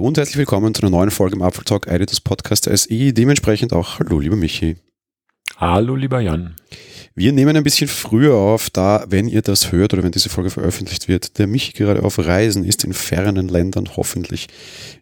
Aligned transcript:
Hallo 0.00 0.08
und 0.08 0.16
herzlich 0.16 0.38
willkommen 0.38 0.72
zu 0.72 0.80
einer 0.80 0.88
neuen 0.88 1.10
Folge 1.10 1.36
im 1.36 1.42
Apfel 1.42 1.62
Talk 1.62 1.86
Editors 1.86 2.22
Podcast 2.22 2.64
SI. 2.64 3.12
Dementsprechend 3.12 3.74
auch 3.74 3.98
Hallo, 3.98 4.18
lieber 4.18 4.34
Michi. 4.34 4.78
Hallo, 5.58 5.94
lieber 5.94 6.20
Jan. 6.20 6.56
Wir 7.14 7.34
nehmen 7.34 7.54
ein 7.54 7.62
bisschen 7.62 7.86
früher 7.86 8.34
auf, 8.34 8.70
da, 8.70 9.04
wenn 9.10 9.28
ihr 9.28 9.42
das 9.42 9.72
hört 9.72 9.92
oder 9.92 10.02
wenn 10.02 10.10
diese 10.10 10.30
Folge 10.30 10.48
veröffentlicht 10.48 11.06
wird, 11.06 11.38
der 11.38 11.46
Michi 11.46 11.74
gerade 11.74 12.02
auf 12.02 12.18
Reisen 12.18 12.64
ist 12.64 12.82
in 12.84 12.94
fernen 12.94 13.48
Ländern, 13.48 13.90
hoffentlich 13.94 14.46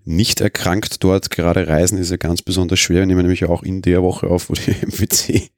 nicht 0.05 0.41
erkrankt 0.41 1.05
dort. 1.05 1.31
Gerade 1.31 1.69
Reisen 1.69 1.97
ist 1.97 2.11
ja 2.11 2.17
ganz 2.17 2.43
besonders 2.43 2.81
schwer. 2.81 2.99
Wir 2.99 3.07
nehmen 3.07 3.23
nämlich 3.23 3.45
auch 3.45 3.63
in 3.63 3.83
der 3.83 4.03
Woche 4.03 4.27
auf, 4.27 4.51
wo 4.51 4.55
die 4.55 4.73
MWC 4.85 5.49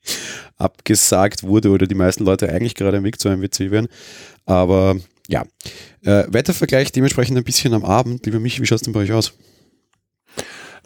abgesagt 0.59 1.45
wurde 1.45 1.71
oder 1.71 1.87
die 1.87 1.95
meisten 1.95 2.25
Leute 2.25 2.51
eigentlich 2.51 2.75
gerade 2.75 2.99
am 2.99 3.05
Weg 3.05 3.19
zu 3.19 3.31
MWC 3.31 3.71
wären. 3.71 3.89
Aber 4.45 4.97
ja, 5.31 5.45
äh, 6.03 6.25
Wettervergleich 6.29 6.93
dementsprechend 6.93 7.39
ein 7.39 7.45
bisschen 7.45 7.73
am 7.75 7.85
Abend. 7.85 8.27
Lieber 8.27 8.41
Michi, 8.41 8.61
wie 8.61 8.67
schaut 8.67 8.77
es 8.77 8.83
denn 8.83 8.93
bei 8.93 9.01
euch 9.01 9.13
aus? 9.13 9.35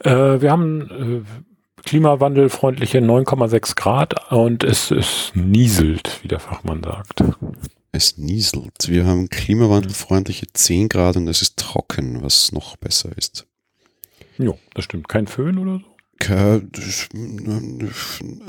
Äh, 0.01 0.41
wir 0.41 0.51
haben 0.51 1.25
äh, 1.25 1.83
klimawandelfreundliche 1.83 2.99
9,6 2.99 3.77
Grad 3.77 4.33
und 4.33 4.65
es, 4.65 4.91
es 4.91 5.33
nieselt, 5.35 6.21
wie 6.23 6.29
der 6.29 6.41
Fachmann 6.41 6.83
sagt. 6.83 7.23
Es 7.93 8.19
nieselt. 8.19 8.89
Wir 8.89 9.07
haben 9.07 9.29
klimawandelfreundliche 9.29 10.47
10 10.53 10.89
Grad 10.89 11.17
und 11.17 11.29
es 11.29 11.43
ist 11.43 11.57
trocken, 11.59 12.23
was 12.23 12.53
noch 12.53 12.77
besser 12.77 13.11
ist. 13.17 13.47
Jo, 14.37 14.59
das 14.75 14.85
stimmt. 14.85 15.09
Kein 15.09 15.27
Föhn 15.27 15.59
oder 15.59 15.79
so? 15.79 15.94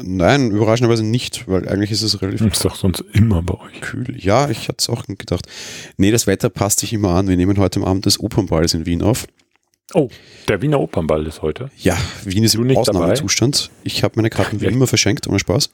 Nein, 0.04 0.52
überraschenderweise 0.52 1.04
nicht, 1.04 1.48
weil 1.48 1.68
eigentlich 1.68 1.92
ist 1.92 2.04
es 2.04 2.22
relativ. 2.22 2.46
Ist 2.46 2.64
doch 2.64 2.76
sonst 2.76 3.04
immer 3.14 3.42
bei 3.42 3.56
euch. 3.56 3.82
Kühl. 3.82 4.16
Ja, 4.18 4.50
ich 4.50 4.68
hatte 4.68 4.78
es 4.80 4.90
auch 4.90 5.06
gedacht. 5.06 5.48
Nee, 5.98 6.12
das 6.12 6.28
Wetter 6.28 6.50
passt 6.50 6.80
sich 6.80 6.94
immer 6.94 7.10
an. 7.10 7.28
Wir 7.28 7.38
nehmen 7.38 7.58
heute 7.58 7.80
am 7.80 7.86
Abend 7.86 8.06
des 8.06 8.20
Opernballs 8.20 8.74
in 8.74 8.86
Wien 8.86 9.02
auf. 9.02 9.28
Oh, 9.94 10.10
der 10.48 10.62
Wiener 10.62 10.80
Opernball 10.80 11.26
ist 11.28 11.42
heute. 11.42 11.70
Ja, 11.78 11.98
Wien 12.24 12.44
ist 12.44 12.56
im 12.56 12.76
Ausnahmezustand. 12.76 13.70
Ich 13.84 14.04
habe 14.04 14.14
meine 14.18 14.30
Karten 14.30 14.62
wie 14.62 14.66
immer 14.66 14.88
verschenkt, 14.88 15.28
ohne 15.28 15.40
Spaß. 15.40 15.70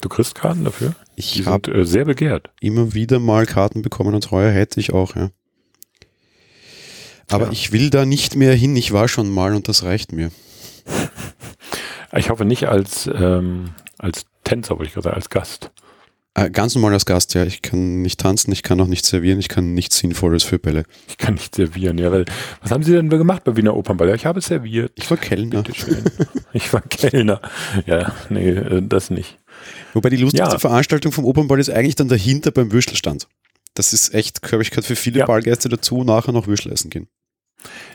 Du 0.00 0.08
kriegst 0.08 0.34
Karten 0.34 0.64
dafür? 0.64 0.94
Ich 1.16 1.46
habe 1.46 1.72
äh, 1.72 1.84
sehr 1.84 2.04
begehrt. 2.04 2.50
Immer 2.60 2.94
wieder 2.94 3.18
mal 3.18 3.46
Karten 3.46 3.82
bekommen 3.82 4.14
und 4.14 4.30
heuer 4.30 4.52
hätte 4.52 4.80
ich 4.80 4.92
auch, 4.92 5.16
ja. 5.16 5.30
Aber 7.28 7.46
ja. 7.46 7.52
ich 7.52 7.72
will 7.72 7.90
da 7.90 8.06
nicht 8.06 8.36
mehr 8.36 8.54
hin. 8.54 8.76
Ich 8.76 8.92
war 8.92 9.08
schon 9.08 9.28
mal 9.28 9.54
und 9.54 9.68
das 9.68 9.82
reicht 9.82 10.12
mir. 10.12 10.30
Ich 12.14 12.30
hoffe 12.30 12.44
nicht 12.44 12.68
als, 12.68 13.08
ähm, 13.12 13.70
als 13.98 14.26
Tänzer, 14.44 14.78
wollte 14.78 14.88
ich 14.88 14.94
gerade 14.94 15.04
sagen, 15.04 15.16
als 15.16 15.30
Gast. 15.30 15.70
Äh, 16.36 16.50
ganz 16.50 16.74
normal 16.74 16.92
als 16.92 17.06
Gast, 17.06 17.32
ja. 17.32 17.44
Ich 17.44 17.62
kann 17.62 18.02
nicht 18.02 18.20
tanzen, 18.20 18.52
ich 18.52 18.62
kann 18.62 18.78
auch 18.80 18.86
nicht 18.86 19.06
servieren, 19.06 19.38
ich 19.38 19.48
kann 19.48 19.72
nichts 19.72 19.96
Sinnvolles 19.98 20.42
für 20.42 20.58
Bälle. 20.58 20.84
Ich 21.08 21.16
kann 21.16 21.34
nicht 21.34 21.54
servieren, 21.54 21.96
ja. 21.96 22.12
Weil, 22.12 22.26
was 22.60 22.70
haben 22.70 22.82
Sie 22.82 22.92
denn 22.92 23.08
gemacht 23.08 23.44
bei 23.44 23.56
Wiener 23.56 23.74
Opernball? 23.74 24.08
Ja, 24.08 24.14
ich 24.14 24.26
habe 24.26 24.42
serviert. 24.42 24.92
Ich 24.96 25.10
war 25.10 25.16
Kellner. 25.16 25.64
ich 26.52 26.72
war 26.74 26.82
Kellner. 26.82 27.40
Ja, 27.86 28.12
nee, 28.28 28.50
äh, 28.50 28.82
das 28.82 29.08
nicht. 29.08 29.38
Wobei 29.94 30.10
die 30.10 30.18
lustigste 30.18 30.52
ja. 30.52 30.58
Veranstaltung 30.58 31.10
vom 31.10 31.24
Opernball 31.24 31.58
ist 31.58 31.70
eigentlich 31.70 31.96
dann 31.96 32.08
dahinter 32.08 32.50
beim 32.50 32.70
Würstelstand. 32.70 33.28
Das 33.72 33.94
ist 33.94 34.12
echt, 34.12 34.42
glaube 34.42 34.62
ich, 34.62 34.70
gehört 34.70 34.84
für 34.84 34.96
viele 34.96 35.20
ja. 35.20 35.26
Ballgäste 35.26 35.70
dazu, 35.70 36.04
nachher 36.04 36.32
noch 36.32 36.46
Würstel 36.46 36.70
essen 36.70 36.90
gehen. 36.90 37.08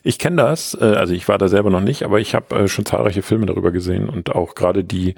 Ich 0.04 0.20
kenne 0.20 0.38
das, 0.38 0.78
äh, 0.80 0.86
also 0.86 1.14
ich 1.14 1.28
war 1.28 1.38
da 1.38 1.48
selber 1.48 1.70
noch 1.70 1.82
nicht, 1.82 2.04
aber 2.04 2.20
ich 2.20 2.36
habe 2.36 2.56
äh, 2.56 2.68
schon 2.68 2.86
zahlreiche 2.86 3.22
Filme 3.22 3.46
darüber 3.46 3.72
gesehen 3.72 4.10
und 4.10 4.34
auch 4.36 4.56
gerade 4.56 4.84
die, 4.84 5.16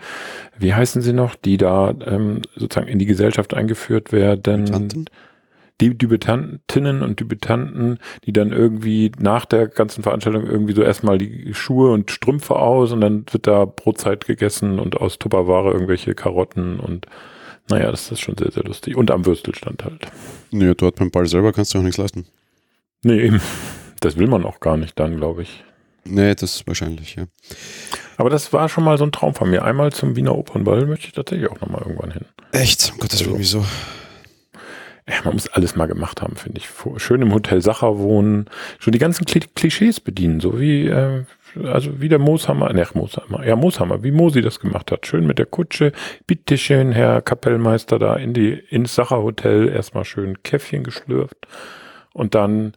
wie 0.57 0.73
heißen 0.73 1.01
sie 1.01 1.13
noch, 1.13 1.35
die 1.35 1.57
da 1.57 1.93
ähm, 2.05 2.41
sozusagen 2.55 2.87
in 2.87 2.99
die 2.99 3.05
Gesellschaft 3.05 3.53
eingeführt 3.53 4.11
werden. 4.11 5.05
Die 5.81 5.97
Debütantinnen 5.97 7.01
und 7.01 7.19
Debütanten, 7.19 7.97
die 8.25 8.31
dann 8.31 8.51
irgendwie 8.51 9.11
nach 9.17 9.45
der 9.45 9.67
ganzen 9.67 10.03
Veranstaltung 10.03 10.45
irgendwie 10.45 10.73
so 10.73 10.83
erstmal 10.83 11.17
die 11.17 11.53
Schuhe 11.53 11.91
und 11.91 12.11
Strümpfe 12.11 12.57
aus 12.57 12.91
und 12.91 13.01
dann 13.01 13.25
wird 13.31 13.47
da 13.47 13.65
Brotzeit 13.65 14.25
gegessen 14.25 14.79
und 14.79 15.01
aus 15.01 15.17
Tupperware 15.17 15.71
irgendwelche 15.71 16.13
Karotten 16.13 16.79
und 16.79 17.07
naja, 17.69 17.89
das 17.89 18.11
ist 18.11 18.19
schon 18.19 18.37
sehr, 18.37 18.51
sehr 18.51 18.63
lustig. 18.63 18.95
Und 18.97 19.09
am 19.09 19.25
Würstelstand 19.25 19.83
halt. 19.83 20.07
Nee, 20.51 20.73
dort 20.75 20.95
beim 20.95 21.11
Ball 21.11 21.25
selber 21.27 21.53
kannst 21.53 21.73
du 21.73 21.79
auch 21.79 21.83
nichts 21.83 21.97
leisten. 21.97 22.25
Nee, 23.03 23.21
eben. 23.21 23.41
Das 24.03 24.17
will 24.17 24.27
man 24.27 24.43
auch 24.43 24.59
gar 24.59 24.75
nicht 24.75 24.99
dann, 24.99 25.15
glaube 25.15 25.43
ich. 25.43 25.63
Nee, 26.03 26.35
das 26.35 26.55
ist 26.55 26.67
wahrscheinlich, 26.67 27.15
ja. 27.15 27.23
Aber 28.17 28.29
das 28.29 28.51
war 28.51 28.67
schon 28.67 28.83
mal 28.83 28.97
so 28.97 29.05
ein 29.05 29.13
Traum 29.13 29.33
von 29.33 29.49
mir. 29.49 29.63
Einmal 29.63 29.93
zum 29.93 30.17
Wiener 30.17 30.37
Opernball 30.37 30.85
möchte 30.85 31.07
ich 31.07 31.13
tatsächlich 31.13 31.49
auch 31.49 31.61
nochmal 31.61 31.83
irgendwann 31.83 32.11
hin. 32.11 32.25
Echt? 32.51 32.91
Um 32.91 32.99
Gottes 32.99 33.25
Willen, 33.25 33.39
wieso? 33.39 33.65
Ja, 35.07 35.15
man 35.23 35.35
muss 35.35 35.47
alles 35.47 35.77
mal 35.77 35.85
gemacht 35.85 36.21
haben, 36.21 36.35
finde 36.35 36.59
ich. 36.59 36.67
Schön 37.01 37.21
im 37.21 37.33
Hotel 37.33 37.61
Sacher 37.61 37.97
wohnen, 37.97 38.49
schon 38.77 38.91
die 38.91 38.99
ganzen 38.99 39.25
Klischees 39.25 40.01
bedienen, 40.01 40.41
so 40.41 40.59
wie, 40.59 40.87
äh, 40.87 41.23
also 41.63 42.01
wie 42.01 42.09
der 42.09 42.19
Mooshammer, 42.19 42.73
ne, 42.73 42.85
Mooshammer, 42.93 43.45
ja, 43.45 43.55
Mooshammer, 43.55 44.03
wie 44.03 44.11
Mosi 44.11 44.41
das 44.41 44.59
gemacht 44.59 44.91
hat. 44.91 45.07
Schön 45.07 45.25
mit 45.25 45.39
der 45.39 45.45
Kutsche. 45.45 45.93
Bitteschön, 46.27 46.91
Herr 46.91 47.21
Kapellmeister, 47.21 47.99
da 47.99 48.15
in 48.17 48.33
die, 48.33 48.51
ins 48.69 48.95
Sacher 48.95 49.23
Hotel 49.23 49.69
erstmal 49.69 50.03
schön 50.03 50.43
Käffchen 50.43 50.83
geschlürft 50.83 51.47
und 52.11 52.35
dann 52.35 52.73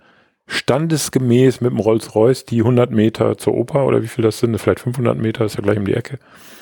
standesgemäß 0.47 1.61
mit 1.61 1.73
dem 1.73 1.79
Rolls-Royce 1.81 2.45
die 2.45 2.59
100 2.61 2.91
Meter 2.91 3.37
zur 3.39 3.55
Oper 3.55 3.87
oder 3.87 4.03
wie 4.03 4.09
viel 4.09 4.23
das 4.23 4.39
sind, 4.39 4.57
vielleicht 4.59 4.81
500 4.81 5.19
Meter, 5.19 5.45
ist 5.45 5.57
ja 5.57 5.63
gleich 5.63 5.79
um 5.79 5.85
die 5.85 5.95
Ecke. 5.95 6.19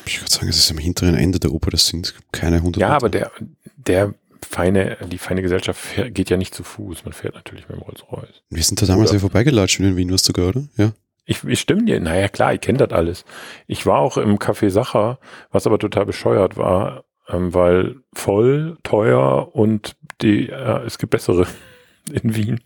Ich 0.07 0.21
würde 0.21 0.31
sagen, 0.33 0.49
es 0.49 0.59
ist 0.59 0.71
am 0.71 0.79
hinteren 0.79 1.15
Ende 1.15 1.39
der 1.39 1.53
Oper, 1.53 1.71
das 1.71 1.87
sind 1.87 2.15
keine 2.33 2.57
100 2.57 2.81
Ja, 2.81 2.89
Meter. 2.89 2.97
aber 2.97 3.09
der, 3.11 3.31
der 3.77 4.15
feine, 4.47 4.97
die 5.11 5.19
feine 5.19 5.43
Gesellschaft 5.43 5.81
fährt, 5.81 6.15
geht 6.15 6.31
ja 6.31 6.37
nicht 6.37 6.55
zu 6.55 6.63
Fuß, 6.65 7.05
man 7.05 7.13
fährt 7.13 7.35
natürlich 7.35 7.69
mit 7.69 7.77
dem 7.79 7.83
Rolls-Royce. 7.83 8.43
Wir 8.51 8.63
sind 8.63 8.81
da 8.81 8.87
damals 8.87 9.11
oder? 9.11 9.17
ja 9.19 9.21
vorbeigelatscht 9.21 9.81
in 9.81 9.97
Wien, 9.97 10.11
warst 10.11 10.29
du 10.29 10.33
sogar, 10.33 10.49
oder? 10.49 10.65
Ja. 10.77 10.93
Ich, 11.27 11.43
ich 11.45 11.61
stimme 11.61 11.85
dir, 11.85 12.01
naja 12.01 12.29
klar, 12.29 12.53
ich 12.53 12.61
kenne 12.61 12.79
das 12.79 12.91
alles. 12.91 13.25
Ich 13.67 13.87
war 13.87 13.99
auch 13.99 14.19
im 14.19 14.39
Café 14.39 14.69
Sacher, 14.69 15.19
was 15.51 15.67
aber 15.67 15.79
total 15.79 16.05
bescheuert 16.05 16.59
war, 16.59 17.05
ähm, 17.29 17.55
weil 17.55 17.97
voll, 18.13 18.77
teuer 18.83 19.55
und 19.55 19.97
die, 20.21 20.51
äh, 20.51 20.85
es 20.85 20.99
gibt 20.99 21.11
bessere 21.13 21.47
in 22.13 22.37
Wien. 22.37 22.61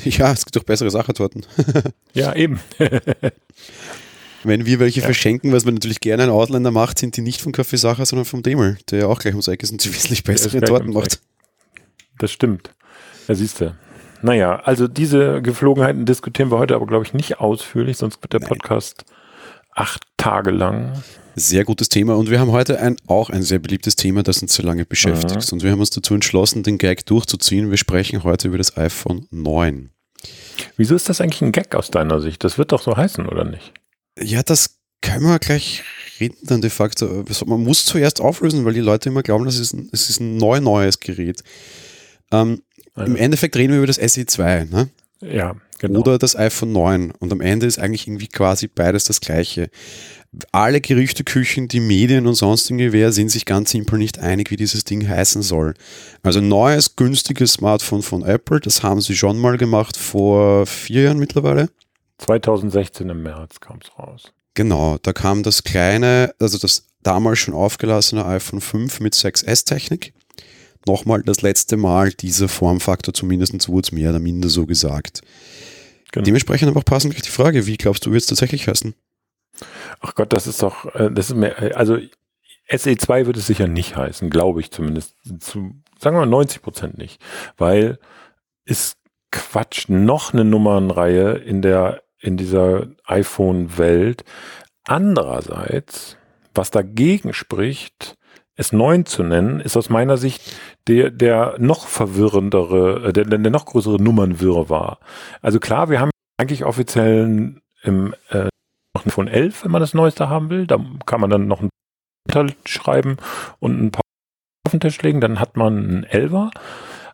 Ja, 0.04 0.32
es 0.32 0.44
gibt 0.44 0.56
doch 0.56 0.64
bessere 0.64 0.90
Sachertorten. 0.90 1.44
ja, 2.12 2.34
eben. 2.34 2.60
Wenn 4.44 4.66
wir 4.66 4.78
welche 4.78 5.00
ja. 5.00 5.06
verschenken, 5.06 5.52
was 5.52 5.64
man 5.64 5.74
natürlich 5.74 6.00
gerne 6.00 6.24
ein 6.24 6.30
Ausländer 6.30 6.70
macht, 6.70 6.98
sind 6.98 7.16
die 7.16 7.22
nicht 7.22 7.40
vom 7.40 7.52
Café 7.52 7.76
Sacher, 7.76 8.06
sondern 8.06 8.24
vom 8.24 8.42
Demel, 8.42 8.78
der 8.90 9.00
ja 9.00 9.06
auch 9.06 9.18
gleich 9.18 9.34
ums 9.34 9.48
Eck 9.48 9.62
ist 9.62 9.72
und 9.72 9.84
wesentlich 9.84 10.22
bessere 10.22 10.60
Torten 10.60 10.92
macht. 10.92 11.20
Das 12.18 12.30
stimmt. 12.30 12.70
Ja, 13.26 13.34
siehst 13.34 13.60
du. 13.60 13.74
Naja, 14.22 14.56
also 14.64 14.88
diese 14.88 15.42
Geflogenheiten 15.42 16.04
diskutieren 16.04 16.50
wir 16.50 16.58
heute 16.58 16.74
aber, 16.74 16.86
glaube 16.86 17.04
ich, 17.04 17.14
nicht 17.14 17.40
ausführlich, 17.40 17.96
sonst 17.96 18.22
wird 18.22 18.32
der 18.32 18.40
Nein. 18.40 18.48
Podcast 18.48 19.04
acht 19.78 20.02
Tage 20.16 20.50
lang. 20.50 21.02
Sehr 21.36 21.64
gutes 21.64 21.88
Thema 21.88 22.16
und 22.16 22.30
wir 22.30 22.40
haben 22.40 22.50
heute 22.50 22.80
ein, 22.80 22.96
auch 23.06 23.30
ein 23.30 23.42
sehr 23.42 23.60
beliebtes 23.60 23.94
Thema, 23.94 24.24
das 24.24 24.42
uns 24.42 24.54
so 24.54 24.62
lange 24.64 24.84
beschäftigt. 24.84 25.52
Mhm. 25.52 25.54
Und 25.54 25.62
wir 25.62 25.70
haben 25.70 25.80
uns 25.80 25.90
dazu 25.90 26.14
entschlossen, 26.14 26.64
den 26.64 26.78
Gag 26.78 27.06
durchzuziehen. 27.06 27.70
Wir 27.70 27.76
sprechen 27.76 28.24
heute 28.24 28.48
über 28.48 28.58
das 28.58 28.76
iPhone 28.76 29.28
9. 29.30 29.90
Wieso 30.76 30.96
ist 30.96 31.08
das 31.08 31.20
eigentlich 31.20 31.42
ein 31.42 31.52
Gag 31.52 31.76
aus 31.76 31.92
deiner 31.92 32.20
Sicht? 32.20 32.42
Das 32.42 32.58
wird 32.58 32.72
doch 32.72 32.82
so 32.82 32.96
heißen, 32.96 33.26
oder 33.26 33.44
nicht? 33.44 33.72
Ja, 34.20 34.42
das 34.42 34.78
können 35.00 35.26
wir 35.26 35.38
gleich 35.38 35.84
reden 36.18 36.38
dann 36.42 36.60
de 36.60 36.70
facto. 36.70 37.24
Man 37.46 37.62
muss 37.62 37.84
zuerst 37.84 38.20
auflösen, 38.20 38.64
weil 38.64 38.74
die 38.74 38.80
Leute 38.80 39.08
immer 39.08 39.22
glauben, 39.22 39.44
das 39.44 39.58
ist 39.58 39.74
ein, 39.74 39.88
es 39.92 40.10
ist 40.10 40.20
ein 40.20 40.36
neu 40.36 40.60
neues 40.60 40.98
Gerät. 40.98 41.42
Ähm, 42.32 42.62
ja. 42.96 43.04
Im 43.04 43.14
Endeffekt 43.14 43.54
reden 43.56 43.72
wir 43.72 43.78
über 43.78 43.86
das 43.86 44.00
SE2, 44.00 44.68
ne? 44.68 44.88
Ja, 45.20 45.56
genau. 45.78 46.00
Oder 46.00 46.18
das 46.18 46.36
iPhone 46.36 46.72
9. 46.72 47.12
Und 47.18 47.32
am 47.32 47.40
Ende 47.40 47.66
ist 47.66 47.78
eigentlich 47.78 48.06
irgendwie 48.06 48.28
quasi 48.28 48.68
beides 48.68 49.04
das 49.04 49.20
gleiche 49.20 49.70
alle 50.52 50.80
Gerüchteküchen, 50.80 51.68
die 51.68 51.80
Medien 51.80 52.26
und 52.26 52.34
sonstige 52.34 52.92
wer 52.92 53.12
sind 53.12 53.30
sich 53.30 53.46
ganz 53.46 53.70
simpel 53.70 53.98
nicht 53.98 54.18
einig, 54.18 54.50
wie 54.50 54.56
dieses 54.56 54.84
Ding 54.84 55.08
heißen 55.08 55.42
soll. 55.42 55.74
Also 56.22 56.40
neues, 56.40 56.96
günstiges 56.96 57.54
Smartphone 57.54 58.02
von 58.02 58.22
Apple, 58.24 58.60
das 58.60 58.82
haben 58.82 59.00
sie 59.00 59.16
schon 59.16 59.38
mal 59.38 59.56
gemacht 59.56 59.96
vor 59.96 60.66
vier 60.66 61.04
Jahren 61.04 61.18
mittlerweile. 61.18 61.70
2016 62.18 63.08
im 63.08 63.22
März 63.22 63.60
kam 63.60 63.78
es 63.82 63.98
raus. 63.98 64.32
Genau, 64.54 64.98
da 65.02 65.12
kam 65.12 65.42
das 65.42 65.64
kleine, 65.64 66.34
also 66.38 66.58
das 66.58 66.84
damals 67.02 67.38
schon 67.38 67.54
aufgelassene 67.54 68.26
iPhone 68.26 68.60
5 68.60 69.00
mit 69.00 69.14
6S-Technik. 69.14 70.12
Nochmal 70.88 71.22
das 71.22 71.42
letzte 71.42 71.76
Mal 71.76 72.10
dieser 72.10 72.48
Formfaktor, 72.48 73.14
zumindest 73.14 73.68
wurde 73.68 73.86
es 73.86 73.92
mehr 73.92 74.10
oder 74.10 74.18
minder 74.18 74.48
so 74.48 74.66
gesagt. 74.66 75.20
Genau. 76.12 76.24
Dementsprechend 76.24 76.68
einfach 76.68 76.84
passend 76.84 77.14
die 77.14 77.30
Frage, 77.30 77.66
wie 77.66 77.76
glaubst 77.76 78.06
du, 78.06 78.12
wird 78.12 78.22
es 78.22 78.28
tatsächlich 78.28 78.66
heißen? 78.66 78.94
Ach 80.00 80.14
Gott, 80.14 80.32
das 80.32 80.46
ist 80.46 80.62
doch, 80.62 80.94
äh, 80.94 81.10
das 81.10 81.30
ist 81.30 81.36
mehr, 81.36 81.76
also 81.76 81.98
SE2 82.70 83.26
wird 83.26 83.36
es 83.36 83.46
sicher 83.46 83.66
nicht 83.66 83.96
heißen, 83.96 84.30
glaube 84.30 84.60
ich 84.60 84.70
zumindest. 84.70 85.14
Zu, 85.40 85.74
sagen 85.98 86.16
wir 86.16 86.20
mal 86.20 86.26
90 86.26 86.62
Prozent 86.62 86.98
nicht. 86.98 87.20
Weil 87.56 87.98
ist 88.64 88.96
Quatsch, 89.30 89.88
noch 89.88 90.32
eine 90.32 90.44
Nummernreihe 90.44 91.32
in 91.32 91.62
der, 91.62 92.02
in 92.18 92.36
dieser 92.36 92.88
iPhone-Welt. 93.04 94.24
Andererseits, 94.84 96.16
was 96.54 96.70
dagegen 96.70 97.32
spricht, 97.32 98.17
es 98.58 98.72
9 98.72 99.06
zu 99.06 99.22
nennen, 99.22 99.60
ist 99.60 99.76
aus 99.76 99.88
meiner 99.88 100.16
Sicht 100.16 100.42
der, 100.88 101.10
der 101.10 101.54
noch 101.58 101.86
verwirrendere, 101.86 103.08
äh, 103.08 103.12
der, 103.12 103.24
der 103.24 103.50
noch 103.50 103.66
größere 103.66 104.02
Nummernwirrwarr. 104.02 104.98
Also 105.40 105.60
klar, 105.60 105.88
wir 105.88 106.00
haben 106.00 106.10
eigentlich 106.38 106.64
offiziell 106.64 107.60
im 107.82 108.14
äh, 108.30 108.48
noch 108.94 109.06
iPhone 109.06 109.28
11, 109.28 109.64
wenn 109.64 109.70
man 109.70 109.80
das 109.80 109.94
Neueste 109.94 110.28
haben 110.28 110.50
will. 110.50 110.66
Da 110.66 110.78
kann 111.06 111.20
man 111.20 111.30
dann 111.30 111.46
noch 111.46 111.60
ein 111.62 111.70
schreiben 112.66 113.16
und 113.58 113.80
ein 113.80 113.90
paar 113.90 114.02
auf 114.66 114.72
den 114.72 114.80
Tisch 114.80 115.00
legen, 115.00 115.20
dann 115.20 115.40
hat 115.40 115.56
man 115.56 115.78
einen 115.78 116.04
Elfer. 116.04 116.50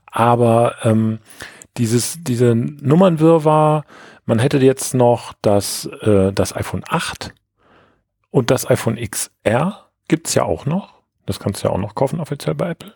Aber 0.07 0.75
ähm, 0.83 1.21
dieses, 1.77 2.19
diese 2.23 2.55
Nummernwirrwarr, 2.55 3.85
man 4.25 4.39
hätte 4.39 4.59
jetzt 4.59 4.95
noch 4.95 5.35
das, 5.43 5.87
äh, 6.01 6.33
das 6.33 6.57
iPhone 6.57 6.83
8 6.89 7.35
und 8.31 8.51
das 8.51 8.69
iPhone 8.69 8.97
XR 8.97 9.91
gibt's 10.09 10.35
ja 10.35 10.43
auch 10.45 10.67
noch. 10.67 10.94
Das 11.27 11.41
kannst 11.41 11.63
du 11.63 11.69
ja 11.69 11.75
auch 11.75 11.79
noch 11.79 11.95
kaufen 11.95 12.21
offiziell 12.21 12.55
bei 12.55 12.71
Apple. 12.71 12.93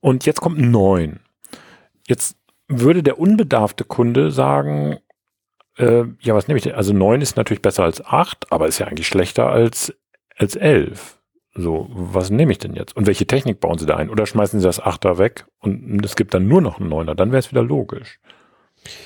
Und 0.00 0.26
jetzt 0.26 0.40
kommt 0.40 0.58
ein 0.58 0.70
9. 0.70 1.20
Jetzt 2.06 2.36
würde 2.68 3.02
der 3.02 3.18
unbedarfte 3.18 3.84
Kunde 3.84 4.30
sagen, 4.30 4.98
äh, 5.76 6.04
ja, 6.20 6.34
was 6.34 6.48
nehme 6.48 6.58
ich 6.58 6.64
denn? 6.64 6.74
Also 6.74 6.92
9 6.92 7.20
ist 7.20 7.36
natürlich 7.36 7.62
besser 7.62 7.84
als 7.84 8.04
8, 8.04 8.52
aber 8.52 8.68
ist 8.68 8.78
ja 8.78 8.86
eigentlich 8.86 9.08
schlechter 9.08 9.48
als, 9.48 9.94
als 10.36 10.56
11. 10.56 11.18
So, 11.56 11.88
was 11.90 12.30
nehme 12.30 12.52
ich 12.52 12.58
denn 12.58 12.74
jetzt? 12.74 12.96
Und 12.96 13.06
welche 13.06 13.26
Technik 13.26 13.60
bauen 13.60 13.78
sie 13.78 13.86
da 13.86 13.96
ein? 13.96 14.10
Oder 14.10 14.26
schmeißen 14.26 14.60
sie 14.60 14.66
das 14.66 14.82
8er 14.82 15.18
weg 15.18 15.46
und 15.60 16.04
es 16.04 16.16
gibt 16.16 16.34
dann 16.34 16.48
nur 16.48 16.60
noch 16.60 16.80
einen 16.80 16.92
9er? 16.92 17.14
Dann 17.14 17.30
wäre 17.30 17.38
es 17.38 17.50
wieder 17.50 17.62
logisch. 17.62 18.18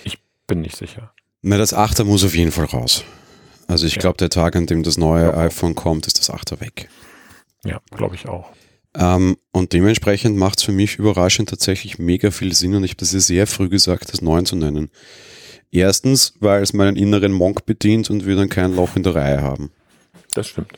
Ich 0.05 0.19
bin 0.47 0.63
nicht 0.63 0.77
sicher. 0.77 1.13
Na, 1.43 1.59
das 1.59 1.77
8er 1.77 2.05
muss 2.05 2.25
auf 2.25 2.35
jeden 2.35 2.51
Fall 2.51 2.65
raus. 2.65 3.05
Also 3.69 3.87
ich 3.87 3.97
ja. 3.97 4.01
glaube, 4.01 4.17
der 4.17 4.31
Tag, 4.31 4.57
an 4.57 4.67
dem 4.67 4.83
das 4.83 4.97
neue 4.97 5.25
ja. 5.25 5.37
iPhone 5.37 5.75
kommt, 5.75 6.07
ist 6.07 6.19
das 6.19 6.33
8er 6.33 6.61
weg. 6.61 6.89
Ja, 7.65 7.81
glaube 7.91 8.15
ich 8.15 8.29
auch. 8.29 8.51
Ähm, 8.95 9.37
und 9.53 9.73
dementsprechend 9.73 10.37
macht 10.37 10.59
es 10.59 10.65
für 10.65 10.73
mich 10.73 10.97
überraschend 10.97 11.49
tatsächlich 11.49 11.99
mega 11.99 12.31
viel 12.31 12.55
Sinn 12.55 12.75
und 12.75 12.85
ich 12.85 12.93
habe 12.93 13.01
das 13.01 13.13
ja 13.13 13.21
sehr 13.21 13.47
früh 13.47 13.69
gesagt, 13.69 14.13
das 14.13 14.23
9 14.23 14.47
zu 14.47 14.57
nennen. 14.57 14.91
Erstens, 15.71 16.35
weil 16.41 16.63
es 16.63 16.73
meinen 16.73 16.97
inneren 16.97 17.33
Monk 17.33 17.67
bedient 17.67 18.09
und 18.11 18.27
wir 18.27 18.37
dann 18.37 18.49
kein 18.49 18.75
Loch 18.75 18.97
in 18.97 19.03
der 19.03 19.15
Reihe 19.15 19.43
haben. 19.43 19.71
Das 20.33 20.49
stimmt. 20.49 20.73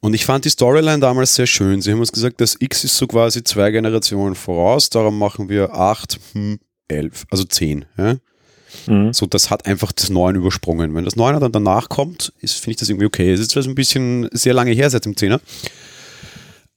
Und 0.00 0.14
ich 0.14 0.24
fand 0.24 0.44
die 0.44 0.50
Storyline 0.50 1.00
damals 1.00 1.34
sehr 1.34 1.46
schön. 1.46 1.82
Sie 1.82 1.90
haben 1.90 1.98
uns 1.98 2.12
gesagt, 2.12 2.40
das 2.40 2.56
X 2.60 2.84
ist 2.84 2.96
so 2.96 3.08
quasi 3.08 3.42
zwei 3.42 3.72
Generationen 3.72 4.36
voraus, 4.36 4.90
darum 4.90 5.18
machen 5.18 5.48
wir 5.48 5.74
8, 5.74 6.20
hm, 6.34 6.60
11, 6.86 7.26
also 7.30 7.44
10. 7.44 7.84
Ja? 7.96 8.16
Mhm. 8.86 9.12
So, 9.12 9.26
das 9.26 9.50
hat 9.50 9.66
einfach 9.66 9.90
das 9.90 10.08
9 10.08 10.36
übersprungen. 10.36 10.94
Wenn 10.94 11.04
das 11.04 11.16
9er 11.16 11.40
dann 11.40 11.52
danach 11.52 11.88
kommt, 11.88 12.32
finde 12.38 12.70
ich 12.70 12.76
das 12.76 12.88
irgendwie 12.88 13.06
okay. 13.06 13.32
Es 13.32 13.40
ist 13.40 13.50
zwar 13.50 13.64
ein 13.64 13.74
bisschen 13.74 14.28
sehr 14.32 14.54
lange 14.54 14.70
her 14.70 14.88
seit 14.88 15.04
dem 15.04 15.14
10er, 15.14 15.40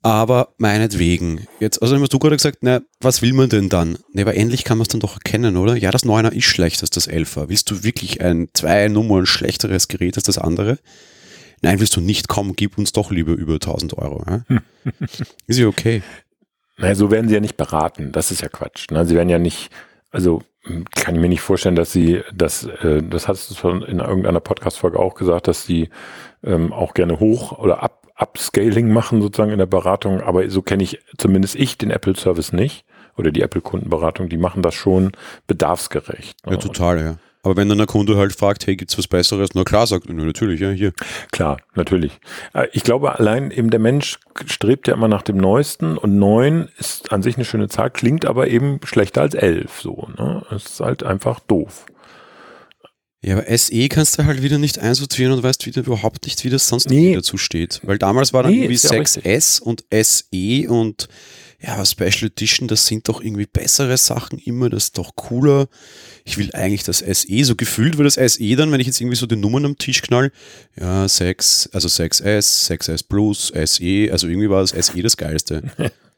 aber 0.02 0.54
meinetwegen. 0.58 1.48
Jetzt, 1.60 1.82
also 1.82 2.00
hast 2.00 2.14
du 2.14 2.20
gerade 2.20 2.36
gesagt, 2.36 2.60
na, 2.62 2.82
was 3.00 3.22
will 3.22 3.34
man 3.34 3.50
denn 3.50 3.70
dann? 3.70 3.98
Ne, 4.14 4.24
aber 4.24 4.36
endlich 4.36 4.64
kann 4.64 4.78
man 4.78 4.84
es 4.84 4.88
dann 4.88 5.00
doch 5.00 5.16
erkennen, 5.16 5.58
oder? 5.58 5.76
Ja, 5.76 5.92
das 5.92 6.06
9er 6.06 6.32
ist 6.32 6.46
schlechter 6.46 6.84
als 6.84 6.90
das 6.90 7.10
11er. 7.10 7.50
Willst 7.50 7.70
du 7.70 7.84
wirklich 7.84 8.22
ein 8.22 8.50
zwei 8.54 8.88
Nummern 8.88 9.26
schlechteres 9.26 9.88
Gerät 9.88 10.18
als 10.18 10.26
das 10.26 10.38
andere? 10.38 10.80
Nein, 11.62 11.80
willst 11.80 11.96
du 11.96 12.02
nicht, 12.02 12.28
komm, 12.28 12.56
gib 12.56 12.78
uns 12.78 12.92
doch 12.92 13.12
lieber 13.12 13.34
über 13.34 13.54
1000 13.54 13.98
Euro. 13.98 14.24
Ist 15.48 15.60
ja 15.60 15.68
okay. 15.68 16.02
Naja, 16.78 16.96
so 16.96 17.12
werden 17.12 17.28
sie 17.28 17.36
ja 17.36 17.40
nicht 17.40 17.58
beraten. 17.58 18.12
Das 18.12 18.32
ist 18.32 18.42
ja 18.42 18.50
Quatsch. 18.50 18.90
Ne? 18.90 19.06
Sie 19.06 19.16
werden 19.16 19.30
ja 19.30 19.38
nicht, 19.38 19.70
also 20.10 20.42
kann 20.96 21.14
ich 21.14 21.22
mir 21.22 21.30
nicht 21.30 21.42
vorstellen, 21.42 21.76
dass 21.76 21.92
sie, 21.92 22.22
dass, 22.34 22.64
äh, 22.64 23.04
das 23.04 23.28
hast 23.28 23.52
du 23.52 23.56
schon 23.56 23.84
in 23.84 24.00
irgendeiner 24.00 24.40
Podcast-Folge 24.40 24.98
auch 24.98 25.14
gesagt, 25.14 25.48
dass 25.48 25.66
sie 25.66 25.90
ähm, 26.44 26.74
auch 26.74 26.96
gerne 26.96 27.20
hoch 27.20 27.60
oder 27.60 27.84
ab 27.84 28.01
Upscaling 28.22 28.92
machen 28.92 29.22
sozusagen 29.22 29.52
in 29.52 29.58
der 29.58 29.66
Beratung, 29.66 30.22
aber 30.22 30.50
so 30.50 30.62
kenne 30.62 30.84
ich 30.84 31.00
zumindest 31.18 31.56
ich 31.56 31.78
den 31.78 31.92
Apple 31.92 32.16
Service 32.16 32.54
nicht 32.54 32.86
oder 33.18 33.32
die 33.32 33.42
Apple 33.42 33.62
Kundenberatung, 33.62 34.30
die 34.30 34.38
machen 34.38 34.62
das 34.62 34.76
schon 34.76 35.12
bedarfsgerecht. 35.48 36.38
Ja, 36.48 36.58
total, 36.58 37.00
ja. 37.00 37.18
Aber 37.44 37.58
wenn 37.58 37.70
dann 37.70 37.80
der 37.80 37.88
Kunde 37.88 38.18
halt 38.18 38.36
fragt, 38.36 38.68
hey, 38.68 38.76
gibt's 38.76 38.98
was 38.98 39.08
Besseres? 39.08 39.50
Na 39.56 39.64
klar, 39.64 39.88
sagt 39.88 40.08
er, 40.08 40.14
natürlich, 40.14 40.60
ja, 40.60 40.70
hier. 40.70 40.94
Klar, 41.32 41.58
natürlich. 41.74 42.20
Äh, 42.54 42.68
ich 42.72 42.84
glaube, 42.84 43.18
allein 43.18 43.50
eben 43.50 43.72
der 43.72 43.80
Mensch 43.80 44.20
strebt 44.46 44.88
ja 44.88 44.94
immer 44.94 45.08
nach 45.08 45.24
dem 45.24 45.38
Neuesten 45.38 45.98
und 45.98 46.20
neun 46.20 46.70
ist 46.78 47.12
an 47.12 47.24
sich 47.24 47.38
eine 47.38 47.46
schöne 47.46 47.68
Zahl, 47.68 47.90
klingt 47.90 48.26
aber 48.26 48.48
eben 48.48 48.80
schlechter 48.84 49.22
als 49.22 49.34
elf, 49.34 49.82
so, 49.82 50.08
ne? 50.18 50.44
Es 50.52 50.66
ist 50.66 50.80
halt 50.82 51.04
einfach 51.04 51.40
doof. 51.40 51.88
Ja, 53.24 53.38
aber 53.38 53.58
SE 53.58 53.88
kannst 53.88 54.18
du 54.18 54.26
halt 54.26 54.42
wieder 54.42 54.58
nicht 54.58 54.80
einsortieren 54.80 55.32
und 55.34 55.44
weißt 55.44 55.68
wieder 55.68 55.82
überhaupt 55.82 56.26
nicht, 56.26 56.44
wie 56.44 56.50
das 56.50 56.68
sonst 56.68 56.90
nee. 56.90 57.14
dazu 57.14 57.38
steht. 57.38 57.80
Weil 57.84 58.00
damals 58.00 58.34
war 58.34 58.42
dann 58.42 58.52
nee, 58.52 58.64
irgendwie 58.64 58.78
6S 58.78 59.62
und 59.62 59.84
SE 59.92 60.70
und 60.70 61.08
ja, 61.64 61.86
Special 61.86 62.32
Edition, 62.32 62.68
das 62.68 62.88
sind 62.88 63.08
doch 63.08 63.22
irgendwie 63.22 63.46
bessere 63.46 63.96
Sachen 63.98 64.40
immer, 64.40 64.70
das 64.70 64.86
ist 64.86 64.98
doch 64.98 65.16
cooler. 65.16 65.68
Ich 66.26 66.40
will 66.40 66.50
eigentlich 66.54 66.84
das 66.84 67.00
SE, 67.00 67.44
so 67.44 67.56
gefühlt 67.56 68.00
wird 68.00 68.08
das 68.08 68.34
SE 68.34 68.56
dann, 68.56 68.72
wenn 68.72 68.80
ich 68.80 68.88
jetzt 68.88 69.00
irgendwie 69.00 69.18
so 69.18 69.28
die 69.28 69.36
Nummern 69.36 69.66
am 69.66 69.78
Tisch 69.78 70.02
knall, 70.02 70.32
ja, 70.80 71.08
6, 71.08 71.70
also 71.74 71.88
6S, 71.88 72.72
6S 72.72 73.06
Plus, 73.08 73.48
SE, 73.50 74.10
also 74.12 74.28
irgendwie 74.28 74.50
war 74.50 74.62
das 74.62 74.72
SE 74.88 75.00
das 75.04 75.18
geilste. 75.18 75.64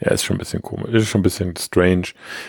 Ja, 0.00 0.10
ist 0.10 0.24
schon 0.24 0.36
ein 0.36 0.38
bisschen 0.38 0.62
komisch, 0.62 0.92
ist 0.92 1.08
schon 1.08 1.20
ein 1.20 1.24
bisschen 1.24 1.56
strange. 1.56 2.08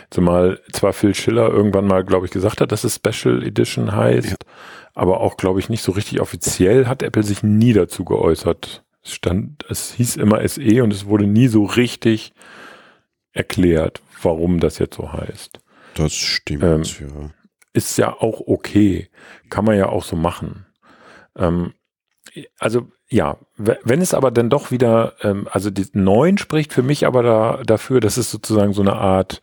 Zumal 0.09 0.59
zwar 0.71 0.93
Phil 0.93 1.13
Schiller 1.15 1.49
irgendwann 1.49 1.85
mal, 1.85 2.03
glaube 2.03 2.25
ich, 2.25 2.31
gesagt 2.31 2.61
hat, 2.61 2.71
dass 2.71 2.83
es 2.83 2.95
Special 2.95 3.43
Edition 3.43 3.95
heißt, 3.95 4.29
ja. 4.31 4.35
aber 4.93 5.21
auch, 5.21 5.37
glaube 5.37 5.59
ich, 5.59 5.69
nicht 5.69 5.83
so 5.83 5.91
richtig 5.91 6.21
offiziell 6.21 6.87
hat 6.87 7.03
Apple 7.03 7.23
sich 7.23 7.43
nie 7.43 7.73
dazu 7.73 8.05
geäußert. 8.05 8.83
Es 9.03 9.13
stand, 9.13 9.65
es 9.69 9.93
hieß 9.93 10.15
immer 10.15 10.47
SE 10.47 10.83
und 10.83 10.93
es 10.93 11.05
wurde 11.05 11.27
nie 11.27 11.47
so 11.47 11.65
richtig 11.65 12.33
erklärt, 13.33 14.01
warum 14.21 14.59
das 14.59 14.79
jetzt 14.79 14.95
so 14.95 15.11
heißt. 15.11 15.59
Das 15.95 16.13
stimmt, 16.13 16.63
ähm, 16.63 16.83
ja. 16.83 17.29
Ist 17.73 17.97
ja 17.97 18.13
auch 18.13 18.41
okay. 18.45 19.09
Kann 19.49 19.65
man 19.65 19.77
ja 19.77 19.89
auch 19.89 20.03
so 20.03 20.15
machen. 20.15 20.65
Ähm, 21.35 21.73
also 22.59 22.87
ja, 23.13 23.37
wenn 23.57 24.01
es 24.01 24.15
aber 24.15 24.31
dann 24.31 24.49
doch 24.49 24.71
wieder, 24.71 25.13
ähm, 25.21 25.47
also 25.51 25.69
die 25.69 25.85
neun 25.93 26.39
spricht 26.39 26.73
für 26.73 26.81
mich 26.81 27.05
aber 27.05 27.21
da, 27.21 27.59
dafür, 27.63 27.99
dass 27.99 28.17
es 28.17 28.31
sozusagen 28.31 28.73
so 28.73 28.81
eine 28.81 28.93
Art 28.93 29.39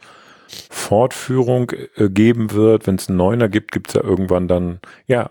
Fortführung 0.68 1.70
äh, 1.94 2.08
geben 2.08 2.50
wird. 2.50 2.88
Wenn 2.88 2.96
es 2.96 3.08
einen 3.08 3.18
Neuner 3.18 3.48
gibt, 3.48 3.70
gibt 3.70 3.86
es 3.88 3.94
ja 3.94 4.02
irgendwann 4.02 4.48
dann, 4.48 4.80
ja, 5.06 5.30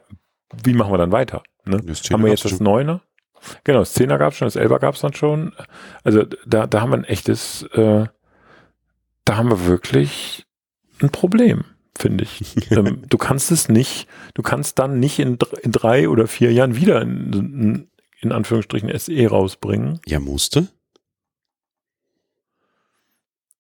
wie 0.64 0.74
machen 0.74 0.94
wir 0.94 0.98
dann 0.98 1.12
weiter? 1.12 1.44
Ne? 1.66 1.82
Haben 2.12 2.24
wir 2.24 2.30
jetzt 2.30 2.46
das 2.46 2.62
Neuner? 2.62 3.02
Genau, 3.66 3.80
das 3.80 3.92
Zehner 3.92 4.18
gab 4.18 4.32
es 4.32 4.38
schon, 4.38 4.46
das 4.46 4.56
Elfer 4.56 4.80
gab 4.80 4.96
es 4.96 5.02
dann 5.02 5.14
schon. 5.14 5.54
Also 6.06 6.24
da, 6.46 6.66
da 6.66 6.80
haben 6.80 6.92
wir 6.92 6.98
ein 6.98 7.04
echtes, 7.04 7.64
äh, 7.74 8.06
da 9.26 9.36
haben 9.36 9.50
wir 9.50 9.66
wirklich 9.66 10.46
ein 11.02 11.10
Problem 11.10 11.66
finde 12.00 12.24
ich. 12.24 12.56
ähm, 12.72 13.02
du 13.10 13.18
kannst 13.18 13.52
es 13.52 13.68
nicht, 13.68 14.08
du 14.34 14.42
kannst 14.42 14.80
dann 14.80 15.02
nicht 15.02 15.20
in, 15.20 15.38
in 15.62 15.74
drei 15.74 16.08
oder 16.08 16.28
vier 16.28 16.54
Jahren 16.54 16.78
wieder 16.78 17.02
in, 17.02 17.34
in 17.34 17.90
Anführungsstrichen 18.32 18.98
SE 18.98 19.28
rausbringen. 19.28 20.00
Ja, 20.06 20.20
musste. 20.20 20.68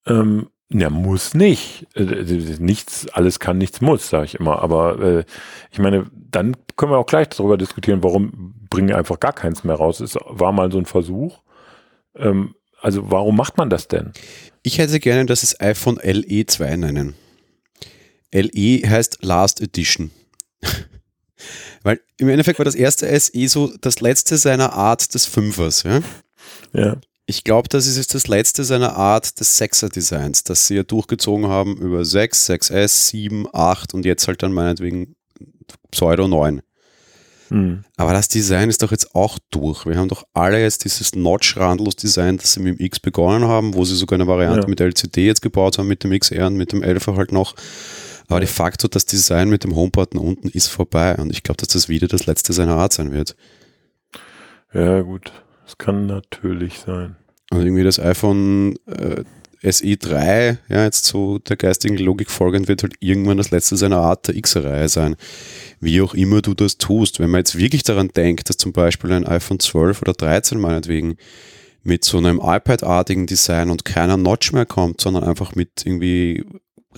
Ähm, 0.05 0.49
ja, 0.71 0.89
muss 0.89 1.33
nicht. 1.33 1.87
Äh, 1.95 2.03
nichts, 2.59 3.07
alles 3.09 3.39
kann, 3.39 3.57
nichts 3.57 3.81
muss, 3.81 4.09
sage 4.09 4.25
ich 4.25 4.35
immer. 4.35 4.61
Aber 4.61 4.99
äh, 4.99 5.23
ich 5.71 5.79
meine, 5.79 6.09
dann 6.13 6.55
können 6.75 6.91
wir 6.91 6.97
auch 6.97 7.05
gleich 7.05 7.29
darüber 7.29 7.57
diskutieren, 7.57 8.03
warum 8.03 8.53
bringen 8.69 8.89
wir 8.89 8.97
einfach 8.97 9.19
gar 9.19 9.33
keins 9.33 9.63
mehr 9.63 9.75
raus. 9.75 9.99
Es 9.99 10.15
war 10.25 10.51
mal 10.51 10.71
so 10.71 10.77
ein 10.77 10.85
Versuch. 10.85 11.39
Ähm, 12.15 12.55
also 12.81 13.09
warum 13.09 13.35
macht 13.35 13.57
man 13.57 13.69
das 13.69 13.87
denn? 13.87 14.13
Ich 14.61 14.77
hätte 14.77 14.99
gerne, 14.99 15.25
dass 15.25 15.43
es 15.43 15.59
iPhone 15.59 15.99
LE 16.03 16.45
2 16.45 16.75
nennen. 16.75 17.15
LE 18.31 18.87
heißt 18.87 19.23
Last 19.23 19.61
Edition. 19.61 20.11
Weil 21.83 22.01
im 22.17 22.29
Endeffekt 22.29 22.59
war 22.59 22.65
das 22.65 22.75
erste 22.75 23.07
SE 23.19 23.47
so 23.47 23.71
das 23.81 24.01
letzte 24.01 24.37
seiner 24.37 24.73
Art 24.73 25.13
des 25.13 25.25
Fünfers. 25.25 25.83
Ja. 25.83 26.01
ja. 26.73 26.97
Ich 27.25 27.43
glaube, 27.43 27.69
das 27.69 27.85
ist 27.85 27.97
jetzt 27.97 28.15
das 28.15 28.27
letzte 28.27 28.63
seiner 28.63 28.95
Art 28.95 29.39
des 29.39 29.57
Sechser-Designs, 29.57 30.43
das 30.43 30.65
sie 30.65 30.75
ja 30.75 30.83
durchgezogen 30.83 31.47
haben 31.47 31.77
über 31.77 32.03
6, 32.03 32.49
6S, 32.49 33.09
7, 33.09 33.47
8 33.53 33.93
und 33.93 34.03
jetzt 34.03 34.27
halt 34.27 34.41
dann 34.41 34.51
meinetwegen 34.51 35.15
Pseudo 35.91 36.27
9. 36.27 36.61
Mhm. 37.49 37.83
Aber 37.97 38.13
das 38.13 38.27
Design 38.27 38.69
ist 38.69 38.81
doch 38.81 38.91
jetzt 38.91 39.15
auch 39.15 39.37
durch. 39.51 39.85
Wir 39.85 39.97
haben 39.97 40.07
doch 40.07 40.23
alle 40.33 40.61
jetzt 40.61 40.85
dieses 40.85 41.15
Notch-Randlos-Design, 41.15 42.37
das 42.37 42.53
sie 42.53 42.61
mit 42.61 42.79
dem 42.79 42.85
X 42.85 42.99
begonnen 42.99 43.47
haben, 43.47 43.73
wo 43.73 43.85
sie 43.85 43.95
sogar 43.95 44.17
eine 44.17 44.27
Variante 44.27 44.61
ja. 44.61 44.67
mit 44.67 44.79
LCD 44.79 45.25
jetzt 45.25 45.41
gebaut 45.41 45.77
haben, 45.77 45.87
mit 45.87 46.03
dem 46.03 46.17
XR 46.17 46.47
und 46.47 46.55
mit 46.55 46.71
dem 46.71 46.83
11 46.83 47.07
halt 47.07 47.31
noch. 47.31 47.55
Aber 48.29 48.39
de 48.39 48.47
facto, 48.47 48.87
das 48.87 49.05
Design 49.05 49.49
mit 49.49 49.63
dem 49.63 49.75
Homebutton 49.75 50.19
unten 50.19 50.49
ist 50.49 50.67
vorbei 50.67 51.15
und 51.15 51.31
ich 51.31 51.43
glaube, 51.43 51.57
dass 51.57 51.69
das 51.69 51.89
wieder 51.89 52.07
das 52.07 52.27
letzte 52.27 52.53
seiner 52.53 52.75
Art 52.75 52.93
sein 52.93 53.11
wird. 53.11 53.35
Ja, 54.73 55.01
gut. 55.01 55.33
Das 55.65 55.77
kann 55.77 56.05
natürlich 56.05 56.79
sein. 56.79 57.15
Und 57.51 57.61
irgendwie 57.61 57.83
das 57.83 57.99
iPhone 57.99 58.75
äh, 58.85 59.23
SE 59.71 59.97
3, 59.97 60.59
ja, 60.69 60.83
jetzt 60.83 61.05
so 61.05 61.39
der 61.39 61.57
geistigen 61.57 61.97
Logik 61.97 62.29
folgend, 62.29 62.67
wird 62.67 62.83
halt 62.83 62.93
irgendwann 62.99 63.37
das 63.37 63.51
letzte 63.51 63.77
seiner 63.77 63.97
Art 63.97 64.27
der 64.27 64.35
X-Reihe 64.35 64.87
sein. 64.89 65.15
Wie 65.79 66.01
auch 66.01 66.13
immer 66.13 66.41
du 66.41 66.53
das 66.53 66.77
tust. 66.77 67.19
Wenn 67.19 67.31
man 67.31 67.39
jetzt 67.39 67.57
wirklich 67.57 67.83
daran 67.83 68.09
denkt, 68.09 68.49
dass 68.49 68.57
zum 68.57 68.73
Beispiel 68.73 69.11
ein 69.11 69.27
iPhone 69.27 69.59
12 69.59 70.01
oder 70.01 70.13
13 70.13 70.59
meinetwegen 70.59 71.17
mit 71.83 72.05
so 72.05 72.17
einem 72.17 72.39
iPad-artigen 72.43 73.25
Design 73.25 73.69
und 73.69 73.85
keiner 73.85 74.17
Notch 74.17 74.53
mehr 74.53 74.65
kommt, 74.65 75.01
sondern 75.01 75.23
einfach 75.23 75.55
mit 75.55 75.85
irgendwie 75.85 76.45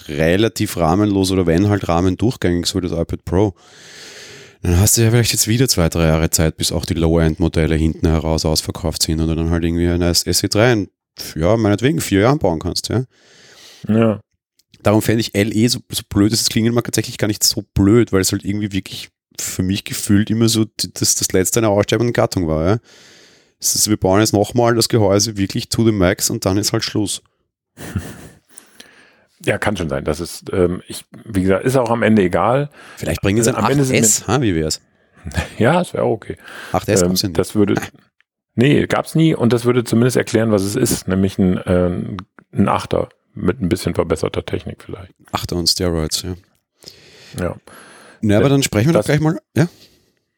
relativ 0.07 0.77
rahmenlos 0.77 1.31
oder 1.31 1.45
wenn 1.45 1.69
halt 1.69 1.87
Rahmen 1.87 2.17
durchgängig, 2.17 2.65
so 2.65 2.77
wie 2.77 2.87
das 2.87 2.91
iPad 2.91 3.25
Pro, 3.25 3.53
dann 4.61 4.79
hast 4.79 4.97
du 4.97 5.01
ja 5.01 5.09
vielleicht 5.09 5.33
jetzt 5.33 5.47
wieder 5.47 5.67
zwei, 5.67 5.89
drei 5.89 6.07
Jahre 6.07 6.29
Zeit, 6.29 6.57
bis 6.57 6.71
auch 6.71 6.85
die 6.85 6.93
Lower-End-Modelle 6.93 7.75
hinten 7.75 8.07
heraus 8.07 8.45
ausverkauft 8.45 9.03
sind 9.03 9.19
oder 9.19 9.35
dann 9.35 9.49
halt 9.49 9.63
irgendwie 9.63 9.87
ein 9.87 10.01
SE3 10.01 10.73
in, 10.73 10.89
ja, 11.35 11.57
meinetwegen 11.57 11.99
vier 11.99 12.21
Jahren 12.21 12.39
bauen 12.39 12.59
kannst, 12.59 12.89
ja. 12.89 13.05
Ja. 13.87 14.19
Darum 14.83 15.01
fände 15.01 15.21
ich 15.21 15.33
LE, 15.33 15.69
so, 15.69 15.79
so 15.91 16.03
blöd 16.09 16.31
es 16.31 16.49
klingen 16.49 16.73
mag, 16.73 16.85
tatsächlich 16.85 17.17
gar 17.17 17.27
nicht 17.27 17.43
so 17.43 17.63
blöd, 17.73 18.11
weil 18.11 18.21
es 18.21 18.31
halt 18.31 18.45
irgendwie 18.45 18.71
wirklich 18.71 19.09
für 19.39 19.63
mich 19.63 19.83
gefühlt 19.83 20.29
immer 20.29 20.49
so 20.49 20.65
das, 20.75 21.15
das 21.15 21.31
letzte 21.31 21.59
einer 21.59 21.69
aussterbenden 21.69 22.13
Gattung 22.13 22.47
war, 22.47 22.67
ja. 22.67 22.77
Das 23.59 23.75
ist, 23.75 23.89
wir 23.89 23.97
bauen 23.97 24.19
jetzt 24.19 24.33
nochmal 24.33 24.73
das 24.73 24.89
Gehäuse 24.89 25.37
wirklich 25.37 25.69
to 25.69 25.85
the 25.85 25.91
max 25.91 26.29
und 26.29 26.45
dann 26.45 26.57
ist 26.57 26.73
halt 26.73 26.83
Schluss. 26.83 27.21
Ja, 29.45 29.57
kann 29.57 29.75
schon 29.77 29.89
sein. 29.89 30.03
Das 30.05 30.19
ist, 30.19 30.51
ähm, 30.53 30.81
ich, 30.87 31.05
wie 31.25 31.41
gesagt, 31.41 31.65
ist 31.65 31.75
auch 31.75 31.89
am 31.89 32.03
Ende 32.03 32.21
egal. 32.21 32.69
Vielleicht 32.97 33.21
bringen 33.21 33.41
sie 33.43 33.49
ein 33.49 33.55
Am 33.55 33.71
Ende 33.71 33.83
sind 33.83 34.03
8S, 34.05 34.27
ha, 34.27 34.41
wie 34.41 34.55
wär's? 34.55 34.81
Ja, 35.57 35.73
das 35.79 35.93
wäre 35.93 36.03
auch 36.03 36.11
okay. 36.13 36.37
8S 36.73 37.23
Ähm, 37.25 37.33
das 37.33 37.55
würde, 37.55 37.75
nee, 38.55 38.85
gab's 38.87 39.15
nie 39.15 39.33
und 39.35 39.53
das 39.53 39.65
würde 39.65 39.83
zumindest 39.83 40.17
erklären, 40.17 40.51
was 40.51 40.63
es 40.63 40.75
ist, 40.75 41.07
nämlich 41.07 41.37
ein, 41.39 41.59
ähm, 41.65 42.17
ein 42.53 42.67
Achter 42.67 43.09
mit 43.33 43.61
ein 43.61 43.69
bisschen 43.69 43.93
verbesserter 43.95 44.45
Technik 44.45 44.83
vielleicht. 44.83 45.13
8er 45.31 45.55
und 45.55 45.67
Steroids, 45.67 46.23
ja. 46.23 46.35
Ja. 47.39 47.55
Na, 48.21 48.37
aber 48.37 48.49
dann 48.49 48.61
sprechen 48.63 48.87
wir 48.89 48.93
doch 48.93 48.99
Das- 48.99 49.05
gleich 49.07 49.19
mal, 49.21 49.39
ja. 49.55 49.67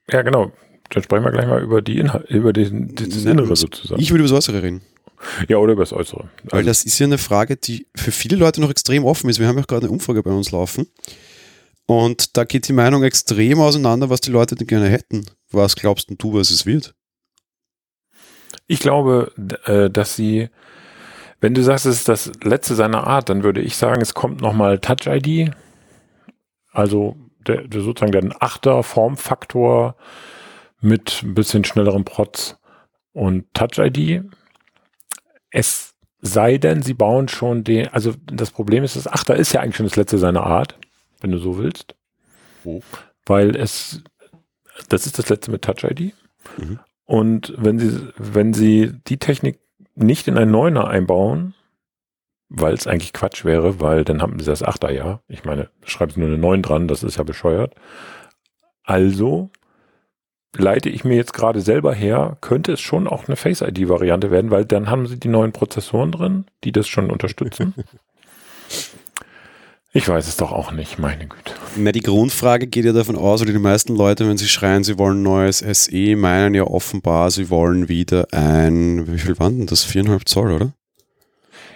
Ja, 0.10 0.22
genau. 0.22 0.51
Dann 0.89 1.01
sprechen 1.03 1.24
wir 1.24 1.31
gleich 1.31 1.48
mal 1.48 1.62
über 1.62 1.81
die 1.81 1.98
Inhal 1.98 2.24
über 2.29 2.53
den, 2.53 2.93
das 2.93 3.25
Innere 3.25 3.55
sozusagen. 3.55 4.00
Ich 4.01 4.12
würde 4.12 4.24
über 4.24 4.29
das 4.29 4.38
Äußere 4.38 4.62
reden. 4.62 4.81
Ja, 5.48 5.58
oder 5.58 5.74
über 5.74 5.84
das 5.84 5.94
Äußere. 5.94 6.30
Weil 6.44 6.60
Also, 6.60 6.68
das 6.68 6.84
ist 6.84 7.00
ja 7.00 7.06
eine 7.06 7.18
Frage, 7.18 7.58
die 7.58 7.88
für 7.96 8.12
viele 8.12 8.36
Leute 8.36 8.62
noch 8.62 8.70
extrem 8.70 9.06
offen 9.06 9.30
ist. 9.30 9.39
Wir 9.39 9.48
haben 9.48 9.58
ja 9.58 9.63
auch 9.63 9.68
gerade 9.68 9.86
eine 9.86 9.94
Umfrage 9.94 10.24
bei 10.24 10.32
uns 10.32 10.51
laufen. 10.51 10.88
Und 11.86 12.38
da 12.38 12.46
geht 12.46 12.68
die 12.68 12.74
Meinung 12.74 13.03
extrem 13.03 13.60
auseinander, 13.60 14.10
was 14.10 14.22
die 14.22 14.32
Leute 14.32 14.56
denn 14.56 14.68
gerne 14.68 14.88
hätten. 14.88 15.25
Was 15.51 15.75
glaubst 15.75 16.10
denn 16.10 16.18
du, 16.18 16.34
was 16.34 16.50
es 16.50 16.65
wird? 16.65 16.96
ich 18.68 18.80
glaube, 18.80 19.32
äh, 19.65 19.89
dass 19.89 20.15
sie, 20.15 20.50
wenn 21.39 21.53
du 21.53 21.63
sagst, 21.63 21.86
es 21.86 21.98
ist 21.98 22.10
das 22.10 22.32
letzte 22.44 22.75
seiner 22.75 23.06
Art, 23.08 23.30
dann 23.30 23.44
würde 23.44 23.62
ich 23.62 23.75
sagen, 23.75 24.01
es 24.01 24.13
kommt 24.13 24.42
nochmal 24.42 24.80
Touch 24.80 25.08
ID. 25.08 25.51
Also 26.72 27.15
der, 27.46 27.68
der 27.68 27.82
sozusagen 27.82 28.12
der 28.12 28.42
Achter 28.42 28.84
Formfaktor 28.84 29.96
mit 30.80 31.22
ein 31.24 31.34
bisschen 31.34 31.63
schnellerem 31.63 32.06
Protz 32.06 32.58
und 33.12 33.53
Touch 33.53 33.77
ID. 33.77 34.24
Es 35.53 35.93
sei 36.19 36.57
denn, 36.57 36.81
sie 36.81 36.95
bauen 36.95 37.27
schon 37.27 37.63
den, 37.63 37.88
also 37.89 38.13
das 38.25 38.51
Problem 38.51 38.83
ist, 38.83 38.95
das 38.95 39.07
Achter 39.07 39.36
ist 39.36 39.53
ja 39.53 39.62
eigentlich 39.62 39.75
schon 39.75 39.86
das 39.86 39.95
letzte 39.95 40.17
seiner 40.17 40.43
Art, 40.43 40.79
wenn 41.22 41.31
du 41.31 41.38
so 41.38 41.57
willst. 41.57 41.95
Oh. 42.65 42.81
Weil 43.25 43.55
es, 43.55 44.01
das 44.89 45.05
ist 45.05 45.19
das 45.19 45.29
letzte 45.29 45.51
mit 45.51 45.62
Touch 45.62 45.83
ID. 45.83 46.13
Mhm. 46.57 46.79
Und 47.05 47.53
wenn 47.57 47.77
sie, 47.77 48.07
wenn 48.17 48.53
sie 48.53 48.93
die 49.07 49.17
Technik 49.17 49.60
nicht 49.95 50.27
in 50.27 50.38
ein 50.38 50.50
Neuner 50.50 50.88
einbauen, 50.88 51.53
weil 52.50 52.74
es 52.74 52.88
eigentlich 52.88 53.13
Quatsch 53.13 53.45
wäre, 53.45 53.79
weil 53.79 54.03
dann 54.03 54.22
haben 54.22 54.39
sie 54.39 54.45
das 54.45 54.63
Achter 54.63 54.91
ja. 54.91 55.22
Ich 55.27 55.43
meine, 55.43 55.69
schreiben 55.86 56.13
sie 56.13 56.19
nur 56.19 56.29
eine 56.29 56.38
9 56.38 56.62
dran, 56.62 56.88
das 56.88 57.03
ist 57.03 57.17
ja 57.17 57.24
bescheuert. 57.24 57.75
Also 58.83 59.51
leite 60.55 60.89
ich 60.89 61.03
mir 61.03 61.15
jetzt 61.15 61.33
gerade 61.33 61.62
selber 61.62 61.93
her, 61.93 62.38
könnte 62.41 62.74
es 62.74 62.81
schon 62.81 63.07
auch 63.07 63.27
eine 63.27 63.36
Face-ID-Variante 63.36 64.31
werden, 64.31 64.51
weil 64.51 64.65
dann 64.65 64.89
haben 64.89 65.07
sie 65.07 65.19
die 65.19 65.27
neuen 65.27 65.51
Prozessoren 65.51 66.12
drin, 66.12 66.45
die 66.63 66.72
das 66.72 66.88
schon 66.88 67.10
unterstützen. 67.10 67.74
Ich 69.95 70.10
weiß 70.10 70.27
es 70.27 70.38
doch 70.38 70.51
auch 70.51 70.72
nicht, 70.72 70.98
meine 70.98 71.27
Güte. 71.27 71.53
Na, 71.75 71.91
die 71.91 72.00
Grundfrage 72.00 72.65
geht 72.65 72.83
ja 72.83 72.93
davon 72.93 73.15
aus, 73.15 73.43
oder 73.43 73.51
die 73.51 73.60
meisten 73.60 73.95
Leute, 73.95 74.27
wenn 74.27 74.38
sie 74.38 74.48
schreien, 74.48 74.83
sie 74.83 74.98
wollen 74.98 75.19
ein 75.19 75.24
neues 75.24 75.60
SE, 75.60 76.15
meinen 76.15 76.55
ja 76.55 76.63
offenbar, 76.63 77.29
sie 77.29 77.51
wollen 77.51 77.89
wieder 77.89 78.25
ein, 78.31 79.05
wie 79.05 79.19
viel 79.19 79.38
waren 79.38 79.60
denn 79.60 79.67
das? 79.67 79.83
Viereinhalb 79.83 80.27
Zoll, 80.27 80.51
oder? 80.51 80.74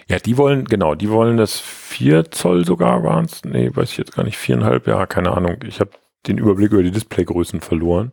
Ja, 0.08 0.18
die 0.18 0.36
wollen, 0.36 0.64
genau, 0.64 0.96
die 0.96 1.10
wollen 1.10 1.36
das 1.36 1.60
4 1.60 2.32
Zoll 2.32 2.64
sogar 2.64 3.04
waren 3.04 3.26
es. 3.26 3.44
Nee, 3.44 3.70
weiß 3.72 3.92
ich 3.92 3.98
jetzt 3.98 4.16
gar 4.16 4.24
nicht, 4.24 4.36
viereinhalb, 4.36 4.88
ja, 4.88 5.06
keine 5.06 5.36
Ahnung. 5.36 5.58
Ich 5.64 5.78
habe 5.78 5.90
den 6.26 6.38
Überblick 6.38 6.72
über 6.72 6.82
die 6.82 6.90
Displaygrößen 6.90 7.60
verloren. 7.60 8.10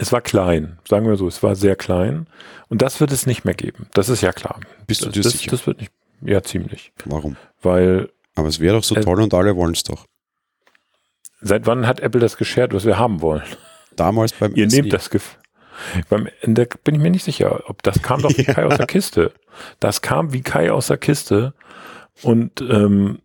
Es 0.00 0.12
war 0.12 0.20
klein, 0.22 0.78
sagen 0.88 1.06
wir 1.06 1.16
so, 1.16 1.28
es 1.28 1.42
war 1.42 1.54
sehr 1.54 1.76
klein. 1.76 2.26
Und 2.68 2.80
das 2.82 3.00
wird 3.00 3.12
es 3.12 3.26
nicht 3.26 3.44
mehr 3.44 3.54
geben. 3.54 3.86
Das 3.92 4.08
ist 4.08 4.22
ja 4.22 4.32
klar. 4.32 4.58
Bist 4.86 5.02
du 5.02 5.06
das, 5.06 5.14
dir 5.14 5.22
das, 5.22 5.32
sicher? 5.32 5.50
das 5.50 5.66
wird 5.66 5.80
nicht, 5.80 5.92
ja, 6.22 6.42
ziemlich. 6.42 6.92
Warum? 7.04 7.36
Weil, 7.62 8.08
Aber 8.34 8.48
es 8.48 8.60
wäre 8.60 8.76
doch 8.76 8.84
so 8.84 8.94
Äh, 8.96 9.00
toll 9.02 9.20
und 9.20 9.34
alle 9.34 9.54
wollen 9.56 9.74
es 9.74 9.82
doch. 9.84 10.06
seit 11.42 11.66
wann 11.66 11.86
hat 11.86 12.00
Apple 12.00 12.20
das 12.20 12.36
geschert, 12.36 12.72
was 12.72 12.84
wir 12.86 12.98
haben 12.98 13.20
wollen? 13.20 13.42
Damals 13.96 14.32
beim 14.32 14.54
Ihr 14.54 14.70
SE. 14.70 14.76
nehmt 14.80 14.92
das 14.92 15.10
Gef 15.10 15.36
beim, 16.10 16.28
da 16.44 16.64
bin 16.84 16.94
ich 16.94 17.00
mir 17.00 17.10
nicht 17.10 17.24
sicher, 17.24 17.62
ob 17.68 17.82
das 17.82 18.02
kam 18.02 18.20
doch 18.22 18.36
wie 18.36 18.42
Ja. 18.42 18.52
Kai 18.54 18.66
aus 18.66 18.76
der 18.76 18.86
Kiste. 18.86 19.32
Das 19.80 20.00
kam 20.02 20.32
wie 20.32 20.42
Kai 20.42 20.70
aus 20.72 20.86
der 20.88 20.98
Kiste. 20.98 21.54
Und 22.22 22.60
ähm, 22.60 23.20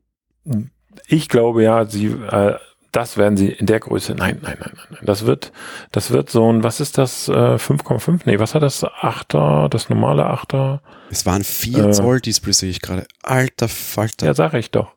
ich 1.08 1.28
glaube 1.30 1.64
ja, 1.64 1.86
sie, 1.86 2.08
äh, 2.08 2.56
das 2.96 3.18
werden 3.18 3.36
sie 3.36 3.50
in 3.50 3.66
der 3.66 3.82
Größe. 3.82 4.16
Nein, 4.16 4.40
nein, 4.42 4.58
nein, 4.60 4.72
nein. 4.90 5.00
Das 5.04 5.26
wird, 5.26 5.52
das 5.92 6.12
wird 6.12 6.30
so 6.30 6.52
ein, 6.52 6.64
was 6.64 6.80
ist 6.80 6.98
das? 6.98 7.28
Äh, 7.28 7.56
5,5? 7.58 8.22
Nee, 8.26 8.40
was 8.40 8.56
hat 8.56 8.64
das 8.64 8.84
Achter, 8.84 9.68
das 9.70 9.90
normale 9.90 10.26
Achter? 10.26 10.82
Es 11.10 11.26
waren 11.26 11.44
4 11.44 11.86
Äh. 11.86 11.92
Zoll 11.92 12.22
Display, 12.22 12.54
sehe 12.54 12.70
ich 12.70 12.82
gerade. 12.82 13.06
Alter 13.22 13.68
Falter. 13.68 14.28
Ja, 14.28 14.34
sag 14.34 14.54
ich 14.54 14.72
doch. 14.72 14.94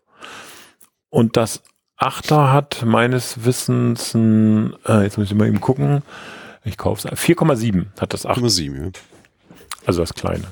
Und 1.11 1.37
das 1.37 1.63
Achter 1.97 2.53
hat 2.53 2.85
meines 2.85 3.45
Wissens 3.45 4.15
ein, 4.15 4.75
äh, 4.87 5.03
jetzt 5.03 5.19
muss 5.19 5.27
ich 5.29 5.35
mal 5.35 5.49
eben 5.49 5.61
gucken. 5.61 6.03
Ich 6.65 6.77
kaufe 6.77 7.09
es. 7.09 7.19
4,7 7.21 7.87
hat 7.99 8.15
das 8.15 8.27
Achter. 8.27 8.43
8,7, 8.43 8.85
ja. 8.85 8.91
Also 9.87 10.03
das 10.03 10.15
kleine. 10.15 10.45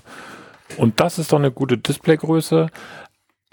Und 0.78 0.98
das 0.98 1.18
ist 1.18 1.32
doch 1.32 1.38
eine 1.38 1.52
gute 1.52 1.78
Displaygröße. 1.78 2.70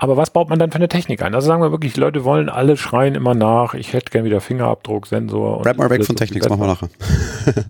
Aber 0.04 0.18
was 0.18 0.32
baut 0.32 0.50
man 0.50 0.60
dann 0.60 0.70
für 0.70 0.76
eine 0.76 0.90
Technik 0.90 1.22
ein? 1.22 1.34
Also 1.34 1.48
sagen 1.48 1.62
wir 1.62 1.72
wirklich, 1.72 1.94
die 1.94 2.02
Leute 2.02 2.26
wollen 2.26 2.50
alle 2.50 2.76
schreien 2.76 3.16
immer 3.16 3.36
nach. 3.36 3.74
Ich 3.74 3.94
hätte 3.94 4.12
gern 4.12 4.26
wieder 4.26 4.42
Fingerabdruck, 4.42 5.08
Sensor. 5.08 5.62
Bleib 5.62 5.78
mal 5.78 5.90
weg 5.90 6.04
von 6.04 6.18
Technik, 6.18 6.44
das 6.44 6.50
machen 6.50 6.60
wir 6.60 6.68
nachher. 6.68 6.90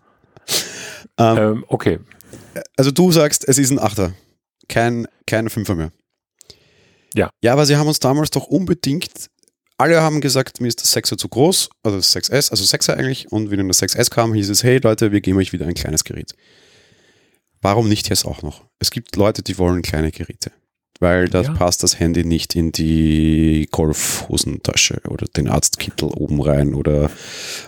ähm, 1.20 1.38
Ähm, 1.38 1.66
okay. 1.68 2.00
also 2.76 2.90
du 2.90 3.12
sagst, 3.12 3.48
es 3.48 3.60
ist 3.60 3.70
ein 3.70 3.78
Achter. 3.78 4.14
Kein, 4.68 5.08
kein 5.28 5.48
Fünfer 5.52 5.76
mehr. 5.76 5.92
Ja. 7.14 7.30
Ja, 7.44 7.54
aber 7.54 7.68
sie 7.68 7.78
haben 7.78 7.88
uns 7.88 8.00
damals 8.00 8.32
doch 8.32 8.48
unbedingt, 8.48 9.30
alle 9.78 10.02
haben 10.02 10.20
gesagt, 10.20 10.60
mir 10.60 10.70
ist 10.70 10.82
das 10.82 10.96
6er 10.98 11.20
zu 11.20 11.30
groß, 11.30 11.70
also 11.84 11.98
das 11.98 12.16
6S, 12.16 12.50
also 12.50 12.64
6er 12.64 12.96
eigentlich, 12.96 13.32
und 13.32 13.52
wenn 13.52 13.60
dann 13.60 13.68
das 13.68 13.80
6S 13.80 14.10
kam, 14.10 14.34
hieß 14.34 14.50
es, 14.50 14.64
hey 14.64 14.80
Leute, 14.80 15.12
wir 15.12 15.22
geben 15.22 15.38
euch 15.38 15.54
wieder 15.54 15.68
ein 15.68 15.76
kleines 15.76 16.04
Gerät. 16.04 16.34
Warum 17.62 17.90
nicht 17.90 18.10
jetzt 18.10 18.26
auch 18.26 18.42
noch? 18.42 18.66
Es 18.80 18.90
gibt 18.90 19.16
Leute, 19.18 19.44
die 19.44 19.60
wollen 19.60 19.84
kleine 19.84 20.12
Geräte, 20.12 20.52
weil 21.00 21.28
da 21.28 21.42
Ja. 21.42 21.54
passt 21.54 21.84
das 21.84 22.00
Handy 22.00 22.24
nicht 22.24 22.56
in 22.56 22.72
die 22.72 23.68
Golfhosentasche 23.72 25.02
oder 25.10 25.26
den 25.28 25.50
Arztkittel 25.50 26.10
oben 26.10 26.42
rein 26.42 26.74
oder 26.74 27.10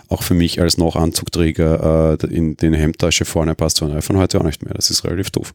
auch 0.08 0.22
für 0.22 0.34
mich 0.34 0.60
als 0.60 0.78
noch 0.78 0.96
Anzugträger 0.96 2.18
äh, 2.22 2.26
in 2.26 2.56
den 2.56 2.72
Hemdtasche 2.74 3.24
vorne 3.24 3.54
passt 3.54 3.78
so 3.78 3.84
ein 3.86 3.92
iPhone 3.96 4.16
heute 4.18 4.40
auch 4.40 4.44
nicht 4.44 4.64
mehr. 4.64 4.74
Das 4.74 4.90
ist 4.90 5.04
relativ 5.04 5.30
doof. 5.30 5.54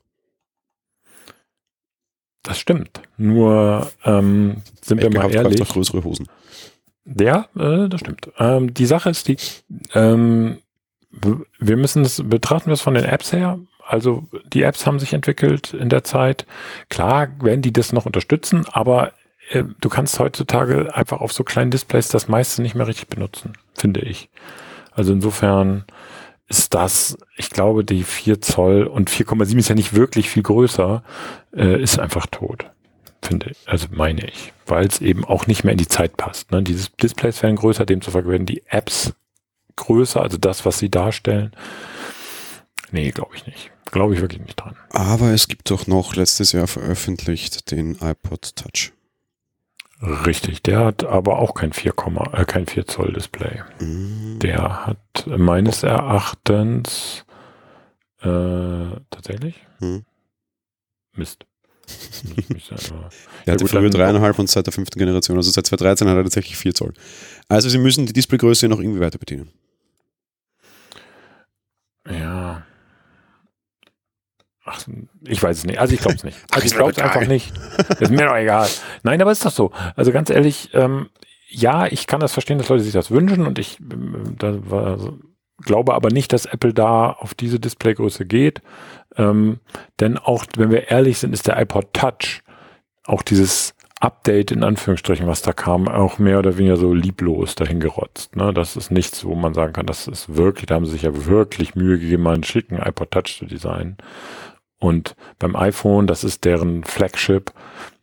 Das 2.43 2.57
stimmt. 2.59 3.01
Nur 3.17 3.91
ähm, 4.03 4.63
sind 4.81 4.99
wir 4.99 5.07
Ecke 5.07 5.17
mal 5.17 5.23
hat 5.25 5.33
ehrlich. 5.33 5.61
auch 5.61 5.69
größere 5.69 6.03
Hosen. 6.03 6.27
Ja, 7.19 7.47
äh, 7.55 7.87
das 7.87 7.99
stimmt. 7.99 8.29
Ähm, 8.39 8.73
die 8.73 8.85
Sache 8.85 9.09
ist 9.11 9.27
die, 9.27 9.37
ähm, 9.93 10.57
wir 11.59 11.77
müssen 11.77 12.03
es, 12.03 12.21
betrachten 12.25 12.67
wir 12.67 12.73
es 12.73 12.81
von 12.81 12.93
den 12.95 13.03
Apps 13.05 13.31
her. 13.33 13.59
Also 13.91 14.23
die 14.53 14.61
Apps 14.63 14.87
haben 14.87 14.99
sich 14.99 15.11
entwickelt 15.11 15.73
in 15.73 15.89
der 15.89 16.05
Zeit. 16.05 16.45
Klar 16.89 17.27
werden 17.41 17.61
die 17.61 17.73
das 17.73 17.91
noch 17.91 18.05
unterstützen, 18.05 18.65
aber 18.71 19.11
äh, 19.49 19.65
du 19.81 19.89
kannst 19.89 20.17
heutzutage 20.17 20.95
einfach 20.95 21.19
auf 21.19 21.33
so 21.33 21.43
kleinen 21.43 21.71
Displays 21.71 22.07
das 22.07 22.29
meiste 22.29 22.61
nicht 22.61 22.73
mehr 22.73 22.87
richtig 22.87 23.09
benutzen, 23.09 23.51
finde 23.73 23.99
ich. 23.99 24.29
Also 24.93 25.11
insofern 25.11 25.83
ist 26.47 26.73
das, 26.73 27.17
ich 27.35 27.49
glaube, 27.49 27.83
die 27.83 28.03
4 28.03 28.39
Zoll 28.39 28.83
und 28.83 29.09
4,7 29.09 29.57
ist 29.57 29.67
ja 29.67 29.75
nicht 29.75 29.93
wirklich 29.93 30.29
viel 30.29 30.43
größer, 30.43 31.03
äh, 31.53 31.81
ist 31.81 31.99
einfach 31.99 32.27
tot 32.27 32.71
finde 33.23 33.51
ich, 33.51 33.57
also 33.67 33.85
meine 33.91 34.25
ich, 34.25 34.51
weil 34.65 34.87
es 34.87 34.99
eben 34.99 35.25
auch 35.25 35.45
nicht 35.45 35.63
mehr 35.63 35.73
in 35.73 35.77
die 35.77 35.87
Zeit 35.87 36.17
passt. 36.17 36.51
Ne? 36.51 36.63
Diese 36.63 36.89
Displays 37.03 37.43
werden 37.43 37.55
größer, 37.55 37.85
demzufolge 37.85 38.29
werden 38.29 38.47
die 38.47 38.63
Apps 38.65 39.13
größer, 39.75 40.23
also 40.23 40.39
das, 40.39 40.65
was 40.65 40.79
sie 40.79 40.89
darstellen. 40.89 41.51
Nee, 42.91 43.11
glaube 43.11 43.35
ich 43.35 43.45
nicht. 43.47 43.71
Glaube 43.91 44.15
ich 44.15 44.21
wirklich 44.21 44.41
nicht 44.41 44.55
dran. 44.59 44.75
Aber 44.91 45.31
es 45.31 45.47
gibt 45.47 45.69
doch 45.69 45.85
noch 45.85 46.15
letztes 46.15 46.53
Jahr 46.53 46.67
veröffentlicht 46.67 47.71
den 47.71 47.95
iPod 48.01 48.55
Touch. 48.55 48.93
Richtig, 50.01 50.63
der 50.63 50.85
hat 50.85 51.03
aber 51.03 51.37
auch 51.37 51.53
kein 51.53 51.73
4, 51.73 51.93
äh, 52.33 52.45
kein 52.45 52.65
4 52.65 52.87
Zoll 52.87 53.13
Display. 53.13 53.61
Mm. 53.79 54.39
Der 54.39 54.87
hat 54.87 55.27
meines 55.27 55.83
Erachtens 55.83 57.23
äh, 58.21 58.95
tatsächlich 59.09 59.61
Hm. 59.79 60.05
Mist. 61.13 61.45
Der 63.45 63.53
hatte 63.53 63.67
früher 63.67 63.89
dreieinhalb 63.89 64.39
und 64.39 64.49
seit 64.49 64.65
der 64.65 64.73
fünften 64.73 64.97
Generation, 64.97 65.37
also 65.37 65.51
seit 65.51 65.65
2013 65.65 66.07
hat 66.07 66.15
er 66.15 66.23
tatsächlich 66.23 66.55
4 66.55 66.73
Zoll. 66.73 66.93
Also 67.49 67.67
sie 67.67 67.77
müssen 67.77 68.05
die 68.05 68.13
Displaygröße 68.13 68.67
noch 68.69 68.79
irgendwie 68.79 69.01
weiter 69.01 69.17
bedienen. 69.17 69.51
Ja. 72.09 72.63
Ach, 74.63 74.79
ich 75.25 75.41
weiß 75.41 75.57
es 75.57 75.65
nicht. 75.65 75.79
Also 75.79 75.93
ich 75.93 76.01
glaube 76.01 76.17
es 76.17 76.23
nicht. 76.23 76.37
Also 76.51 76.65
ich 76.65 76.73
glaube 76.73 76.91
es 76.91 76.99
einfach 76.99 77.27
nicht. 77.27 77.51
Ist 77.99 78.11
mir 78.11 78.25
doch 78.25 78.35
egal. 78.35 78.67
Nein, 79.03 79.21
aber 79.21 79.31
ist 79.31 79.45
doch 79.45 79.51
so. 79.51 79.71
Also 79.95 80.11
ganz 80.11 80.29
ehrlich, 80.29 80.69
ähm, 80.73 81.09
ja, 81.49 81.87
ich 81.87 82.07
kann 82.07 82.19
das 82.19 82.33
verstehen, 82.33 82.57
dass 82.57 82.69
Leute 82.69 82.83
sich 82.83 82.93
das 82.93 83.11
wünschen 83.11 83.45
und 83.45 83.59
ich 83.59 83.79
äh, 83.79 83.83
da 84.37 84.69
war, 84.69 84.97
glaube 85.57 85.93
aber 85.93 86.09
nicht, 86.09 86.33
dass 86.33 86.45
Apple 86.45 86.73
da 86.73 87.11
auf 87.11 87.33
diese 87.33 87.59
Displaygröße 87.59 88.25
geht. 88.25 88.61
Ähm, 89.17 89.59
denn 89.99 90.17
auch, 90.17 90.45
wenn 90.55 90.71
wir 90.71 90.89
ehrlich 90.89 91.17
sind, 91.17 91.33
ist 91.33 91.47
der 91.47 91.59
iPod 91.59 91.93
Touch 91.93 92.41
auch 93.05 93.23
dieses 93.23 93.73
Update 93.99 94.51
in 94.51 94.63
Anführungsstrichen, 94.63 95.27
was 95.27 95.43
da 95.43 95.53
kam, 95.53 95.87
auch 95.87 96.17
mehr 96.17 96.39
oder 96.39 96.57
weniger 96.57 96.77
so 96.77 96.93
lieblos 96.93 97.55
dahingerotzt. 97.55 98.35
Ne? 98.35 98.51
Das 98.53 98.75
ist 98.75 98.89
nichts, 98.89 99.23
wo 99.25 99.35
man 99.35 99.53
sagen 99.53 99.73
kann, 99.73 99.85
das 99.85 100.07
ist 100.07 100.35
wirklich, 100.35 100.65
da 100.65 100.75
haben 100.75 100.85
sie 100.85 100.93
sich 100.93 101.03
ja 101.03 101.25
wirklich 101.25 101.75
Mühe 101.75 101.99
gegeben, 101.99 102.27
einen 102.27 102.43
schicken 102.43 102.77
iPod 102.77 103.11
Touch 103.11 103.37
zu 103.37 103.45
designen. 103.45 103.97
Und 104.81 105.15
beim 105.39 105.55
iPhone, 105.55 106.07
das 106.07 106.25
ist 106.25 106.43
deren 106.43 106.83
Flagship, 106.83 107.53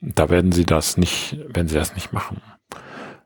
da 0.00 0.30
werden 0.30 0.52
sie 0.52 0.64
das 0.64 0.96
nicht, 0.96 1.36
werden 1.48 1.68
sie 1.68 1.74
das 1.74 1.94
nicht 1.94 2.14
machen. 2.14 2.40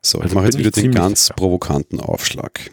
So, 0.01 0.19
also 0.19 0.29
ich 0.29 0.35
mache 0.35 0.47
jetzt 0.47 0.59
wieder 0.59 0.73
den 0.73 0.91
ganz 0.91 1.27
sicher. 1.27 1.35
provokanten 1.35 2.01
Aufschlag. 2.01 2.73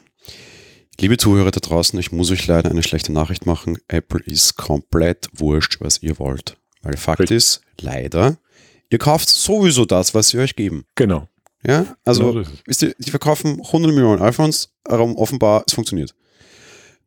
Liebe 0.99 1.17
Zuhörer 1.17 1.51
da 1.51 1.59
draußen, 1.59 1.99
ich 1.99 2.11
muss 2.11 2.31
euch 2.31 2.47
leider 2.47 2.71
eine 2.71 2.81
schlechte 2.81 3.11
Nachricht 3.11 3.45
machen. 3.45 3.77
Apple 3.87 4.21
ist 4.25 4.55
komplett 4.55 5.29
wurscht, 5.33 5.77
was 5.79 6.01
ihr 6.01 6.17
wollt. 6.17 6.57
Weil 6.81 6.97
Fakt 6.97 7.19
Richtig. 7.19 7.37
ist, 7.37 7.61
leider, 7.79 8.37
Ihr 8.89 8.97
kauft 8.97 9.29
sowieso 9.29 9.85
das, 9.85 10.13
was 10.15 10.29
sie 10.29 10.39
euch 10.39 10.55
geben. 10.55 10.85
Genau. 10.95 11.27
Ja, 11.65 11.85
also 12.05 12.33
genau 12.33 12.47
wisst 12.65 12.81
ihr, 12.81 12.95
die 12.97 13.11
verkaufen 13.11 13.61
100 13.61 13.93
Millionen 13.93 14.21
iPhones, 14.21 14.73
aber 14.83 15.03
offenbar 15.17 15.63
es 15.67 15.73
funktioniert. 15.73 16.15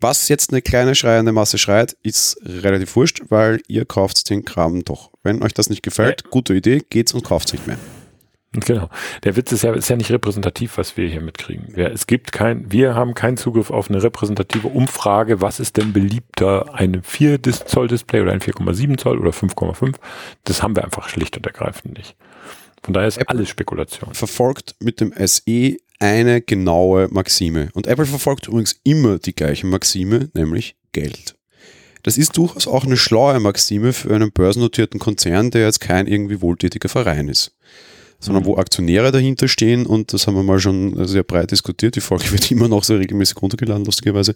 Was 0.02 0.28
jetzt 0.28 0.50
eine 0.50 0.62
kleine 0.62 0.96
schreiende 0.96 1.30
Masse 1.30 1.58
schreit, 1.58 1.96
ist 2.02 2.36
relativ 2.44 2.96
wurscht, 2.96 3.22
weil 3.28 3.60
ihr 3.68 3.84
kauft 3.84 4.28
den 4.30 4.44
Kram 4.44 4.84
doch. 4.84 5.12
Wenn 5.22 5.44
euch 5.44 5.54
das 5.54 5.70
nicht 5.70 5.84
gefällt, 5.84 6.28
gute 6.28 6.54
Idee, 6.54 6.82
geht's 6.90 7.14
und 7.14 7.22
kauft 7.22 7.46
es 7.46 7.52
nicht 7.52 7.68
mehr. 7.68 7.78
Genau. 8.50 8.90
Der 9.22 9.36
Witz 9.36 9.52
ist 9.52 9.62
ja, 9.62 9.72
ist 9.74 9.88
ja 9.88 9.94
nicht 9.94 10.10
repräsentativ, 10.10 10.76
was 10.76 10.96
wir 10.96 11.08
hier 11.08 11.20
mitkriegen. 11.20 11.72
Ja, 11.76 11.86
es 11.86 12.08
gibt 12.08 12.32
kein, 12.32 12.72
wir 12.72 12.96
haben 12.96 13.14
keinen 13.14 13.36
Zugriff 13.36 13.70
auf 13.70 13.90
eine 13.90 14.02
repräsentative 14.02 14.66
Umfrage. 14.66 15.40
Was 15.40 15.60
ist 15.60 15.76
denn 15.76 15.92
beliebter? 15.92 16.74
Ein 16.74 17.02
4 17.04 17.40
Zoll 17.40 17.86
Display 17.86 18.22
oder 18.22 18.32
ein 18.32 18.40
4,7 18.40 18.98
Zoll 18.98 19.20
oder 19.20 19.30
5,5? 19.30 19.94
Das 20.42 20.64
haben 20.64 20.74
wir 20.74 20.82
einfach 20.82 21.08
schlicht 21.08 21.36
und 21.36 21.46
ergreifend 21.46 21.96
nicht. 21.96 22.16
Von 22.82 22.92
daher 22.92 23.06
ist 23.06 23.18
Apple 23.18 23.36
alles 23.36 23.48
Spekulation. 23.48 24.12
Verfolgt 24.14 24.74
mit 24.80 25.00
dem 25.00 25.14
SE 25.16 25.76
eine 26.02 26.42
genaue 26.42 27.08
Maxime. 27.10 27.68
Und 27.74 27.86
Apple 27.86 28.06
verfolgt 28.06 28.48
übrigens 28.48 28.76
immer 28.82 29.18
die 29.18 29.34
gleiche 29.34 29.66
Maxime, 29.66 30.30
nämlich 30.34 30.74
Geld. 30.90 31.36
Das 32.02 32.18
ist 32.18 32.36
durchaus 32.36 32.66
auch 32.66 32.84
eine 32.84 32.96
schlaue 32.96 33.38
Maxime 33.38 33.92
für 33.92 34.12
einen 34.12 34.32
börsennotierten 34.32 34.98
Konzern, 34.98 35.52
der 35.52 35.66
jetzt 35.66 35.80
kein 35.80 36.08
irgendwie 36.08 36.42
wohltätiger 36.42 36.88
Verein 36.88 37.28
ist 37.28 37.54
sondern 38.22 38.44
wo 38.44 38.56
Aktionäre 38.56 39.10
dahinter 39.10 39.48
stehen 39.48 39.84
und 39.84 40.12
das 40.12 40.26
haben 40.26 40.36
wir 40.36 40.44
mal 40.44 40.60
schon 40.60 41.06
sehr 41.08 41.24
breit 41.24 41.50
diskutiert. 41.50 41.96
Die 41.96 42.00
Folge 42.00 42.30
wird 42.32 42.50
immer 42.50 42.68
noch 42.68 42.84
so 42.84 42.94
regelmäßig 42.94 43.42
runtergeladen, 43.42 43.84
lustigerweise, 43.84 44.34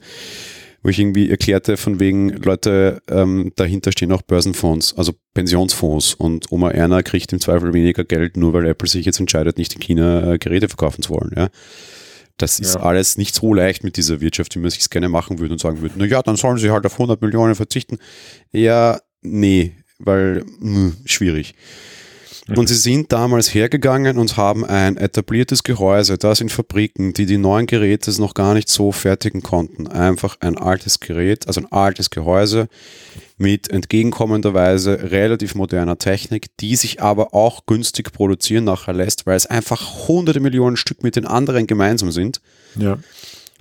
wo 0.83 0.89
ich 0.89 0.99
irgendwie 0.99 1.31
erklärte, 1.31 1.77
von 1.77 2.01
wegen 2.01 2.29
Leute, 2.29 3.03
ähm, 3.09 3.53
dahinter 3.57 3.93
stehen 3.93 4.13
auch 4.13 4.23
Börsenfonds, 4.23 4.97
also 4.97 5.13
Pensionsfonds 5.35 6.15
und 6.15 6.51
Oma 6.53 6.71
Erna 6.71 7.03
kriegt 7.03 7.33
im 7.33 7.41
Zweifel 7.41 7.73
weniger 7.73 8.05
Geld, 8.05 8.37
nur 8.37 8.53
weil 8.53 8.67
Apple 8.67 8.89
sich 8.89 9.05
jetzt 9.05 9.21
entscheidet, 9.21 9.59
nicht 9.59 9.75
in 9.75 9.81
China 9.81 10.33
äh, 10.33 10.39
Geräte 10.39 10.69
verkaufen 10.69 11.03
zu 11.03 11.11
wollen. 11.11 11.33
Ja. 11.37 11.49
Das 12.39 12.61
ist 12.61 12.75
ja. 12.75 12.83
alles 12.83 13.17
nicht 13.17 13.35
so 13.35 13.55
leicht 13.55 13.83
mit 13.83 13.97
dieser 13.97 14.21
Wirtschaft, 14.21 14.55
wie 14.55 14.59
man 14.59 14.71
sich 14.71 14.89
gerne 14.91 15.09
machen 15.09 15.39
würde 15.39 15.55
und 15.55 15.61
sagen 15.61 15.81
würde, 15.81 15.95
na 15.97 16.05
ja, 16.05 16.23
dann 16.23 16.37
sollen 16.37 16.59
sie 16.59 16.71
halt 16.71 16.85
auf 16.85 16.93
100 16.93 17.21
Millionen 17.23 17.55
verzichten. 17.55 17.99
Ja, 18.53 19.01
nee, 19.23 19.73
weil 19.99 20.45
mh, 20.61 20.75
hm, 20.75 20.97
schwierig. 21.07 21.55
Und 22.55 22.69
sie 22.69 22.77
sind 22.77 23.13
damals 23.13 23.53
hergegangen 23.53 24.19
und 24.19 24.37
haben 24.37 24.65
ein 24.65 24.97
etabliertes 24.97 25.65
Gehäuse, 25.65 26.17
das 26.17 26.41
in 26.41 26.49
Fabriken, 26.49 27.13
die 27.13 27.27
die 27.27 27.39
neuen 27.39 27.67
Geräte 27.67 28.11
noch 28.21 28.35
gar 28.35 28.55
nicht 28.55 28.69
so 28.69 28.93
fertigen 28.93 29.43
konnten. 29.43 29.89
Einfach 29.89 30.37
ein 30.41 30.57
altes 30.57 31.01
Gerät, 31.01 31.49
also 31.49 31.61
ein 31.61 31.73
altes 31.73 32.11
Gehäuse 32.11 32.69
mit 33.37 33.69
entgegenkommenderweise 33.71 35.11
relativ 35.11 35.57
moderner 35.57 35.99
Technik, 35.99 36.57
die 36.59 36.77
sich 36.77 37.03
aber 37.03 37.35
auch 37.35 37.67
günstig 37.67 38.13
produzieren 38.13 38.65
nachher 38.65 38.95
lässt, 38.95 39.27
weil 39.27 39.37
es 39.37 39.47
einfach 39.47 40.09
hunderte 40.09 40.41
Millionen 40.41 40.77
Stück 40.77 41.03
mit 41.03 41.17
den 41.17 41.27
anderen 41.27 41.67
gemeinsam 41.67 42.13
sind. 42.13 42.41
Ja 42.77 42.99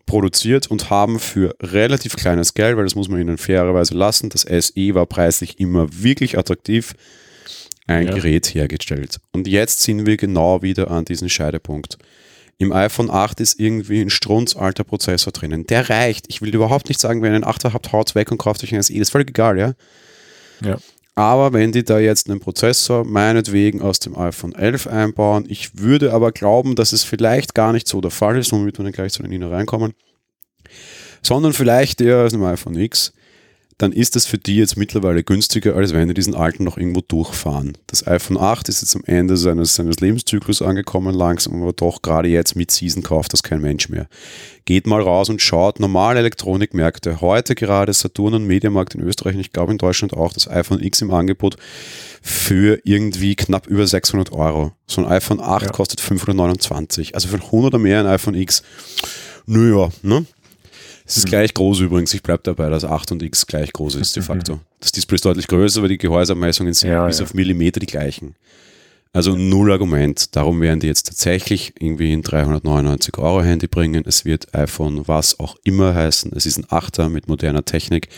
produziert 0.05 0.69
und 0.69 0.91
haben 0.91 1.19
für 1.19 1.55
relativ 1.59 2.15
kleines 2.15 2.53
Geld, 2.53 2.77
weil 2.77 2.83
das 2.83 2.93
muss 2.93 3.09
man 3.09 3.19
ihnen 3.19 3.39
fairerweise 3.39 3.95
lassen, 3.95 4.29
das 4.29 4.41
SE 4.43 4.93
war 4.93 5.07
preislich 5.07 5.59
immer 5.59 5.87
wirklich 5.91 6.37
attraktiv, 6.37 6.93
ein 7.87 8.07
ja. 8.07 8.13
Gerät 8.13 8.53
hergestellt. 8.53 9.19
Und 9.31 9.47
jetzt 9.47 9.81
sind 9.81 10.05
wir 10.05 10.17
genau 10.17 10.61
wieder 10.61 10.89
an 10.91 11.05
diesem 11.05 11.29
Scheidepunkt. 11.29 11.97
Im 12.57 12.71
iPhone 12.71 13.09
8 13.09 13.41
ist 13.41 13.59
irgendwie 13.59 14.01
ein 14.01 14.09
strunzalter 14.09 14.83
Prozessor 14.83 15.33
drinnen. 15.33 15.67
Der 15.67 15.89
reicht. 15.89 16.25
Ich 16.29 16.41
will 16.41 16.55
überhaupt 16.55 16.87
nicht 16.87 17.01
sagen, 17.01 17.21
wenn 17.21 17.33
ihr 17.33 17.35
einen 17.35 17.43
8er 17.43 17.73
habt, 17.73 17.91
haut 17.91 18.15
weg 18.15 18.31
und 18.31 18.37
kauft 18.37 18.63
euch 18.63 18.73
ein 18.73 18.81
SE. 18.81 18.93
Das 18.93 19.01
ist 19.01 19.09
völlig 19.09 19.29
egal, 19.29 19.57
ja? 19.57 19.73
Ja. 20.63 20.77
Aber 21.15 21.53
wenn 21.53 21.71
die 21.71 21.83
da 21.83 21.99
jetzt 21.99 22.29
einen 22.29 22.41
Prozessor 22.41 23.05
meinetwegen 23.05 23.81
aus 23.81 23.99
dem 23.99 24.17
iPhone 24.17 24.53
11 24.53 24.87
einbauen, 24.87 25.45
ich 25.47 25.77
würde 25.79 26.11
aber 26.11 26.31
glauben, 26.33 26.75
dass 26.75 26.91
es 26.91 27.03
vielleicht 27.03 27.55
gar 27.55 27.71
nicht 27.71 27.87
so 27.87 28.01
der 28.01 28.11
Fall 28.11 28.37
ist, 28.37 28.51
womit 28.51 28.77
wir 28.77 28.83
dann 28.83 28.91
gleich 28.91 29.13
zu 29.13 29.23
den 29.23 29.31
Ihnen 29.31 29.49
reinkommen, 29.49 29.93
sondern 31.21 31.53
vielleicht 31.53 32.01
eher 32.01 32.19
aus 32.19 32.31
dem 32.31 32.43
iPhone 32.43 32.75
X, 32.75 33.13
dann 33.77 33.91
ist 33.91 34.15
das 34.15 34.25
für 34.25 34.37
die 34.37 34.55
jetzt 34.55 34.77
mittlerweile 34.77 35.23
günstiger, 35.23 35.75
als 35.75 35.93
wenn 35.93 36.07
die 36.07 36.13
diesen 36.13 36.33
alten 36.33 36.63
noch 36.63 36.77
irgendwo 36.77 37.01
durchfahren. 37.01 37.77
Das 37.87 38.07
iPhone 38.07 38.37
8 38.37 38.69
ist 38.69 38.81
jetzt 38.81 38.95
am 38.95 39.03
Ende 39.05 39.35
seines, 39.35 39.75
seines 39.75 39.99
Lebenszyklus 39.99 40.61
angekommen, 40.61 41.13
langsam, 41.13 41.61
aber 41.61 41.73
doch 41.73 42.01
gerade 42.01 42.29
jetzt 42.29 42.55
mit 42.55 42.71
Season 42.71 43.03
kauft 43.03 43.33
das 43.33 43.43
kein 43.43 43.59
Mensch 43.59 43.89
mehr. 43.89 44.07
Geht 44.63 44.87
mal 44.87 45.01
raus 45.01 45.29
und 45.29 45.41
schaut 45.41 45.81
normale 45.81 46.19
Elektronikmärkte. 46.19 47.19
Heute 47.19 47.53
gerade 47.53 47.91
Saturn 47.91 48.35
und 48.35 48.47
Mediamarkt 48.47 48.95
in 48.95 49.01
Österreich 49.01 49.35
und 49.35 49.41
ich 49.41 49.51
glaube 49.51 49.73
in 49.73 49.77
Deutschland 49.77 50.13
auch 50.13 50.31
das 50.31 50.49
iPhone 50.49 50.81
X 50.81 51.01
im 51.01 51.11
Angebot 51.11 51.57
für 52.21 52.79
irgendwie 52.85 53.35
knapp 53.35 53.67
über 53.67 53.85
600 53.85 54.31
Euro. 54.31 54.71
So 54.87 55.03
ein 55.03 55.11
iPhone 55.11 55.41
8 55.41 55.65
ja. 55.65 55.71
kostet 55.71 55.99
529. 55.99 57.13
Also 57.13 57.27
für 57.27 57.35
100 57.35 57.73
oder 57.73 57.79
mehr 57.79 57.99
ein 57.99 58.07
iPhone 58.07 58.35
X. 58.35 58.63
Naja, 59.47 59.89
ne? 60.01 60.25
Es 61.05 61.17
ist 61.17 61.25
mhm. 61.25 61.29
gleich 61.29 61.53
groß 61.53 61.81
übrigens. 61.81 62.13
Ich 62.13 62.23
bleibe 62.23 62.41
dabei, 62.43 62.69
dass 62.69 62.83
8 62.83 63.11
und 63.11 63.23
X 63.23 63.45
gleich 63.45 63.71
groß 63.71 63.95
ist 63.95 64.15
de 64.15 64.23
mhm. 64.23 64.27
facto. 64.27 64.59
Das 64.79 64.91
Display 64.91 65.15
ist 65.15 65.25
deutlich 65.25 65.47
größer, 65.47 65.79
aber 65.79 65.87
die 65.87 65.97
Gehäusermessungen 65.97 66.73
sind 66.73 66.89
ja, 66.89 67.05
bis 67.05 67.19
ja. 67.19 67.25
auf 67.25 67.33
Millimeter 67.33 67.79
die 67.79 67.85
gleichen. 67.85 68.35
Also 69.15 69.37
null 69.37 69.71
Argument. 69.71 70.35
Darum 70.35 70.59
werden 70.59 70.81
die 70.81 70.87
jetzt 70.87 71.07
tatsächlich 71.07 71.73
irgendwie 71.79 72.11
ein 72.11 72.21
399 72.21 73.17
Euro 73.17 73.41
Handy 73.43 73.65
bringen. 73.65 74.03
Es 74.05 74.25
wird 74.25 74.53
iPhone 74.53 75.07
was 75.07 75.39
auch 75.39 75.55
immer 75.63 75.95
heißen. 75.95 76.33
Es 76.35 76.45
ist 76.45 76.57
ein 76.57 76.65
8er 76.65 77.07
mit 77.07 77.29
moderner 77.29 77.63
Technik, 77.63 78.09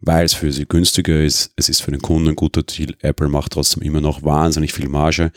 weil 0.00 0.24
es 0.24 0.32
für 0.32 0.50
sie 0.50 0.64
günstiger 0.64 1.22
ist. 1.22 1.52
Es 1.56 1.68
ist 1.68 1.82
für 1.82 1.90
den 1.90 2.00
Kunden 2.00 2.30
ein 2.30 2.34
guter 2.34 2.62
Deal. 2.62 2.94
Apple 3.00 3.28
macht 3.28 3.52
trotzdem 3.52 3.82
immer 3.82 4.00
noch 4.00 4.22
wahnsinnig 4.22 4.72
viel 4.72 4.88
Marge. 4.88 5.32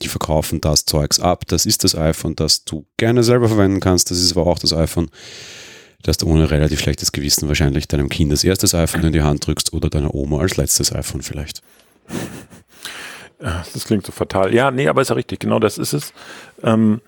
Die 0.00 0.08
verkaufen 0.08 0.62
das 0.62 0.86
Zeugs 0.86 1.20
ab. 1.20 1.46
Das 1.48 1.66
ist 1.66 1.84
das 1.84 1.94
iPhone, 1.94 2.34
das 2.34 2.64
du 2.64 2.86
gerne 2.96 3.24
selber 3.24 3.48
verwenden 3.48 3.80
kannst. 3.80 4.10
Das 4.10 4.18
ist 4.18 4.34
aber 4.34 4.46
auch 4.46 4.58
das 4.58 4.72
iPhone, 4.72 5.10
dass 6.02 6.18
du 6.18 6.26
ohne 6.26 6.50
relativ 6.50 6.80
schlechtes 6.80 7.12
Gewissen 7.12 7.48
wahrscheinlich 7.48 7.88
deinem 7.88 8.08
Kind 8.08 8.32
das 8.32 8.44
erstes 8.44 8.74
iPhone 8.74 9.04
in 9.04 9.12
die 9.12 9.22
Hand 9.22 9.46
drückst 9.46 9.72
oder 9.72 9.90
deiner 9.90 10.14
Oma 10.14 10.38
als 10.40 10.56
letztes 10.56 10.94
iPhone 10.94 11.22
vielleicht. 11.22 11.62
Das 13.40 13.84
klingt 13.84 14.04
so 14.04 14.10
fatal. 14.10 14.52
Ja, 14.52 14.72
nee, 14.72 14.88
aber 14.88 15.00
ist 15.00 15.10
ja 15.10 15.14
richtig, 15.14 15.38
genau 15.38 15.60
das 15.60 15.78
ist 15.78 15.92
es. 15.92 16.12
Ähm, 16.64 17.00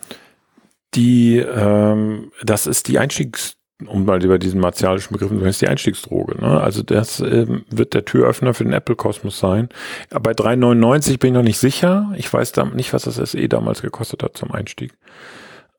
die, 0.94 1.38
ähm, 1.38 2.30
das 2.44 2.68
ist 2.68 2.86
die 2.86 3.00
Einstiegs, 3.00 3.56
um 3.86 4.04
mal 4.04 4.22
über 4.22 4.38
diesen 4.38 4.60
martialischen 4.60 5.12
Begriff 5.12 5.30
zu 5.30 5.34
sprechen, 5.34 5.50
ist 5.50 5.62
die 5.62 5.68
Einstiegsdroge. 5.68 6.40
Ne? 6.40 6.60
Also 6.60 6.82
das 6.82 7.20
ähm, 7.20 7.64
wird 7.70 7.94
der 7.94 8.04
Türöffner 8.04 8.54
für 8.54 8.64
den 8.64 8.72
Apple-Kosmos 8.72 9.38
sein. 9.38 9.70
Bei 10.10 10.32
3,99 10.32 11.18
bin 11.18 11.28
ich 11.28 11.34
noch 11.34 11.42
nicht 11.42 11.58
sicher. 11.58 12.12
Ich 12.16 12.32
weiß 12.32 12.52
da 12.52 12.64
nicht, 12.64 12.92
was 12.92 13.02
das 13.02 13.16
SE 13.16 13.48
damals 13.48 13.82
gekostet 13.82 14.22
hat 14.22 14.36
zum 14.36 14.52
Einstieg. 14.52 14.92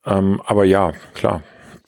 Ähm, 0.06 0.42
aber 0.46 0.66
ja, 0.66 0.94
klar, 1.14 1.44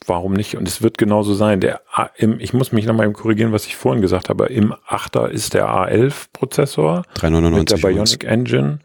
warum 0.06 0.32
nicht? 0.32 0.56
Und 0.56 0.68
es 0.68 0.82
wird 0.82 0.98
genauso 0.98 1.34
sein. 1.34 1.60
Der, 1.60 1.82
im, 2.16 2.40
ich 2.40 2.52
muss 2.52 2.72
mich 2.72 2.86
nochmal 2.86 3.10
korrigieren, 3.12 3.52
was 3.52 3.66
ich 3.66 3.76
vorhin 3.76 4.02
gesagt 4.02 4.28
habe. 4.28 4.46
Im 4.46 4.72
8er 4.88 5.28
ist 5.28 5.54
der 5.54 5.68
A11-Prozessor 5.68 7.02
399 7.14 7.58
mit 7.58 7.70
der 7.70 7.88
Bionic 7.88 8.24
Engine. 8.24 8.78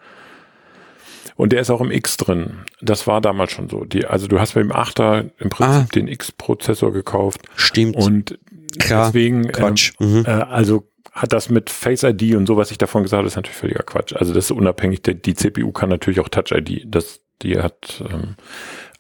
Und 1.36 1.54
der 1.54 1.62
ist 1.62 1.70
auch 1.70 1.80
im 1.80 1.92
X 1.92 2.18
drin. 2.18 2.66
Das 2.82 3.08
war 3.08 3.22
damals 3.22 3.54
schon 3.54 3.70
so. 3.70 3.86
Die, 3.86 4.06
also 4.06 4.28
du 4.28 4.42
hast 4.42 4.56
beim 4.56 4.74
8er 4.74 5.30
im 5.38 5.50
Prinzip 5.50 5.76
ah, 5.76 5.88
den 5.96 6.10
X-Prozessor 6.10 6.92
gekauft. 6.92 7.42
Stimmt. 7.56 7.96
Und 7.96 8.38
Klar, 8.78 9.08
deswegen, 9.08 9.48
Quatsch. 9.50 9.94
Ähm, 10.00 10.20
mhm. 10.20 10.26
äh, 10.26 10.32
also 10.32 10.90
hat 11.14 11.34
das 11.34 11.50
mit 11.50 11.70
Face 11.70 12.04
ID 12.04 12.36
und 12.36 12.46
so, 12.46 12.58
was 12.58 12.72
ich 12.72 12.78
davon 12.78 13.04
gesagt 13.04 13.20
habe, 13.20 13.28
ist 13.28 13.36
natürlich 13.36 13.58
völliger 13.58 13.84
Quatsch. 13.84 14.14
Also 14.14 14.34
das 14.34 14.46
ist 14.46 14.52
unabhängig. 14.52 15.02
Die, 15.02 15.16
die 15.16 15.34
CPU 15.34 15.72
kann 15.72 15.90
natürlich 15.90 16.20
auch 16.20 16.30
Touch 16.30 16.52
ID. 16.52 16.84
Das, 16.86 17.22
die 17.42 17.58
hat, 17.58 18.04
ähm, 18.10 18.36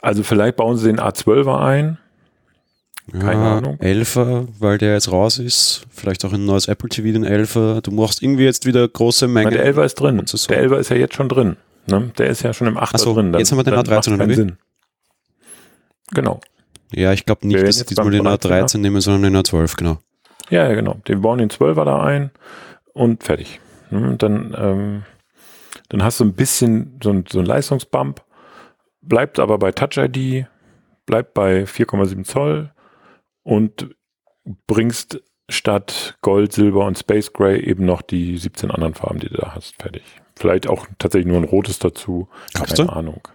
also 0.01 0.23
vielleicht 0.23 0.55
bauen 0.55 0.77
sie 0.77 0.88
den 0.88 0.99
A12er 0.99 1.60
ein. 1.60 1.97
Keine 3.12 3.34
ja, 3.34 3.58
Ahnung. 3.58 3.78
11er, 3.78 4.48
weil 4.60 4.78
der 4.78 4.93
jetzt 4.93 5.12
raus 5.12 5.38
ist. 5.38 5.86
Vielleicht 5.89 6.26
auch 6.26 6.34
ein 6.34 6.45
neues 6.45 6.67
Apple 6.67 6.89
TV, 6.89 7.12
den 7.12 7.26
11er. 7.26 7.82
Du 7.82 7.91
machst 7.91 8.22
irgendwie 8.22 8.43
jetzt 8.43 8.65
wieder 8.65 8.88
große 8.88 9.28
Mengen. 9.28 9.52
Der 9.52 9.74
11er 9.74 9.86
ist 9.86 9.95
drin. 9.95 10.17
Der 10.17 10.26
11er 10.26 10.78
ist 10.78 10.89
ja 10.89 10.95
jetzt 10.98 11.15
schon 11.15 11.30
drin. 11.30 11.58
Ne? 11.88 12.12
Der 12.17 12.28
ist 12.28 12.43
ja 12.43 12.54
schon 12.54 12.67
im 12.67 12.78
8er 12.78 12.98
so, 12.98 13.13
drin. 13.13 13.32
Dann, 13.32 13.39
jetzt 13.39 13.52
haben 13.52 13.60
wir 13.60 13.63
den 13.63 13.74
A13 13.74 14.13
oder 14.13 14.30
wie? 14.30 14.54
Genau. 16.12 16.39
Ja, 16.91 17.13
ich 17.13 17.26
glaube 17.26 17.48
nicht, 17.48 17.62
dass 17.62 17.78
sie 17.78 17.86
diesmal 17.86 18.12
den 18.12 18.28
A13 18.28 18.80
nehmen, 18.80 19.02
sondern 19.02 19.34
den 19.34 19.41
A12, 19.41 19.78
genau. 19.78 20.00
Ja, 20.50 20.67
ja, 20.67 20.74
genau. 20.74 20.95
Den 21.08 21.22
bauen 21.22 21.38
den 21.38 21.50
12er 21.50 21.86
da 21.86 22.04
ein 22.04 22.32
und 22.93 23.24
fertig. 23.24 23.60
Und 23.91 24.22
dann, 24.24 24.56
ähm, 24.58 25.04
dann 25.89 26.04
hast 26.04 26.19
du 26.19 26.26
ein 26.26 26.34
bisschen 26.34 27.00
so 27.04 27.12
ein, 27.12 27.26
so 27.30 27.39
ein 27.39 27.45
Leistungsbump, 27.45 28.24
bleibt 29.02 29.39
aber 29.39 29.58
bei 29.60 29.72
Touch 29.72 29.98
ID, 29.98 30.48
bleibt 31.06 31.34
bei 31.34 31.63
4,7 31.63 32.24
Zoll 32.24 32.72
und 33.49 33.95
bringst 34.67 35.21
statt 35.49 36.17
Gold, 36.21 36.53
Silber 36.53 36.85
und 36.85 36.97
Space 36.97 37.33
Gray 37.33 37.59
eben 37.59 37.85
noch 37.85 38.01
die 38.01 38.38
17 38.38 38.71
anderen 38.71 38.93
Farben, 38.93 39.19
die 39.19 39.29
du 39.29 39.38
da 39.38 39.55
hast, 39.55 39.75
fertig. 39.81 40.03
Vielleicht 40.35 40.67
auch 40.67 40.88
tatsächlich 40.99 41.27
nur 41.27 41.38
ein 41.38 41.45
rotes 41.45 41.79
dazu. 41.79 42.29
Glaubst 42.53 42.77
Keine 42.77 42.88
du? 42.88 42.93
Ahnung. 42.93 43.27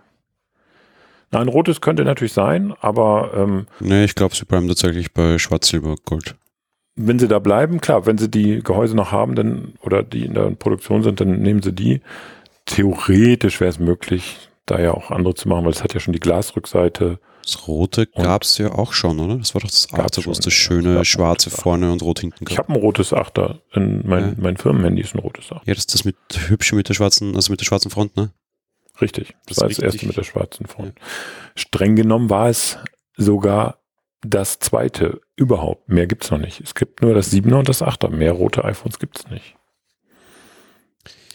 Na, 1.31 1.41
ein 1.41 1.49
rotes 1.49 1.81
könnte 1.81 2.05
natürlich 2.05 2.33
sein, 2.33 2.73
aber 2.81 3.33
ähm, 3.35 3.67
Nee, 3.81 4.05
ich 4.05 4.15
glaube, 4.15 4.35
sie 4.35 4.45
bleiben 4.45 4.69
tatsächlich 4.69 5.13
bei 5.13 5.39
Schwarz, 5.39 5.69
Silber, 5.69 5.97
Gold 6.05 6.37
wenn 6.97 7.19
sie 7.19 7.29
da 7.29 7.39
bleiben, 7.39 7.81
klar, 7.81 8.07
wenn 8.07 8.19
sie 8.19 8.31
die 8.31 8.63
Gehäuse 8.63 8.95
noch 8.95 9.11
haben, 9.11 9.35
dann 9.35 9.75
oder 9.81 10.03
die 10.03 10.25
in 10.25 10.35
der 10.35 10.51
Produktion 10.51 11.03
sind, 11.03 11.21
dann 11.21 11.41
nehmen 11.41 11.63
sie 11.63 11.73
die. 11.73 12.01
Theoretisch 12.67 13.61
wäre 13.61 13.71
es 13.71 13.79
möglich, 13.79 14.49
da 14.67 14.79
ja 14.81 14.93
auch 14.93 15.11
andere 15.11 15.35
zu 15.35 15.49
machen, 15.49 15.65
weil 15.65 15.73
es 15.73 15.83
hat 15.83 15.93
ja 15.93 16.01
schon 16.01 16.13
die 16.13 16.21
Glasrückseite. 16.21 17.19
Das 17.45 17.69
rote 17.69 18.07
gab 18.07 18.43
es 18.43 18.59
ja 18.59 18.73
auch 18.73 18.93
schon, 18.93 19.21
oder? 19.21 19.37
Das 19.37 19.55
war 19.55 19.61
doch 19.61 19.69
das 19.69 19.93
achte, 19.93 20.25
wo 20.25 20.31
es 20.31 20.41
das 20.41 20.53
schöne 20.53 20.95
ja, 20.95 21.05
schwarze 21.05 21.51
vorne 21.51 21.93
und 21.93 22.03
rot 22.03 22.21
hinten 22.21 22.45
gab. 22.45 22.53
Ich 22.53 22.59
habe 22.59 22.73
ein 22.73 22.77
rotes 22.77 23.13
Achter. 23.13 23.61
In 23.73 24.07
mein, 24.07 24.23
ja. 24.23 24.35
mein 24.39 24.57
Firmenhandy 24.57 25.03
ist 25.03 25.15
ein 25.15 25.19
rotes 25.19 25.53
Achter. 25.53 25.63
Ja, 25.67 25.75
das 25.75 25.81
ist 25.81 25.95
das 25.95 26.05
mit 26.05 26.17
hübsche 26.49 26.75
mit 26.75 26.89
der 26.89 26.95
schwarzen, 26.95 27.37
also 27.37 27.53
mit 27.53 27.61
der 27.61 27.67
schwarzen 27.67 27.91
Front, 27.91 28.17
ne? 28.17 28.33
Richtig. 29.01 29.35
Das, 29.47 29.57
das 29.57 29.63
war 29.63 29.69
das 29.69 29.79
erste 29.79 30.07
mit 30.07 30.17
der 30.17 30.23
schwarzen 30.23 30.67
Front. 30.67 30.95
Ja. 30.97 31.05
Streng 31.57 31.97
genommen 31.97 32.31
war 32.31 32.49
es 32.49 32.79
sogar 33.17 33.79
das 34.23 34.59
zweite 34.59 35.21
überhaupt. 35.37 35.89
Mehr 35.89 36.07
gibt's 36.07 36.31
noch 36.31 36.39
nicht. 36.39 36.61
Es 36.61 36.75
gibt 36.75 37.03
nur 37.03 37.15
das 37.15 37.33
7er 37.33 37.59
und 37.59 37.69
das 37.69 37.83
8er. 37.83 38.11
Mehr 38.11 38.33
rote 38.33 38.65
iPhones 38.65 38.99
gibt's 38.99 39.29
nicht. 39.29 39.57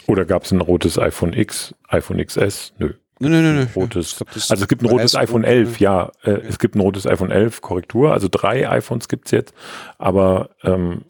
Oder 0.08 0.26
gab 0.26 0.44
es 0.44 0.52
ein 0.52 0.62
rotes 0.62 0.98
iPhone 0.98 1.34
X, 1.34 1.76
iPhone 1.88 2.26
XS? 2.26 2.74
Nö. 2.80 2.94
Nö, 3.20 3.28
nö, 3.28 3.42
nö. 3.42 3.66
Rotes, 3.76 4.16
glaub, 4.16 4.30
also 4.34 4.54
es 4.54 4.68
gibt 4.68 4.82
ein 4.82 4.90
rotes 4.90 5.14
iPhone 5.16 5.44
11, 5.44 5.80
ja. 5.82 6.12
Äh, 6.24 6.32
es 6.48 6.58
gibt 6.58 6.76
ein 6.76 6.80
rotes 6.80 7.06
iPhone 7.06 7.32
11, 7.32 7.62
Korrektur. 7.62 8.14
Also 8.14 8.30
drei 8.32 8.70
iPhones 8.70 9.10
gibt's 9.10 9.32
jetzt. 9.32 9.54
Aber 9.98 10.52
ähm, 10.64 11.02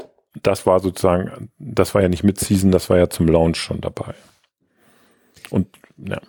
das 0.42 0.66
war 0.66 0.80
sozusagen, 0.80 1.50
das 1.60 1.94
war 1.94 2.02
ja 2.02 2.10
nicht 2.10 2.24
mit 2.24 2.40
Season, 2.40 2.72
das 2.72 2.90
war 2.90 2.98
ja 2.98 3.10
zum 3.10 3.28
Launch 3.28 3.58
schon 3.58 3.80
dabei. 3.80 4.16
Und 5.52 5.68
ja. 5.98 6.20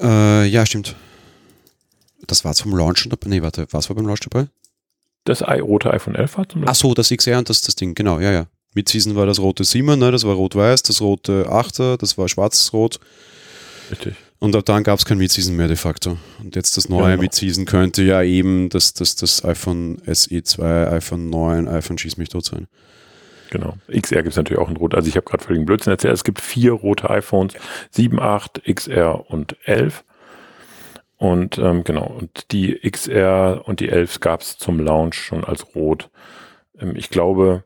Äh, 0.00 0.46
ja, 0.46 0.64
stimmt. 0.64 0.96
Das 2.26 2.44
war 2.44 2.54
zum 2.54 2.74
Launch 2.74 3.06
dabei. 3.08 3.28
Nee, 3.28 3.42
warte, 3.42 3.66
was 3.72 3.90
war 3.90 3.96
beim 3.96 4.06
Launch 4.06 4.20
dabei? 4.20 4.48
Das 5.24 5.42
rote 5.42 5.92
iPhone 5.92 6.14
11 6.14 6.38
war 6.38 6.48
zum 6.48 6.62
Launch. 6.62 6.70
Ach 6.70 6.74
so, 6.74 6.94
das 6.94 7.10
XR 7.10 7.38
und 7.38 7.50
das, 7.50 7.60
das 7.60 7.76
Ding, 7.76 7.94
genau, 7.94 8.20
ja, 8.20 8.32
ja. 8.32 8.46
Mit 8.74 8.88
Season 8.88 9.16
war 9.16 9.26
das 9.26 9.38
rote 9.38 9.64
7er, 9.64 9.96
ne, 9.96 10.10
das 10.10 10.24
war 10.24 10.34
rot-weiß, 10.34 10.82
das 10.82 11.02
rote 11.02 11.46
8er, 11.46 11.98
das 11.98 12.16
war 12.16 12.26
schwarz-rot. 12.28 13.00
Richtig. 13.90 14.14
Und 14.42 14.56
ab 14.56 14.64
dann 14.64 14.82
gab 14.82 14.98
es 14.98 15.04
kein 15.04 15.18
Mid-Season 15.18 15.54
mehr 15.54 15.68
de 15.68 15.76
facto. 15.76 16.18
Und 16.42 16.56
jetzt 16.56 16.76
das 16.76 16.88
neue 16.88 17.12
genau. 17.12 17.22
Mid-Season 17.22 17.64
könnte 17.64 18.02
ja 18.02 18.24
eben 18.24 18.70
das, 18.70 18.92
das, 18.92 19.14
das 19.14 19.44
iPhone 19.44 19.98
SE2, 19.98 20.90
iPhone 20.90 21.30
9, 21.30 21.68
iPhone 21.68 21.96
Schieß 21.96 22.16
mich 22.16 22.28
tot 22.28 22.46
sein. 22.46 22.66
Genau. 23.50 23.76
XR 23.86 24.24
gibt 24.24 24.30
es 24.32 24.36
natürlich 24.36 24.60
auch 24.60 24.68
ein 24.68 24.76
rot. 24.76 24.96
Also 24.96 25.08
ich 25.08 25.14
habe 25.14 25.26
gerade 25.26 25.44
völligen 25.44 25.64
Blödsinn 25.64 25.92
erzählt. 25.92 26.14
Es 26.14 26.24
gibt 26.24 26.40
vier 26.40 26.72
rote 26.72 27.08
iPhones, 27.08 27.54
7, 27.90 28.18
8, 28.18 28.62
XR 28.64 29.30
und 29.30 29.56
11. 29.64 30.02
Und 31.18 31.58
ähm, 31.58 31.84
genau, 31.84 32.08
und 32.08 32.50
die 32.50 32.80
XR 32.80 33.62
und 33.64 33.78
die 33.78 33.90
11 33.90 34.18
gab 34.18 34.40
es 34.40 34.58
zum 34.58 34.80
Launch 34.80 35.14
schon 35.14 35.44
als 35.44 35.72
rot. 35.76 36.10
Ähm, 36.80 36.96
ich 36.96 37.10
glaube, 37.10 37.62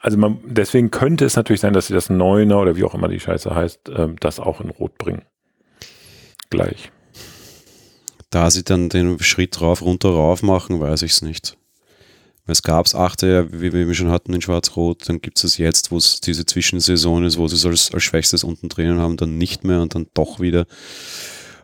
also 0.00 0.16
man, 0.16 0.38
deswegen 0.46 0.90
könnte 0.90 1.26
es 1.26 1.36
natürlich 1.36 1.60
sein, 1.60 1.74
dass 1.74 1.88
sie 1.88 1.92
das 1.92 2.08
9er 2.08 2.62
oder 2.62 2.76
wie 2.76 2.84
auch 2.84 2.94
immer 2.94 3.08
die 3.08 3.20
Scheiße 3.20 3.54
heißt, 3.54 3.90
ähm, 3.94 4.16
das 4.20 4.40
auch 4.40 4.62
in 4.62 4.70
rot 4.70 4.96
bringen. 4.96 5.20
Gleich. 6.50 6.90
Da 8.30 8.50
sie 8.50 8.64
dann 8.64 8.88
den 8.88 9.18
Schritt 9.20 9.60
rauf, 9.60 9.82
runter, 9.82 10.10
rauf 10.10 10.42
machen, 10.42 10.80
weiß 10.80 11.02
ich 11.02 11.12
es 11.12 11.22
nicht. 11.22 11.56
Es 12.48 12.62
gab 12.62 12.86
es 12.86 12.94
achte, 12.94 13.48
wie 13.50 13.72
wir 13.72 13.94
schon 13.94 14.10
hatten, 14.10 14.32
in 14.32 14.40
Schwarz-Rot, 14.40 15.08
dann 15.08 15.20
gibt 15.20 15.38
es 15.38 15.44
es 15.44 15.58
jetzt, 15.58 15.90
wo 15.90 15.96
es 15.96 16.20
diese 16.20 16.46
Zwischensaison 16.46 17.24
ist, 17.24 17.38
wo 17.38 17.48
sie 17.48 17.56
es 17.56 17.66
als, 17.66 17.92
als 17.92 18.04
Schwächstes 18.04 18.44
unten 18.44 18.68
drinnen 18.68 19.00
haben, 19.00 19.16
dann 19.16 19.36
nicht 19.36 19.64
mehr 19.64 19.80
und 19.80 19.96
dann 19.96 20.06
doch 20.14 20.38
wieder. 20.38 20.66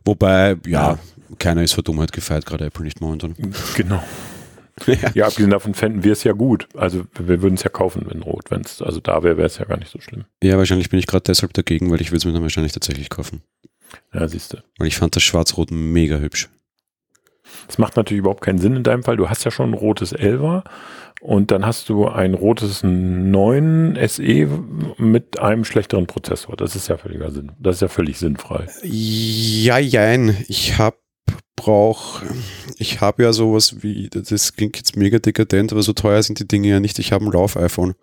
Wobei, 0.04 0.56
ja, 0.66 0.92
ja. 0.92 0.98
keiner 1.38 1.62
ist 1.62 1.74
für 1.74 1.84
Dummheit 1.84 2.10
gefeit, 2.12 2.46
gerade 2.46 2.64
Apple 2.64 2.84
nicht 2.84 3.00
momentan. 3.00 3.36
Genau. 3.76 4.02
Ja. 4.86 5.10
ja, 5.14 5.26
abgesehen 5.26 5.50
davon 5.50 5.74
fänden 5.74 6.02
wir 6.02 6.12
es 6.12 6.24
ja 6.24 6.32
gut. 6.32 6.66
Also 6.74 7.04
wir 7.18 7.42
würden 7.42 7.54
es 7.54 7.62
ja 7.62 7.68
kaufen, 7.68 8.06
wenn 8.08 8.22
rot. 8.22 8.50
Wenn 8.50 8.62
es 8.62 8.80
also 8.80 9.00
da 9.00 9.22
wäre, 9.22 9.36
wäre 9.36 9.46
es 9.46 9.58
ja 9.58 9.66
gar 9.66 9.76
nicht 9.76 9.90
so 9.90 10.00
schlimm. 10.00 10.24
Ja, 10.42 10.56
wahrscheinlich 10.56 10.88
bin 10.88 10.98
ich 10.98 11.06
gerade 11.06 11.24
deshalb 11.24 11.52
dagegen, 11.52 11.90
weil 11.90 12.00
ich 12.00 12.10
würde 12.10 12.16
es 12.16 12.24
mir 12.24 12.32
dann 12.32 12.42
wahrscheinlich 12.42 12.72
tatsächlich 12.72 13.10
kaufen. 13.10 13.42
Ja, 14.12 14.28
siehst 14.28 14.52
du. 14.52 14.58
Weil 14.78 14.88
ich 14.88 14.96
fand 14.96 15.16
das 15.16 15.22
Schwarz-Rot 15.22 15.70
mega 15.70 16.18
hübsch. 16.18 16.48
Das 17.66 17.78
macht 17.78 17.96
natürlich 17.96 18.20
überhaupt 18.20 18.42
keinen 18.42 18.58
Sinn 18.58 18.76
in 18.76 18.82
deinem 18.82 19.02
Fall. 19.02 19.16
Du 19.16 19.28
hast 19.28 19.44
ja 19.44 19.50
schon 19.50 19.70
ein 19.70 19.74
rotes 19.74 20.12
Elva 20.12 20.64
und 21.20 21.50
dann 21.50 21.66
hast 21.66 21.88
du 21.88 22.08
ein 22.08 22.34
rotes 22.34 22.82
9 22.82 23.98
SE 24.08 24.48
mit 24.98 25.38
einem 25.38 25.64
schlechteren 25.64 26.06
Prozessor. 26.06 26.56
Das 26.56 26.74
ist 26.74 26.88
ja 26.88 26.96
völliger 26.96 27.30
Sinn. 27.30 27.52
Das 27.58 27.76
ist 27.76 27.82
ja 27.82 27.88
völlig 27.88 28.18
sinnfrei. 28.18 28.66
Ja, 28.82 29.78
jein. 29.78 30.36
Ich 30.48 30.78
habe 30.78 30.96
brauch, 31.56 32.22
ich 32.78 33.00
habe 33.00 33.22
ja 33.22 33.32
sowas 33.32 33.82
wie, 33.82 34.08
das 34.10 34.54
klingt 34.56 34.76
jetzt 34.76 34.96
mega 34.96 35.18
dekadent, 35.18 35.72
aber 35.72 35.82
so 35.82 35.92
teuer 35.92 36.22
sind 36.22 36.40
die 36.40 36.48
Dinge 36.48 36.68
ja 36.68 36.80
nicht. 36.80 36.98
Ich 36.98 37.12
habe 37.12 37.24
ein 37.24 37.32
Lauf-iPhone. 37.32 37.94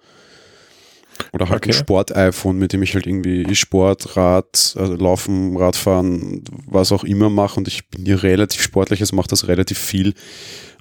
Oder 1.31 1.49
halt 1.49 1.63
okay. 1.63 1.69
ein 1.69 1.73
Sport-iPhone, 1.73 2.57
mit 2.57 2.73
dem 2.73 2.81
ich 2.81 2.95
halt 2.95 3.05
irgendwie 3.05 3.53
Sport, 3.55 4.17
Rad, 4.17 4.75
also 4.77 4.95
Laufen, 4.95 5.57
Radfahren, 5.57 6.43
was 6.65 6.91
auch 6.91 7.03
immer 7.03 7.29
mache. 7.29 7.59
Und 7.59 7.67
ich 7.67 7.87
bin 7.89 8.05
hier 8.05 8.23
relativ 8.23 8.61
sportlich, 8.61 9.01
es 9.01 9.11
macht 9.11 9.31
das 9.31 9.47
relativ 9.47 9.77
viel 9.77 10.13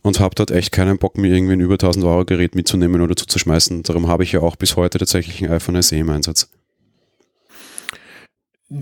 und 0.02 0.20
habe 0.20 0.34
dort 0.34 0.50
echt 0.50 0.72
keinen 0.72 0.98
Bock, 0.98 1.18
mir 1.18 1.34
irgendwie 1.34 1.54
ein 1.54 1.60
über 1.60 1.74
1000 1.74 2.04
Euro 2.04 2.24
Gerät 2.24 2.54
mitzunehmen 2.54 3.02
oder 3.02 3.16
zu 3.16 3.26
zerschmeißen. 3.26 3.82
Darum 3.82 4.08
habe 4.08 4.22
ich 4.22 4.32
ja 4.32 4.40
auch 4.40 4.56
bis 4.56 4.76
heute 4.76 4.98
tatsächlich 4.98 5.42
ein 5.42 5.50
iPhone 5.50 5.80
SE 5.82 5.96
im 5.96 6.10
Einsatz. 6.10 6.50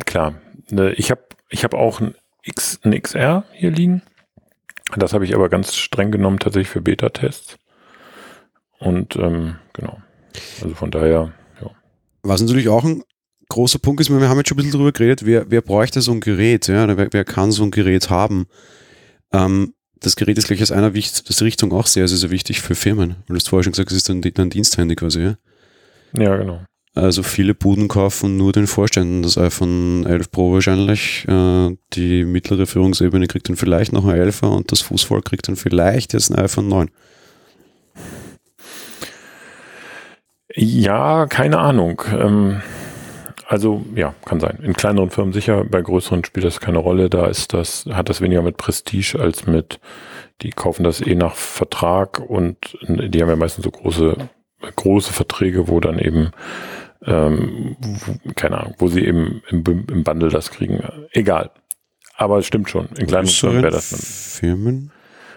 Klar, 0.05 0.35
ne, 0.71 0.93
ich 0.93 1.11
habe 1.11 1.23
ich 1.49 1.65
hab 1.65 1.75
auch 1.75 2.01
ein, 2.01 2.15
X, 2.43 2.81
ein 2.83 3.01
XR 3.01 3.45
hier 3.53 3.71
liegen. 3.71 4.03
Das 4.97 5.13
habe 5.13 5.25
ich 5.25 5.35
aber 5.35 5.49
ganz 5.49 5.75
streng 5.75 6.13
genommen 6.13 6.39
tatsächlich 6.39 6.69
für 6.69 6.81
Beta-Tests. 6.81 7.59
Und 8.79 9.17
ähm, 9.17 9.57
genau. 9.73 10.01
Also 10.63 10.75
von 10.75 10.91
daher. 10.91 11.33
Was 12.27 12.41
natürlich 12.41 12.69
auch 12.69 12.85
ein 12.85 13.03
großer 13.49 13.79
Punkt 13.79 14.01
ist, 14.01 14.11
wir 14.11 14.29
haben 14.29 14.39
jetzt 14.39 14.49
schon 14.49 14.57
ein 14.57 14.63
bisschen 14.65 14.79
drüber 14.79 14.93
geredet, 14.93 15.25
wer, 15.25 15.51
wer 15.51 15.63
bräuchte 15.63 16.01
so 16.01 16.13
ein 16.13 16.21
Gerät, 16.21 16.67
ja, 16.69 16.97
wer, 16.97 17.13
wer 17.13 17.25
kann 17.25 17.53
so 17.53 17.63
ein 17.63 17.71
Gerät 17.71 18.11
haben? 18.11 18.47
Ähm, 19.33 19.75
das 20.01 20.17
Gerät 20.17 20.37
ist 20.37 20.47
gleich 20.47 20.63
aus 20.63 20.73
einer 20.73 20.91
das 20.91 21.43
Richtung 21.43 21.73
auch 21.73 21.87
sehr, 21.87 22.07
sehr, 22.09 22.19
sehr 22.19 22.31
wichtig 22.31 22.61
für 22.61 22.75
Firmen. 22.75 23.17
Weil 23.27 23.35
du 23.35 23.35
hast 23.37 23.49
vorher 23.49 23.65
schon 23.65 23.73
gesagt, 23.73 23.91
es 23.91 23.99
ist 23.99 24.11
ein, 24.11 24.23
ein 24.23 24.51
Diensthandy 24.51 24.95
quasi, 24.95 25.21
ja? 25.21 25.37
Ja, 26.17 26.37
genau. 26.37 26.61
Also 26.95 27.23
viele 27.23 27.55
Buden 27.55 27.89
kaufen 27.89 28.39
nur 28.39 28.53
den 28.53 28.67
Vorständen 28.67 29.23
das 29.23 29.37
iPhone 29.37 30.07
11 30.07 30.31
Pro 30.31 30.53
wahrscheinlich. 30.55 31.27
Äh, 31.29 31.77
die 31.93 32.25
mittlere 32.25 32.67
Führungsebene 32.67 33.27
kriegt 33.27 33.49
dann 33.49 33.57
vielleicht 33.57 33.93
noch 33.93 34.07
ein 34.07 34.19
11er 34.19 34.47
und 34.47 34.73
das 34.73 34.81
Fußvolk 34.81 35.25
kriegt 35.27 35.47
dann 35.49 35.57
vielleicht 35.57 36.15
jetzt 36.15 36.31
ein 36.31 36.39
iPhone 36.39 36.69
9. 36.69 36.91
Ja, 40.57 41.27
keine 41.27 41.59
Ahnung. 41.59 42.03
Ähm, 42.11 42.63
also 43.47 43.85
ja, 43.95 44.15
kann 44.25 44.41
sein. 44.41 44.59
In 44.63 44.73
kleineren 44.73 45.11
Firmen 45.11 45.33
sicher, 45.33 45.65
bei 45.65 45.83
größeren 45.83 46.25
spielt 46.25 46.47
das 46.47 46.61
keine 46.61 46.79
Rolle. 46.79 47.11
Da 47.11 47.27
ist 47.27 47.53
das, 47.53 47.87
hat 47.93 48.09
das 48.09 48.21
weniger 48.21 48.43
mit 48.43 48.57
Prestige 48.57 49.21
als 49.21 49.47
mit, 49.47 49.79
die 50.41 50.51
kaufen 50.51 50.83
das 50.83 51.01
eh 51.01 51.15
nach 51.15 51.35
Vertrag 51.35 52.19
und 52.21 52.77
die 52.89 53.23
haben 53.23 53.29
ja 53.29 53.37
meistens 53.37 53.65
so 53.65 53.71
große, 53.71 54.17
große 54.75 55.13
Verträge, 55.13 55.69
wo 55.69 55.79
dann 55.79 55.99
eben, 55.99 56.31
ähm, 57.05 57.77
wo, 57.79 58.33
keine 58.35 58.59
Ahnung, 58.59 58.75
wo 58.79 58.89
sie 58.89 59.05
eben 59.05 59.43
im, 59.51 59.63
im 59.63 60.05
Bundle 60.05 60.31
das 60.31 60.51
kriegen. 60.51 60.83
Egal. 61.13 61.51
Aber 62.17 62.39
es 62.39 62.47
stimmt 62.47 62.71
schon. 62.71 62.89
In 62.99 63.07
kleineren 63.07 63.27
Firmen 63.29 63.63
wäre 63.63 63.73
das. 63.73 64.39
Firmen? 64.41 64.91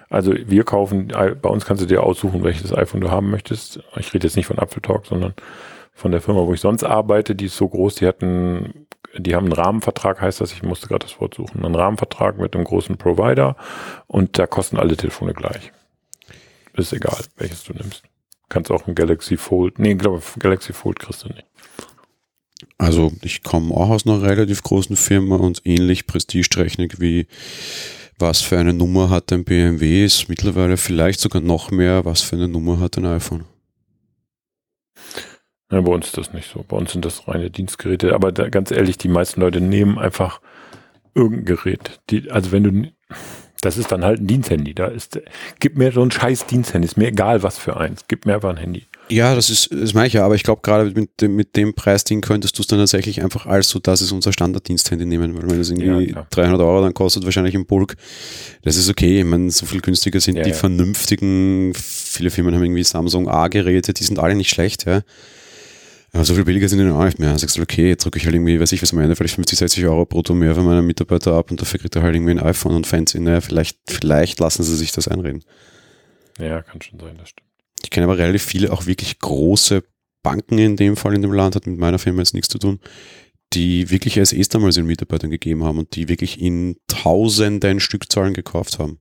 Also 0.10 0.34
wir 0.34 0.64
kaufen, 0.64 1.10
bei 1.10 1.50
uns 1.50 1.66
kannst 1.66 1.84
du 1.84 1.88
dir 1.88 2.02
aussuchen, 2.04 2.44
welches 2.44 2.74
iPhone 2.74 3.02
du 3.02 3.12
haben 3.12 3.30
möchtest. 3.30 3.82
Ich 3.98 4.14
rede 4.14 4.26
jetzt 4.26 4.36
nicht 4.36 4.48
von 4.48 4.58
Apple 4.58 4.82
Talk, 4.82 5.06
sondern 5.06 5.34
von 5.94 6.12
der 6.12 6.22
Firma, 6.22 6.46
wo 6.46 6.54
ich 6.54 6.62
sonst 6.62 6.84
arbeite. 6.84 7.36
Die 7.36 7.46
ist 7.46 7.58
so 7.58 7.68
groß, 7.68 7.96
die 7.96 8.08
hatten, 8.08 8.88
die 9.16 9.36
haben 9.36 9.46
einen 9.46 9.54
Rahmenvertrag, 9.54 10.20
heißt 10.20 10.42
das, 10.42 10.52
ich 10.52 10.64
musste 10.64 10.88
gerade 10.88 11.06
das 11.06 11.22
Wort 11.22 11.36
suchen, 11.36 11.64
einen 11.64 11.76
Rahmenvertrag 11.76 12.40
mit 12.40 12.56
einem 12.56 12.64
großen 12.64 12.98
Provider 12.98 13.56
und 14.08 14.40
da 14.40 14.48
kosten 14.48 14.78
alle 14.78 14.98
Telefone 14.98 15.34
gleich. 15.34 15.72
Ist 16.74 16.94
egal, 16.94 17.20
welches 17.38 17.64
du 17.64 17.74
nimmst. 17.74 18.04
Kannst 18.48 18.72
auch 18.72 18.88
ein 18.88 18.96
Galaxy 18.96 19.38
Fold, 19.38 19.78
nee, 19.78 19.92
ich 19.92 19.98
glaube, 20.00 20.22
Galaxy 20.40 20.74
Fold 20.74 20.98
kriegst 21.00 21.24
du 21.24 21.28
nicht. 21.28 21.46
Also 22.78 23.12
ich 23.22 23.44
komme 23.44 23.76
auch 23.76 23.90
aus 23.90 24.08
einer 24.08 24.22
relativ 24.22 24.64
großen 24.64 24.96
Firma 24.96 25.36
und 25.36 25.62
ähnlich 25.66 26.08
prestigeträchtig 26.08 27.00
wie 27.00 27.28
was 28.20 28.42
für 28.42 28.58
eine 28.58 28.74
Nummer 28.74 29.10
hat 29.10 29.32
ein 29.32 29.44
BMW, 29.44 30.06
ist 30.06 30.30
mittlerweile 30.30 30.78
vielleicht 30.78 31.20
sogar 31.20 31.42
noch 31.42 31.72
mehr, 31.72 32.06
was 32.06 32.22
für 32.22 32.36
eine 32.36 32.48
Nummer 32.48 32.80
hat 32.80 32.98
ein 32.98 33.06
iPhone. 33.06 33.46
Ja, 35.72 35.82
bei 35.82 35.92
uns 35.92 36.08
ist 36.08 36.18
das 36.18 36.34
nicht 36.34 36.52
so. 36.52 36.66
Bei 36.68 36.78
uns 36.78 36.92
sind 36.92 37.06
das 37.06 37.28
reine 37.28 37.52
Dienstgeräte. 37.52 38.14
Aber 38.14 38.32
da, 38.32 38.50
ganz 38.50 38.72
ehrlich, 38.72 38.98
die 38.98 39.08
meisten 39.08 39.40
Leute 39.40 39.62
nehmen 39.62 40.00
einfach 40.00 40.42
irgendein 41.14 41.46
Gerät. 41.46 42.02
Die, 42.10 42.32
also 42.32 42.52
wenn 42.52 42.64
du, 42.64 42.92
das 43.62 43.78
ist 43.78 43.92
dann 43.92 44.04
halt 44.04 44.20
ein 44.20 44.28
Diensthandy. 44.28 44.74
Da 44.74 44.88
ist, 44.88 45.22
gib 45.60 45.78
mir 45.78 45.92
so 45.92 46.02
ein 46.02 46.12
scheiß 46.12 46.48
Diensthandy. 46.48 46.88
Ist 46.88 46.98
mir 46.98 47.10
egal, 47.10 47.44
was 47.44 47.60
für 47.60 47.78
eins. 47.78 48.06
Gib 48.08 48.26
mir 48.26 48.36
einfach 48.36 48.50
ein 48.50 48.58
Handy. 48.58 48.88
Ja, 49.12 49.34
das 49.34 49.50
ist, 49.50 49.70
das 49.72 49.94
meine 49.94 50.08
ich 50.08 50.14
ja, 50.14 50.24
aber 50.24 50.36
ich 50.36 50.44
glaube, 50.44 50.62
gerade 50.62 50.92
mit 50.92 51.22
dem, 51.22 51.36
mit 51.36 51.56
dem 51.56 51.74
Preisding 51.74 52.22
könntest 52.22 52.58
du 52.58 52.62
es 52.62 52.68
dann 52.68 52.80
tatsächlich 52.80 53.24
einfach 53.24 53.48
als 53.48 53.70
so, 53.70 53.80
das 53.80 54.02
ist 54.02 54.12
unser 54.12 54.32
Standarddiensthandy 54.32 55.06
nehmen, 55.06 55.36
weil 55.36 55.50
wenn 55.50 55.58
das 55.58 55.70
irgendwie 55.70 56.12
ja, 56.14 56.28
300 56.30 56.62
Euro 56.62 56.82
dann 56.82 56.94
kostet, 56.94 57.26
wahrscheinlich 57.26 57.56
im 57.56 57.66
Bulk, 57.66 57.96
das 58.62 58.76
ist 58.76 58.90
okay. 58.90 59.20
Ich 59.20 59.26
meine, 59.26 59.50
so 59.50 59.66
viel 59.66 59.82
günstiger 59.82 60.20
sind 60.20 60.36
ja, 60.36 60.44
die 60.44 60.52
ja. 60.52 60.56
vernünftigen, 60.56 61.74
viele 61.76 62.30
Firmen 62.30 62.54
haben 62.54 62.64
irgendwie 62.64 62.84
Samsung 62.84 63.28
A-Geräte, 63.28 63.94
die 63.94 64.04
sind 64.04 64.20
alle 64.20 64.36
nicht 64.36 64.50
schlecht, 64.50 64.86
ja. 64.86 65.02
Aber 66.12 66.26
so 66.26 66.34
viel 66.34 66.44
billiger 66.44 66.68
sind 66.68 66.80
die 66.80 66.86
dann 66.86 66.94
auch 66.94 67.06
nicht 67.06 67.20
mehr. 67.20 67.30
Dann 67.30 67.38
sagst 67.38 67.58
du, 67.58 67.62
okay, 67.62 67.90
jetzt 67.90 68.04
drücke 68.04 68.18
ich 68.18 68.26
halt 68.26 68.34
irgendwie, 68.34 68.60
weiß 68.60 68.72
ich 68.72 68.82
was 68.82 68.94
am 68.94 69.00
Ende, 69.00 69.16
vielleicht 69.16 69.36
50, 69.36 69.60
60 69.60 69.86
Euro 69.86 70.06
brutto 70.06 70.34
mehr 70.34 70.56
für 70.56 70.64
meine 70.64 70.82
Mitarbeiter 70.82 71.34
ab 71.34 71.52
und 71.52 71.62
dafür 71.62 71.80
kriegt 71.80 71.96
er 71.96 72.04
halt 72.04 72.16
irgendwie 72.16 72.32
ein 72.32 72.40
iPhone 72.40 72.76
und 72.76 72.88
fancy, 72.88 73.20
naja, 73.20 73.42
vielleicht, 73.42 73.78
vielleicht 73.88 74.40
lassen 74.40 74.64
sie 74.64 74.76
sich 74.76 74.92
das 74.92 75.08
einreden. 75.08 75.44
Ja, 76.40 76.62
kann 76.62 76.82
schon 76.82 77.00
sein, 77.00 77.18
das 77.18 77.30
stimmt. 77.30 77.49
Ich 77.90 77.92
kenne 77.92 78.06
aber 78.06 78.20
relativ 78.20 78.44
viele 78.44 78.72
auch 78.72 78.86
wirklich 78.86 79.18
große 79.18 79.84
Banken 80.22 80.60
in 80.60 80.76
dem 80.76 80.96
Fall 80.96 81.16
in 81.16 81.24
dem 81.24 81.34
Land, 81.34 81.56
hat 81.56 81.66
mit 81.66 81.80
meiner 81.80 81.98
Firma 81.98 82.20
jetzt 82.20 82.36
nichts 82.36 82.50
zu 82.50 82.60
tun, 82.60 82.80
die 83.54 83.90
wirklich 83.90 84.14
SEs 84.24 84.48
damals 84.48 84.78
ihren 84.78 84.86
Mitarbeitern 84.86 85.32
gegeben 85.32 85.64
haben 85.64 85.80
und 85.80 85.96
die 85.96 86.08
wirklich 86.08 86.40
in 86.40 86.76
tausenden 86.86 87.80
Stückzahlen 87.80 88.36
gekauft 88.36 88.78
haben. 88.78 89.00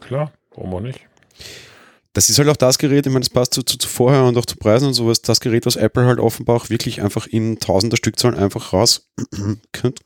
Klar, 0.00 0.32
warum 0.54 0.72
auch 0.72 0.80
nicht? 0.80 1.00
Das 2.14 2.30
ist 2.30 2.38
halt 2.38 2.48
auch 2.48 2.56
das 2.56 2.78
Gerät, 2.78 3.04
ich 3.04 3.12
meine, 3.12 3.20
das 3.20 3.28
passt 3.28 3.52
zu, 3.52 3.62
zu, 3.62 3.76
zu 3.76 3.86
vorher 3.86 4.24
und 4.24 4.38
auch 4.38 4.46
zu 4.46 4.56
Preisen 4.56 4.88
und 4.88 4.94
sowas, 4.94 5.20
das 5.20 5.40
Gerät, 5.40 5.66
was 5.66 5.76
Apple 5.76 6.06
halt 6.06 6.18
offenbar 6.18 6.56
auch 6.56 6.70
wirklich 6.70 7.02
einfach 7.02 7.26
in 7.26 7.58
tausender 7.58 7.98
Stückzahlen 7.98 8.38
einfach 8.38 8.72
raus 8.72 9.10
könnt. 9.72 10.00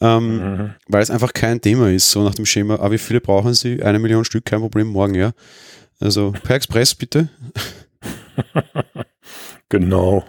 Ähm, 0.00 0.36
mhm. 0.36 0.74
Weil 0.88 1.02
es 1.02 1.10
einfach 1.10 1.34
kein 1.34 1.60
Thema 1.60 1.90
ist, 1.90 2.10
so 2.10 2.22
nach 2.22 2.34
dem 2.34 2.46
Schema, 2.46 2.76
ah, 2.76 2.90
wie 2.90 2.96
viele 2.96 3.20
brauchen 3.20 3.52
Sie? 3.52 3.82
Eine 3.82 3.98
Million 3.98 4.24
Stück, 4.24 4.46
kein 4.46 4.60
Problem, 4.60 4.86
morgen, 4.86 5.14
ja. 5.14 5.32
Also 6.04 6.32
per 6.32 6.56
Express 6.56 6.94
bitte. 6.94 7.30
genau. 9.70 10.22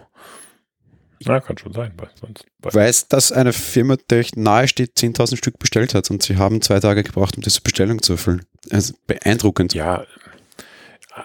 Na, 1.25 1.41
kann 1.41 1.57
schon 1.57 1.73
sein. 1.73 1.91
Weil 1.97 2.09
sonst, 2.15 2.45
Weiß, 2.61 3.07
dass 3.09 3.33
eine 3.33 3.51
Firma, 3.51 3.97
der 4.09 4.19
euch 4.19 4.37
nahe 4.37 4.69
steht, 4.69 4.95
10.000 4.97 5.35
Stück 5.35 5.59
bestellt 5.59 5.93
hat 5.93 6.09
und 6.09 6.23
sie 6.23 6.37
haben 6.37 6.61
zwei 6.61 6.79
Tage 6.79 7.03
gebraucht, 7.03 7.35
um 7.35 7.43
diese 7.43 7.59
Bestellung 7.59 8.01
zu 8.01 8.13
erfüllen. 8.13 8.45
Also 8.71 8.93
beeindruckend. 9.05 9.73
Ja, 9.73 10.05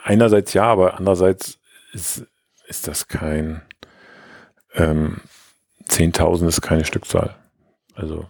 einerseits 0.03 0.53
ja, 0.53 0.65
aber 0.65 0.99
andererseits 0.99 1.61
ist, 1.93 2.27
ist 2.67 2.89
das 2.89 3.07
kein 3.07 3.63
ähm, 4.75 5.21
10.000 5.89 6.49
ist 6.49 6.61
keine 6.61 6.85
Stückzahl. 6.85 7.37
Also 7.95 8.29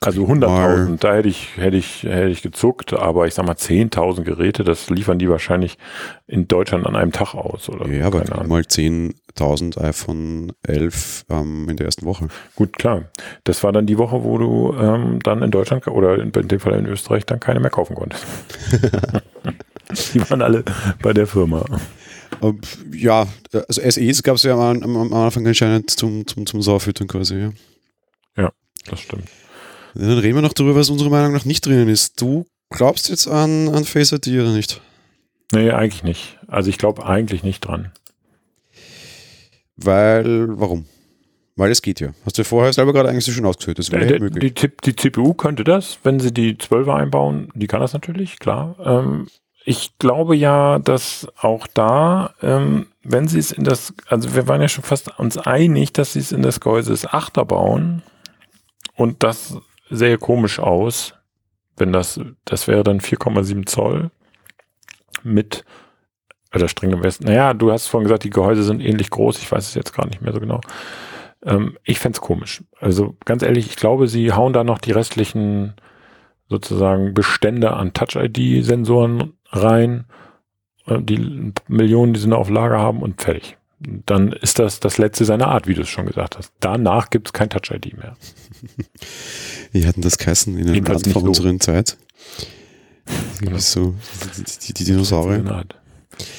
also 0.00 0.24
100.000, 0.24 0.98
da 0.98 1.14
hätte 1.14 1.28
ich, 1.28 1.56
hätte 1.56 1.76
ich, 1.76 2.02
hätte 2.02 2.28
ich 2.28 2.42
gezuckt, 2.42 2.92
aber 2.92 3.26
ich 3.26 3.34
sag 3.34 3.46
mal 3.46 3.54
10.000 3.54 4.22
Geräte, 4.22 4.64
das 4.64 4.90
liefern 4.90 5.18
die 5.18 5.28
wahrscheinlich 5.28 5.78
in 6.26 6.48
Deutschland 6.48 6.86
an 6.86 6.96
einem 6.96 7.12
Tag 7.12 7.34
aus, 7.34 7.68
oder? 7.68 7.88
Ja, 7.88 8.06
aber 8.06 8.24
mal 8.46 8.62
10.000 8.62 9.80
iPhone 9.80 10.52
11 10.62 11.26
ähm, 11.30 11.68
in 11.68 11.76
der 11.76 11.86
ersten 11.86 12.06
Woche. 12.06 12.28
Gut, 12.54 12.72
klar. 12.74 13.04
Das 13.44 13.62
war 13.62 13.72
dann 13.72 13.86
die 13.86 13.98
Woche, 13.98 14.24
wo 14.24 14.38
du 14.38 14.74
ähm, 14.78 15.18
dann 15.22 15.42
in 15.42 15.50
Deutschland 15.50 15.86
oder 15.88 16.14
in, 16.16 16.30
in 16.30 16.48
dem 16.48 16.60
Fall 16.60 16.74
in 16.74 16.86
Österreich 16.86 17.26
dann 17.26 17.40
keine 17.40 17.60
mehr 17.60 17.70
kaufen 17.70 17.96
konntest. 17.96 18.24
die 20.14 20.30
waren 20.30 20.42
alle 20.42 20.64
bei 21.02 21.12
der 21.12 21.26
Firma. 21.26 21.64
Ja, 22.92 23.26
also 23.52 23.80
SEs 23.88 24.22
gab 24.22 24.36
es 24.36 24.42
ja 24.42 24.54
am, 24.54 24.82
am 24.82 25.12
Anfang 25.12 25.46
anscheinend 25.46 25.90
zum, 25.90 26.26
zum, 26.26 26.46
zum 26.46 26.60
Sauerfüttern 26.60 27.08
quasi, 27.08 27.36
ja. 27.36 27.50
Ja, 28.36 28.52
das 28.88 29.00
stimmt. 29.00 29.28
Dann 29.98 30.18
reden 30.18 30.34
wir 30.34 30.42
noch 30.42 30.52
darüber, 30.52 30.76
was 30.76 30.90
unserer 30.90 31.10
Meinung 31.10 31.32
nach 31.32 31.44
nicht 31.44 31.64
drinnen 31.64 31.88
ist. 31.88 32.20
Du 32.20 32.46
glaubst 32.70 33.08
jetzt 33.08 33.26
an, 33.26 33.68
an 33.68 33.84
Face 33.84 34.12
ID 34.12 34.28
oder 34.28 34.52
nicht? 34.52 34.80
Nee, 35.52 35.70
eigentlich 35.70 36.02
nicht. 36.02 36.38
Also 36.48 36.68
ich 36.70 36.78
glaube 36.78 37.06
eigentlich 37.06 37.42
nicht 37.42 37.60
dran. 37.60 37.92
Weil, 39.76 40.58
warum? 40.58 40.86
Weil 41.54 41.70
es 41.70 41.80
geht 41.80 42.00
ja. 42.00 42.10
Hast 42.26 42.36
du 42.36 42.44
vorher 42.44 42.72
selber 42.72 42.92
gerade 42.92 43.08
eigentlich 43.08 43.34
schon 43.34 43.46
ausgeführt. 43.46 43.78
Das 43.78 43.90
wäre 43.90 44.04
ja 44.04 44.18
die, 44.28 44.52
die, 44.52 44.70
die, 44.84 44.96
CPU 44.96 45.32
könnte 45.32 45.64
das, 45.64 45.98
wenn 46.02 46.20
sie 46.20 46.32
die 46.32 46.54
12er 46.54 46.94
einbauen. 46.94 47.48
Die 47.54 47.66
kann 47.66 47.80
das 47.80 47.94
natürlich, 47.94 48.38
klar. 48.38 48.76
Ähm, 48.84 49.28
ich 49.64 49.98
glaube 49.98 50.36
ja, 50.36 50.78
dass 50.78 51.26
auch 51.40 51.66
da, 51.66 52.34
ähm, 52.42 52.86
wenn 53.02 53.28
sie 53.28 53.38
es 53.38 53.52
in 53.52 53.64
das, 53.64 53.94
also 54.08 54.34
wir 54.34 54.46
waren 54.48 54.60
ja 54.60 54.68
schon 54.68 54.84
fast 54.84 55.18
uns 55.18 55.38
einig, 55.38 55.94
dass 55.94 56.12
sie 56.12 56.18
es 56.20 56.32
in 56.32 56.42
das 56.42 56.60
Gehäuse 56.60 56.90
des 56.90 57.08
8er 57.08 57.44
bauen 57.44 58.02
und 58.94 59.22
das 59.22 59.56
sähe 59.90 60.18
komisch 60.18 60.58
aus, 60.58 61.14
wenn 61.76 61.92
das, 61.92 62.20
das 62.44 62.68
wäre 62.68 62.82
dann 62.82 63.00
4,7 63.00 63.66
Zoll 63.66 64.10
mit, 65.22 65.64
oder 66.54 66.68
streng 66.68 66.90
genommen, 66.90 67.12
naja, 67.20 67.54
du 67.54 67.70
hast 67.70 67.86
vorhin 67.86 68.06
gesagt, 68.06 68.24
die 68.24 68.30
Gehäuse 68.30 68.62
sind 68.62 68.80
ähnlich 68.80 69.10
groß, 69.10 69.38
ich 69.38 69.50
weiß 69.50 69.68
es 69.68 69.74
jetzt 69.74 69.94
gar 69.94 70.06
nicht 70.06 70.22
mehr 70.22 70.32
so 70.32 70.40
genau. 70.40 70.60
Ähm, 71.44 71.76
ich 71.84 71.98
fände 71.98 72.20
komisch. 72.20 72.64
Also 72.80 73.16
ganz 73.24 73.42
ehrlich, 73.42 73.66
ich 73.66 73.76
glaube, 73.76 74.08
sie 74.08 74.32
hauen 74.32 74.52
da 74.52 74.64
noch 74.64 74.78
die 74.78 74.92
restlichen 74.92 75.74
sozusagen 76.48 77.12
Bestände 77.12 77.72
an 77.74 77.92
Touch-ID-Sensoren 77.92 79.34
rein, 79.50 80.06
äh, 80.86 81.00
die 81.00 81.52
Millionen, 81.68 82.14
die 82.14 82.20
sie 82.20 82.28
noch 82.28 82.38
auf 82.38 82.50
Lager 82.50 82.78
haben 82.78 83.02
und 83.02 83.20
fertig. 83.20 83.58
Dann 83.78 84.32
ist 84.32 84.58
das 84.58 84.80
das 84.80 84.96
letzte 84.96 85.24
seiner 85.24 85.48
Art, 85.48 85.66
wie 85.66 85.74
du 85.74 85.82
es 85.82 85.88
schon 85.88 86.06
gesagt 86.06 86.38
hast. 86.38 86.52
Danach 86.60 87.10
gibt 87.10 87.28
es 87.28 87.32
kein 87.32 87.50
Touch-ID 87.50 87.96
mehr. 87.96 88.16
Wie 89.72 89.86
hatten 89.86 90.00
das 90.00 90.16
geheißen 90.16 90.56
in 90.56 90.84
Land 90.84 91.06
vor 91.08 91.20
so. 91.20 91.26
unserer 91.28 91.58
Zeit? 91.58 91.96
Genau. 93.38 93.58
So, 93.58 93.94
die, 94.66 94.72
die 94.72 94.84
Dinosaurier. 94.84 95.64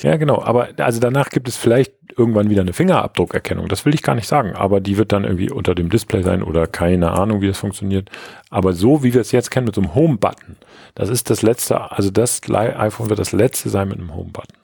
Ja, 0.02 0.18
genau. 0.18 0.42
Aber 0.42 0.70
also 0.78 1.00
danach 1.00 1.30
gibt 1.30 1.48
es 1.48 1.56
vielleicht 1.56 1.94
irgendwann 2.18 2.50
wieder 2.50 2.62
eine 2.62 2.74
Fingerabdruckerkennung. 2.74 3.68
Das 3.68 3.86
will 3.86 3.94
ich 3.94 4.02
gar 4.02 4.16
nicht 4.16 4.28
sagen. 4.28 4.54
Aber 4.54 4.82
die 4.82 4.98
wird 4.98 5.12
dann 5.12 5.24
irgendwie 5.24 5.52
unter 5.52 5.76
dem 5.76 5.90
Display 5.90 6.24
sein 6.24 6.44
oder 6.44 6.68
keine 6.68 7.12
Ahnung, 7.12 7.42
wie 7.42 7.48
das 7.48 7.60
funktioniert. 7.60 8.10
Aber 8.50 8.74
so 8.74 9.04
wie 9.04 9.14
wir 9.14 9.22
es 9.22 9.32
jetzt 9.32 9.52
kennen 9.52 9.68
mit 9.68 9.76
so 9.76 9.82
einem 9.82 9.94
Home-Button, 9.96 10.58
das 10.96 11.10
ist 11.10 11.30
das 11.30 11.42
letzte, 11.42 11.92
also 11.92 12.10
das 12.10 12.42
iPhone 12.50 13.10
wird 13.10 13.20
das 13.20 13.32
letzte 13.32 13.70
sein 13.70 13.88
mit 13.88 14.00
einem 14.00 14.14
Home-Button. 14.16 14.58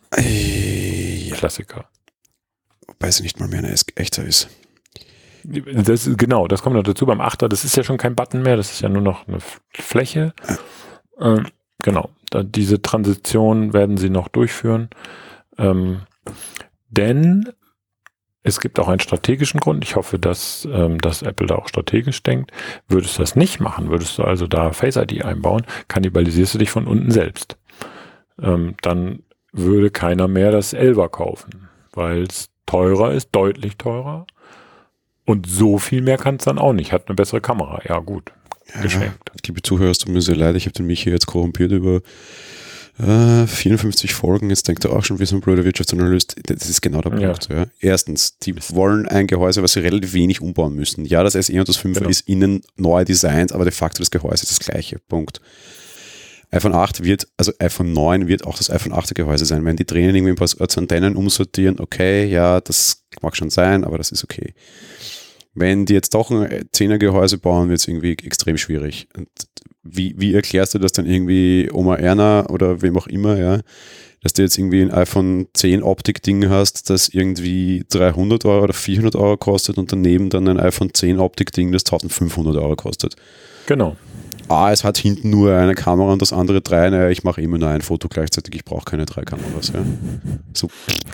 Klassiker. 1.32 1.86
Weiß 3.04 3.20
ich 3.20 3.24
nicht 3.24 3.40
mal 3.42 3.50
mehr 3.50 3.60
eine 3.60 3.76
echter 3.96 4.24
ist. 4.24 4.48
Das, 5.44 6.10
genau, 6.16 6.48
das 6.48 6.62
kommt 6.62 6.78
noch 6.78 6.84
dazu 6.84 7.06
beim 7.06 7.20
Achter. 7.20 7.50
Das 7.50 7.66
ist 7.66 7.76
ja 7.76 7.84
schon 7.84 7.98
kein 7.98 8.16
Button 8.16 8.44
mehr, 8.44 8.56
das 8.56 8.72
ist 8.72 8.80
ja 8.80 8.88
nur 8.88 9.02
noch 9.02 9.28
eine 9.28 9.40
Fläche. 9.74 10.34
Ähm, 11.20 11.48
genau, 11.80 12.12
da, 12.30 12.44
diese 12.44 12.82
Transition 12.82 13.74
werden 13.74 13.98
sie 13.98 14.10
noch 14.10 14.30
durchführen. 14.30 14.90
Ähm, 15.58 16.04
denn 16.92 17.50
es 18.42 18.62
gibt 18.62 18.80
auch 18.80 18.88
einen 18.88 19.02
strategischen 19.02 19.60
Grund. 19.60 19.84
Ich 19.84 19.98
hoffe, 19.98 20.18
dass, 20.18 20.66
ähm, 20.72 21.02
dass 21.02 21.24
Apple 21.24 21.48
da 21.48 21.56
auch 21.56 21.68
strategisch 21.68 22.24
denkt. 22.24 22.54
Würdest 22.88 23.18
du 23.18 23.22
das 23.22 23.36
nicht 23.36 23.60
machen, 23.60 23.90
würdest 23.90 24.18
du 24.18 24.24
also 24.24 24.48
da 24.48 24.72
Face 24.72 24.96
ID 24.96 25.26
einbauen, 25.26 25.66
kannibalisierst 25.90 26.54
du 26.54 26.58
dich 26.58 26.70
von 26.70 26.88
unten 26.88 27.12
selbst. 27.12 27.58
Ähm, 28.42 28.76
dann 28.82 29.24
würde 29.52 29.92
keiner 29.92 30.30
mehr 30.30 30.52
das 30.52 30.74
11er 30.74 31.10
kaufen, 31.10 31.68
weil 31.92 32.24
es 32.24 32.53
teurer 32.66 33.14
ist, 33.14 33.30
deutlich 33.32 33.78
teurer. 33.78 34.26
Und 35.26 35.48
so 35.48 35.78
viel 35.78 36.02
mehr 36.02 36.18
kann 36.18 36.36
es 36.36 36.46
dann 36.46 36.58
auch 36.58 36.74
nicht. 36.74 36.92
Hat 36.92 37.08
eine 37.08 37.16
bessere 37.16 37.42
Kamera. 37.42 37.82
Ja, 37.88 38.00
gut. 38.00 38.32
Ja, 38.74 38.82
geschenkt. 38.82 39.32
Liebe 39.46 39.62
Zuhörer, 39.62 39.92
es 39.92 40.00
tut 40.00 40.14
mir 40.14 40.22
sehr 40.22 40.36
leid. 40.36 40.56
Ich 40.56 40.66
habe 40.66 40.74
den 40.74 40.86
Michi 40.86 41.10
jetzt 41.10 41.28
korrumpiert 41.28 41.72
über 41.72 42.02
äh, 43.00 43.48
54 43.48 44.14
Folgen. 44.14 44.50
Jetzt 44.50 44.68
denkt 44.68 44.86
er 44.86 44.94
auch 44.94 45.04
schon, 45.04 45.20
wie 45.20 45.26
so 45.26 45.36
ein 45.36 45.42
blöder 45.42 45.64
Wirtschaftsanalyst. 45.64 46.36
Das 46.46 46.70
ist 46.70 46.82
genau 46.82 47.02
der 47.02 47.10
Punkt. 47.12 47.50
Ja. 47.50 47.56
Ja. 47.56 47.66
Erstens, 47.80 48.38
die 48.40 48.56
wollen 48.70 49.08
ein 49.08 49.28
Gehäuse, 49.28 49.64
was 49.64 49.74
sie 49.74 49.80
relativ 49.80 50.14
wenig 50.14 50.42
umbauen 50.42 50.76
müssen. 50.76 51.06
Ja, 51.06 51.24
das 51.24 51.34
SE 51.34 51.60
und 51.60 51.68
das 51.68 51.78
5 51.78 51.98
genau. 51.98 52.10
ist 52.10 52.28
innen 52.28 52.62
neu 52.76 53.04
designt, 53.06 53.52
aber 53.52 53.64
de 53.64 53.74
facto 53.74 54.00
das 54.00 54.12
Gehäuse 54.12 54.44
ist 54.44 54.52
das 54.52 54.60
gleiche. 54.60 55.00
Punkt. 55.00 55.42
iPhone 56.54 56.74
8 56.74 57.04
wird, 57.04 57.28
also 57.36 57.52
iPhone 57.60 57.94
9 57.94 58.28
wird 58.28 58.46
auch 58.46 58.58
das 58.58 58.70
iPhone 58.70 58.94
8er 58.94 59.16
Gehäuse 59.16 59.46
sein. 59.46 59.66
Wenn 59.66 59.76
die 59.76 59.86
Tränen 59.86 60.16
irgendwie 60.16 60.34
ein 60.34 60.36
paar 60.36 60.50
Antennen 60.78 61.16
umsortieren, 61.16 61.80
okay, 61.80 62.26
ja, 62.26 62.62
das 62.62 63.04
mag 63.22 63.36
schon 63.36 63.50
sein, 63.50 63.84
aber 63.84 63.98
das 63.98 64.12
ist 64.12 64.24
okay. 64.24 64.54
Wenn 65.56 65.86
die 65.86 65.94
jetzt 65.94 66.14
doch 66.14 66.32
ein 66.32 66.48
10er 66.74 66.98
Gehäuse 66.98 67.38
bauen, 67.38 67.70
wird 67.70 67.80
es 67.80 67.88
irgendwie 67.88 68.12
extrem 68.12 68.58
schwierig. 68.58 69.08
Und 69.16 69.28
wie, 69.84 70.16
wie 70.18 70.34
erklärst 70.34 70.74
du 70.74 70.80
das 70.80 70.92
dann 70.92 71.06
irgendwie 71.06 71.70
Oma 71.72 71.96
Erna 71.96 72.50
oder 72.50 72.82
wem 72.82 72.98
auch 72.98 73.08
immer, 73.08 73.38
ja? 73.38 73.60
Dass 74.22 74.34
du 74.34 74.42
jetzt 74.42 74.58
irgendwie 74.58 74.82
ein 74.82 74.92
iPhone 74.92 75.48
10 75.54 75.84
Optik-Ding 75.84 76.50
hast, 76.50 76.90
das 76.90 77.10
irgendwie 77.10 77.84
300 77.90 78.46
Euro 78.46 78.64
oder 78.64 78.74
400 78.74 79.16
Euro 79.16 79.38
kostet 79.38 79.78
und 79.78 79.92
daneben 79.92 80.30
dann 80.30 80.48
ein 80.48 80.60
iPhone 80.60 80.94
10 80.94 81.20
Optik-Ding, 81.20 81.72
das 81.72 81.84
1500 81.84 82.56
Euro 82.56 82.76
kostet. 82.76 83.16
Genau. 83.66 83.98
Ah, 84.50 84.72
es 84.72 84.84
hat 84.84 84.98
hinten 84.98 85.30
nur 85.30 85.56
eine 85.56 85.74
Kamera 85.74 86.14
und 86.14 86.22
das 86.22 86.34
andere 86.34 86.62
drei. 86.62 86.90
Naja, 86.90 87.10
ich 87.10 87.24
mache 87.24 87.42
immer 87.42 87.58
nur 87.58 87.70
ein 87.70 87.82
Foto 87.82 88.08
gleichzeitig. 88.08 88.56
Ich 88.56 88.66
brauche 88.66 88.86
keine 88.86 89.06
drei 89.06 89.24
Kameras. 89.24 89.72
Ja. 89.74 89.84
So, 90.54 90.70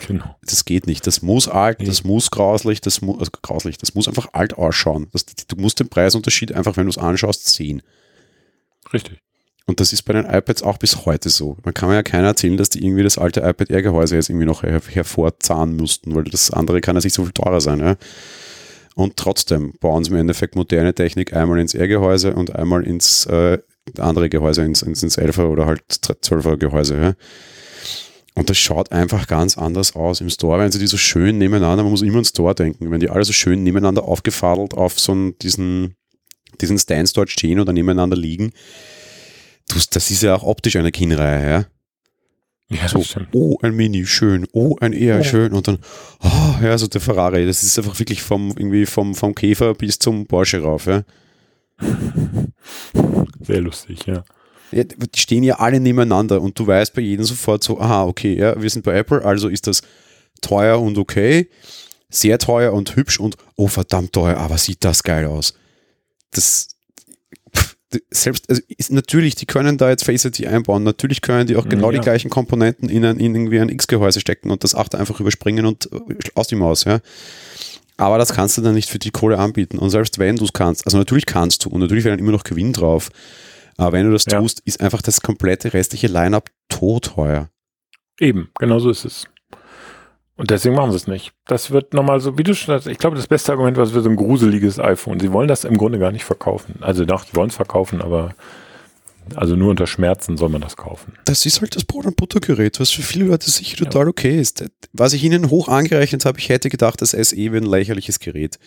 genau. 0.06 0.36
Das 0.44 0.64
geht 0.64 0.86
nicht. 0.86 1.06
Das 1.06 1.22
muss 1.22 1.48
alt, 1.48 1.86
das 1.86 2.04
muss 2.04 2.30
grauslich, 2.30 2.80
das 2.80 3.00
muss 3.00 3.18
also 3.18 3.30
grauslich, 3.42 3.78
das 3.78 3.94
muss 3.94 4.08
einfach 4.08 4.28
alt 4.32 4.54
ausschauen. 4.54 5.08
Das, 5.12 5.24
du 5.24 5.56
musst 5.56 5.80
den 5.80 5.88
Preisunterschied 5.88 6.52
einfach, 6.52 6.76
wenn 6.76 6.84
du 6.84 6.90
es 6.90 6.98
anschaust, 6.98 7.46
sehen. 7.46 7.82
Richtig. 8.92 9.20
Und 9.66 9.78
das 9.78 9.92
ist 9.92 10.02
bei 10.02 10.12
den 10.12 10.24
iPads 10.24 10.64
auch 10.64 10.78
bis 10.78 11.06
heute 11.06 11.30
so. 11.30 11.56
Man 11.64 11.72
kann 11.72 11.88
mir 11.88 11.94
ja 11.94 12.02
keiner 12.02 12.26
erzählen, 12.26 12.56
dass 12.56 12.70
die 12.70 12.84
irgendwie 12.84 13.04
das 13.04 13.18
alte 13.18 13.40
iPad 13.40 13.70
Air 13.70 13.82
Gehäuse 13.82 14.16
jetzt 14.16 14.28
irgendwie 14.28 14.46
noch 14.46 14.64
her 14.64 14.82
hervorzahnen 14.84 15.76
mussten, 15.76 16.12
weil 16.14 16.24
das 16.24 16.50
andere 16.50 16.80
kann 16.80 16.96
ja 16.96 17.02
nicht 17.02 17.14
so 17.14 17.22
viel 17.22 17.32
teurer 17.32 17.60
sein. 17.60 17.78
Ja. 17.78 17.96
Und 18.96 19.16
trotzdem 19.16 19.72
bauen 19.80 20.04
sie 20.04 20.10
im 20.10 20.16
Endeffekt 20.16 20.56
moderne 20.56 20.94
Technik 20.94 21.34
einmal 21.34 21.58
ins 21.60 21.74
R-Gehäuse 21.74 22.34
und 22.34 22.54
einmal 22.54 22.84
ins 22.84 23.24
äh, 23.26 23.58
andere 23.98 24.28
Gehäuse, 24.28 24.62
ins, 24.62 24.82
ins, 24.82 25.02
ins 25.02 25.18
11er 25.18 25.46
oder 25.46 25.66
halt 25.66 25.82
12er 25.88 26.56
Gehäuse. 26.56 27.00
Ja. 27.00 27.14
Und 28.34 28.50
das 28.50 28.58
schaut 28.58 28.92
einfach 28.92 29.26
ganz 29.26 29.58
anders 29.58 29.94
aus. 29.94 30.20
Im 30.20 30.30
Store 30.30 30.58
wenn 30.58 30.72
sie 30.72 30.78
die 30.78 30.86
so 30.86 30.96
schön 30.96 31.38
nebeneinander, 31.38 31.82
man 31.82 31.92
muss 31.92 32.02
immer 32.02 32.18
an 32.18 32.24
Store 32.24 32.54
denken, 32.54 32.90
wenn 32.90 33.00
die 33.00 33.10
alle 33.10 33.24
so 33.24 33.32
schön 33.32 33.62
nebeneinander 33.62 34.04
aufgefadelt 34.04 34.74
auf 34.74 34.98
so 34.98 35.12
einen, 35.12 35.38
diesen, 35.38 35.96
diesen 36.60 36.78
Stands 36.78 37.12
dort 37.12 37.30
stehen 37.30 37.60
oder 37.60 37.72
nebeneinander 37.72 38.16
liegen, 38.16 38.52
das 39.90 40.10
ist 40.10 40.22
ja 40.22 40.34
auch 40.34 40.42
optisch 40.42 40.76
eine 40.76 40.92
Kinnreihe, 40.92 41.50
ja. 41.50 41.66
Ja, 42.70 42.86
so, 42.86 43.02
oh, 43.32 43.58
ein 43.62 43.74
Mini, 43.74 44.06
schön, 44.06 44.46
oh, 44.52 44.76
ein 44.80 44.92
eher 44.92 45.20
oh. 45.20 45.24
schön 45.24 45.52
und 45.52 45.66
dann, 45.66 45.78
oh, 46.22 46.62
ja, 46.62 46.78
so 46.78 46.86
der 46.86 47.00
Ferrari, 47.00 47.44
das 47.44 47.64
ist 47.64 47.76
einfach 47.78 47.98
wirklich 47.98 48.22
vom, 48.22 48.50
irgendwie 48.50 48.86
vom, 48.86 49.16
vom 49.16 49.34
Käfer 49.34 49.74
bis 49.74 49.98
zum 49.98 50.26
Porsche 50.26 50.62
rauf, 50.62 50.86
ja. 50.86 51.02
Sehr 53.40 53.60
lustig, 53.60 54.06
ja. 54.06 54.22
ja. 54.70 54.84
Die 54.84 55.20
stehen 55.20 55.42
ja 55.42 55.56
alle 55.56 55.80
nebeneinander 55.80 56.40
und 56.40 56.56
du 56.56 56.66
weißt 56.66 56.94
bei 56.94 57.02
jedem 57.02 57.24
sofort 57.24 57.64
so, 57.64 57.80
aha, 57.80 58.04
okay, 58.04 58.34
ja, 58.36 58.60
wir 58.60 58.70
sind 58.70 58.84
bei 58.84 58.96
Apple, 58.96 59.24
also 59.24 59.48
ist 59.48 59.66
das 59.66 59.82
teuer 60.40 60.80
und 60.80 60.96
okay, 60.96 61.50
sehr 62.08 62.38
teuer 62.38 62.72
und 62.72 62.94
hübsch 62.94 63.18
und 63.18 63.36
oh, 63.56 63.66
verdammt 63.66 64.12
teuer, 64.12 64.36
aber 64.36 64.58
sieht 64.58 64.84
das 64.84 65.02
geil 65.02 65.26
aus. 65.26 65.54
Das, 66.30 66.68
selbst, 68.10 68.48
also 68.48 68.62
ist, 68.68 68.92
natürlich, 68.92 69.34
die 69.34 69.46
können 69.46 69.78
da 69.78 69.88
jetzt 69.90 70.04
Face 70.04 70.24
ID 70.24 70.46
einbauen, 70.46 70.82
natürlich 70.84 71.22
können 71.22 71.46
die 71.46 71.56
auch 71.56 71.68
genau 71.68 71.90
ja. 71.90 71.98
die 71.98 72.04
gleichen 72.04 72.30
Komponenten 72.30 72.88
in, 72.88 73.04
ein, 73.04 73.18
in 73.18 73.34
irgendwie 73.34 73.60
ein 73.60 73.68
X-Gehäuse 73.68 74.20
stecken 74.20 74.50
und 74.50 74.62
das 74.62 74.74
8 74.74 74.94
einfach 74.94 75.18
überspringen 75.20 75.66
und 75.66 75.90
äh, 75.92 75.98
aus 76.34 76.48
die 76.48 76.56
Maus, 76.56 76.84
ja. 76.84 77.00
Aber 77.96 78.16
das 78.16 78.32
kannst 78.32 78.56
du 78.56 78.62
dann 78.62 78.74
nicht 78.74 78.88
für 78.88 78.98
die 78.98 79.10
Kohle 79.10 79.38
anbieten. 79.38 79.78
Und 79.78 79.90
selbst 79.90 80.18
wenn 80.18 80.36
du 80.36 80.44
es 80.44 80.54
kannst, 80.54 80.86
also 80.86 80.96
natürlich 80.96 81.26
kannst 81.26 81.64
du 81.64 81.68
und 81.68 81.80
natürlich 81.80 82.04
wäre 82.04 82.16
dann 82.16 82.24
immer 82.24 82.32
noch 82.32 82.44
Gewinn 82.44 82.72
drauf. 82.72 83.10
Aber 83.76 83.92
wenn 83.92 84.06
du 84.06 84.12
das 84.12 84.24
ja. 84.24 84.40
tust, 84.40 84.60
ist 84.64 84.80
einfach 84.80 85.02
das 85.02 85.20
komplette 85.20 85.74
restliche 85.74 86.06
Line-up 86.06 86.50
totheuer. 86.70 87.50
Eben, 88.18 88.50
genau 88.58 88.78
so 88.78 88.90
ist 88.90 89.04
es. 89.04 89.26
Und 90.40 90.50
deswegen 90.50 90.74
machen 90.74 90.90
sie 90.90 90.96
es 90.96 91.06
nicht. 91.06 91.32
Das 91.44 91.70
wird 91.70 91.92
nochmal 91.92 92.18
so, 92.18 92.38
wie 92.38 92.42
du 92.42 92.54
schon 92.54 92.74
hast, 92.74 92.86
ich 92.86 92.96
glaube, 92.96 93.14
das 93.14 93.26
beste 93.26 93.52
Argument 93.52 93.76
war, 93.76 93.84
es 93.84 93.92
wird 93.92 94.04
so 94.04 94.08
ein 94.08 94.16
gruseliges 94.16 94.78
iPhone. 94.78 95.20
Sie 95.20 95.34
wollen 95.34 95.48
das 95.48 95.64
im 95.64 95.76
Grunde 95.76 95.98
gar 95.98 96.12
nicht 96.12 96.24
verkaufen. 96.24 96.76
Also 96.80 97.04
doch, 97.04 97.26
die 97.26 97.36
wollen 97.36 97.50
es 97.50 97.56
verkaufen, 97.56 98.00
aber 98.00 98.34
also 99.34 99.54
nur 99.54 99.68
unter 99.68 99.86
Schmerzen 99.86 100.38
soll 100.38 100.48
man 100.48 100.62
das 100.62 100.78
kaufen. 100.78 101.12
Das 101.26 101.44
ist 101.44 101.60
halt 101.60 101.76
das 101.76 101.84
Brot- 101.84 102.06
und 102.06 102.16
Buttergerät, 102.16 102.80
was 102.80 102.88
für 102.88 103.02
viele 103.02 103.26
Leute 103.26 103.50
sicher 103.50 103.76
total 103.76 104.08
okay 104.08 104.40
ist. 104.40 104.64
Was 104.94 105.12
ich 105.12 105.22
ihnen 105.22 105.50
hoch 105.50 105.68
angerechnet 105.68 106.24
habe, 106.24 106.38
ich 106.38 106.48
hätte 106.48 106.70
gedacht, 106.70 107.02
das 107.02 107.10
SE 107.10 107.36
wäre 107.36 107.58
ein 107.58 107.64
lächerliches 107.64 108.18
Gerät. 108.18 108.58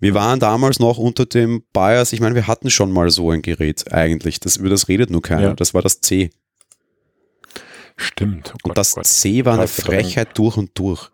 Wir 0.00 0.12
waren 0.12 0.38
damals 0.38 0.80
noch 0.80 0.98
unter 0.98 1.24
dem 1.24 1.62
Bias, 1.72 2.12
ich 2.12 2.20
meine, 2.20 2.34
wir 2.34 2.46
hatten 2.46 2.68
schon 2.68 2.92
mal 2.92 3.08
so 3.08 3.30
ein 3.30 3.40
Gerät 3.40 3.90
eigentlich. 3.90 4.38
Das, 4.38 4.58
über 4.58 4.68
das 4.68 4.88
redet 4.88 5.08
nur 5.08 5.22
keiner. 5.22 5.48
Ja. 5.48 5.54
Das 5.54 5.72
war 5.72 5.80
das 5.80 6.02
C. 6.02 6.30
Stimmt. 8.00 8.52
Oh 8.54 8.58
Gott, 8.62 8.70
und 8.70 8.78
das 8.78 8.94
Gott. 8.94 9.06
C 9.06 9.44
war 9.44 9.54
eine 9.54 9.68
Frechheit 9.68 10.36
durch 10.38 10.56
und 10.56 10.70
durch. 10.74 11.10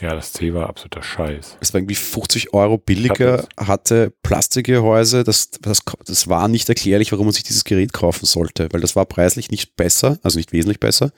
Ja, 0.00 0.14
das 0.14 0.32
C 0.32 0.54
war 0.54 0.68
absoluter 0.68 1.02
Scheiß. 1.02 1.56
Es 1.60 1.72
war 1.72 1.80
irgendwie 1.80 1.96
50 1.96 2.54
Euro 2.54 2.78
billiger, 2.78 3.46
hatte 3.56 4.12
Plastikgehäuse. 4.22 5.24
Das, 5.24 5.50
das, 5.60 5.80
das 6.04 6.28
war 6.28 6.46
nicht 6.46 6.68
erklärlich, 6.68 7.10
warum 7.10 7.26
man 7.26 7.32
sich 7.32 7.42
dieses 7.42 7.64
Gerät 7.64 7.92
kaufen 7.92 8.26
sollte, 8.26 8.68
weil 8.72 8.80
das 8.80 8.94
war 8.94 9.06
preislich 9.06 9.50
nicht 9.50 9.76
besser, 9.76 10.18
also 10.22 10.38
nicht 10.38 10.52
wesentlich 10.52 10.78
besser. 10.78 11.10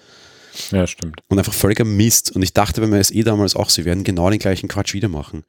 Ja, 0.71 0.87
stimmt. 0.87 1.21
Und 1.29 1.39
einfach 1.39 1.53
völliger 1.53 1.85
Mist. 1.85 2.35
Und 2.35 2.43
ich 2.43 2.55
dachte 2.55 2.81
beim 2.81 3.03
SE 3.03 3.23
damals 3.23 3.55
auch, 3.55 3.71
sie 3.71 3.85
werden 3.85 4.05
genau 4.05 4.31
den 4.31 4.39
gleichen 4.39 4.69
Quatsch 4.69 4.95
wieder 4.95 5.09
machen. 5.09 5.45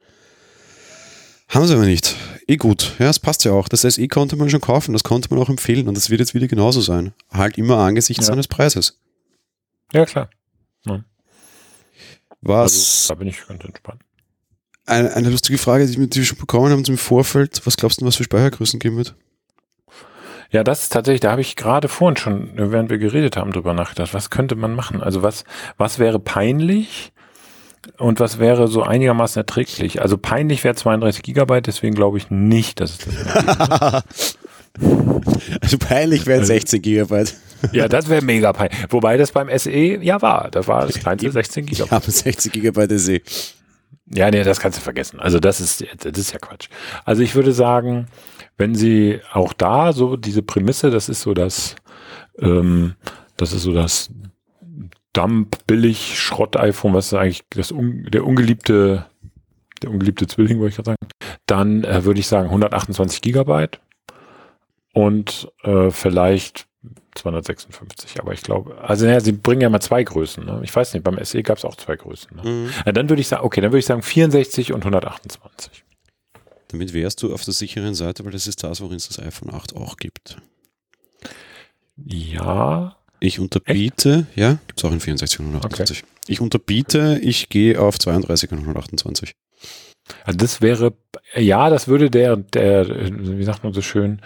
Haben 1.48 1.66
sie 1.66 1.74
aber 1.74 1.84
nicht. 1.84 2.16
Eh 2.46 2.56
gut. 2.56 2.94
Ja, 2.98 3.10
es 3.10 3.18
passt 3.18 3.44
ja 3.44 3.52
auch. 3.52 3.68
Das 3.68 3.82
SE 3.82 4.08
konnte 4.08 4.36
man 4.36 4.50
schon 4.50 4.60
kaufen, 4.60 4.92
das 4.92 5.04
konnte 5.04 5.28
man 5.30 5.42
auch 5.42 5.48
empfehlen 5.48 5.88
und 5.88 5.96
das 5.96 6.08
wird 6.10 6.20
jetzt 6.20 6.34
wieder 6.34 6.48
genauso 6.48 6.80
sein. 6.80 7.12
Halt 7.30 7.58
immer 7.58 7.78
angesichts 7.78 8.26
ja. 8.26 8.32
seines 8.32 8.48
Preises. 8.48 8.98
Ja, 9.92 10.06
klar. 10.06 10.30
Ja. 10.86 11.04
Was? 12.40 12.72
Also, 12.72 13.14
da 13.14 13.18
bin 13.18 13.28
ich 13.28 13.46
ganz 13.46 13.64
entspannt. 13.64 14.02
Eine, 14.84 15.14
eine 15.14 15.30
lustige 15.30 15.58
Frage, 15.58 15.86
die 15.86 15.98
wir 15.98 16.24
schon 16.24 16.38
bekommen 16.38 16.72
haben 16.72 16.84
im 16.84 16.98
Vorfeld. 16.98 17.64
Was 17.64 17.76
glaubst 17.76 18.00
du, 18.00 18.06
was 18.06 18.16
für 18.16 18.24
Speichergrößen 18.24 18.80
geben 18.80 18.96
wird? 18.96 19.14
Ja, 20.50 20.64
das 20.64 20.82
ist 20.82 20.92
tatsächlich, 20.92 21.20
da 21.20 21.30
habe 21.30 21.40
ich 21.40 21.56
gerade 21.56 21.88
vorhin 21.88 22.16
schon, 22.16 22.50
während 22.56 22.90
wir 22.90 22.98
geredet 22.98 23.36
haben, 23.36 23.52
drüber 23.52 23.72
nachgedacht. 23.72 24.12
Was 24.12 24.28
könnte 24.28 24.54
man 24.54 24.74
machen? 24.74 25.00
Also 25.02 25.22
was, 25.22 25.44
was 25.78 25.98
wäre 25.98 26.18
peinlich 26.18 27.12
und 27.96 28.20
was 28.20 28.38
wäre 28.38 28.68
so 28.68 28.82
einigermaßen 28.82 29.40
erträglich? 29.40 30.02
Also 30.02 30.18
peinlich 30.18 30.62
wäre 30.62 30.74
32 30.74 31.22
Gigabyte, 31.22 31.68
deswegen 31.68 31.94
glaube 31.94 32.18
ich 32.18 32.30
nicht, 32.30 32.80
dass 32.80 32.98
es 32.98 32.98
das 32.98 34.36
Also 35.60 35.78
peinlich 35.78 36.26
wären 36.26 36.44
16 36.44 36.78
also 36.78 36.82
Gigabyte. 36.82 37.34
Ja, 37.72 37.88
das 37.88 38.08
wäre 38.08 38.22
mega 38.22 38.52
peinlich. 38.52 38.78
Wobei 38.90 39.16
das 39.16 39.32
beim 39.32 39.48
SE 39.58 39.70
ja 39.70 40.20
war. 40.20 40.50
Da 40.50 40.66
war 40.66 40.86
das 40.86 40.98
kleinste 40.98 41.30
16 41.30 41.66
Gigabyte. 41.66 41.90
Ja, 41.90 42.00
60 42.00 42.52
Gigabyte 42.52 42.98
SE. 42.98 43.20
Ja, 44.14 44.30
nee, 44.30 44.42
das 44.42 44.60
kannst 44.60 44.78
du 44.78 44.82
vergessen. 44.82 45.20
Also 45.20 45.38
das 45.38 45.60
ist, 45.60 45.84
das 45.98 46.18
ist 46.18 46.32
ja 46.32 46.38
Quatsch. 46.38 46.68
Also 47.04 47.22
ich 47.22 47.34
würde 47.34 47.52
sagen, 47.52 48.08
wenn 48.58 48.74
sie 48.74 49.20
auch 49.32 49.52
da 49.52 49.92
so 49.92 50.16
diese 50.16 50.42
Prämisse, 50.42 50.90
das 50.90 51.08
ist 51.08 51.22
so 51.22 51.34
das, 51.34 51.76
ähm, 52.38 52.94
das 53.36 53.52
ist 53.52 53.62
so 53.62 53.72
das 53.72 54.10
Dump, 55.12 55.58
billig, 55.66 56.18
Schrott-iPhone, 56.18 56.94
was 56.94 57.06
ist 57.06 57.14
eigentlich 57.14 57.44
das 57.50 57.70
un, 57.70 58.06
der 58.10 58.26
ungeliebte, 58.26 59.06
der 59.82 59.90
ungeliebte 59.90 60.26
Zwilling, 60.26 60.58
wollte 60.58 60.70
ich 60.70 60.76
gerade 60.76 60.90
sagen, 60.90 61.10
dann 61.46 61.84
äh, 61.84 62.04
würde 62.04 62.20
ich 62.20 62.26
sagen 62.26 62.46
128 62.48 63.20
Gigabyte 63.20 63.80
und 64.94 65.50
äh, 65.64 65.90
vielleicht 65.90 66.66
256, 67.14 68.20
aber 68.20 68.32
ich 68.32 68.42
glaube, 68.42 68.78
also 68.80 69.04
naja, 69.04 69.20
sie 69.20 69.32
bringen 69.32 69.60
ja 69.60 69.68
mal 69.68 69.80
zwei 69.80 70.02
Größen. 70.02 70.44
Ne? 70.44 70.60
Ich 70.64 70.74
weiß 70.74 70.94
nicht, 70.94 71.02
beim 71.02 71.22
SE 71.22 71.42
gab 71.42 71.58
es 71.58 71.64
auch 71.64 71.76
zwei 71.76 71.96
Größen. 71.96 72.36
Ne? 72.36 72.42
Mhm. 72.50 72.70
Ja, 72.86 72.92
dann 72.92 73.08
würde 73.08 73.20
ich 73.20 73.28
sagen, 73.28 73.44
okay, 73.44 73.60
dann 73.60 73.70
würde 73.70 73.80
ich 73.80 73.86
sagen 73.86 74.02
64 74.02 74.72
und 74.72 74.80
128. 74.80 75.84
Damit 76.68 76.94
wärst 76.94 77.22
du 77.22 77.34
auf 77.34 77.44
der 77.44 77.52
sicheren 77.52 77.94
Seite, 77.94 78.24
weil 78.24 78.32
das 78.32 78.46
ist 78.46 78.64
das, 78.64 78.80
worin 78.80 78.96
es 78.96 79.08
das 79.08 79.18
iPhone 79.18 79.52
8 79.52 79.76
auch 79.76 79.96
gibt. 79.96 80.38
Ja. 81.96 82.96
Ich 83.20 83.38
unterbiete, 83.38 84.26
Echt? 84.30 84.36
ja, 84.36 84.58
gibt 84.66 84.80
es 84.80 84.84
auch 84.84 84.90
in 84.90 84.98
64 84.98 85.40
und 85.40 85.46
128. 85.46 86.02
Okay. 86.02 86.12
Ich 86.26 86.40
unterbiete, 86.40 87.20
ich 87.22 87.50
gehe 87.50 87.80
auf 87.80 87.98
32 87.98 88.50
und 88.52 88.60
128. 88.60 89.34
Also 90.24 90.36
das 90.36 90.60
wäre, 90.60 90.94
ja, 91.36 91.70
das 91.70 91.88
würde 91.88 92.10
der, 92.10 92.36
der, 92.36 92.88
wie 92.88 93.44
sagt 93.44 93.62
man 93.62 93.72
so 93.72 93.82
schön, 93.82 94.20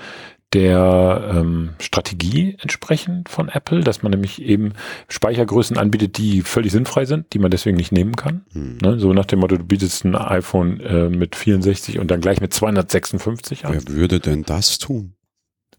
der 0.52 1.32
ähm, 1.34 1.74
Strategie 1.80 2.56
entsprechen 2.60 3.24
von 3.26 3.48
Apple, 3.48 3.80
dass 3.80 4.02
man 4.02 4.10
nämlich 4.10 4.40
eben 4.40 4.74
Speichergrößen 5.08 5.76
anbietet, 5.76 6.18
die 6.18 6.42
völlig 6.42 6.72
sinnfrei 6.72 7.04
sind, 7.04 7.32
die 7.32 7.38
man 7.38 7.50
deswegen 7.50 7.76
nicht 7.76 7.92
nehmen 7.92 8.14
kann. 8.14 8.46
Hm. 8.52 8.78
Ne? 8.80 8.98
So 8.98 9.12
nach 9.12 9.24
dem 9.24 9.40
Motto, 9.40 9.56
du 9.56 9.64
bietest 9.64 10.04
ein 10.04 10.14
iPhone 10.14 10.80
äh, 10.80 11.08
mit 11.08 11.34
64 11.34 11.98
und 11.98 12.10
dann 12.10 12.20
gleich 12.20 12.40
mit 12.40 12.54
256 12.54 13.66
an. 13.66 13.74
Wer 13.74 13.88
würde 13.88 14.20
denn 14.20 14.44
das 14.44 14.78
tun? 14.78 15.14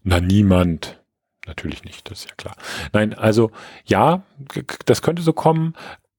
Na, 0.02 0.20
niemand. 0.20 1.02
Natürlich 1.46 1.82
nicht, 1.84 2.10
das 2.10 2.20
ist 2.20 2.28
ja 2.28 2.34
klar. 2.36 2.54
Nein, 2.92 3.14
also 3.14 3.50
ja, 3.86 4.22
das 4.84 5.00
könnte 5.00 5.22
so 5.22 5.32
kommen, 5.32 5.74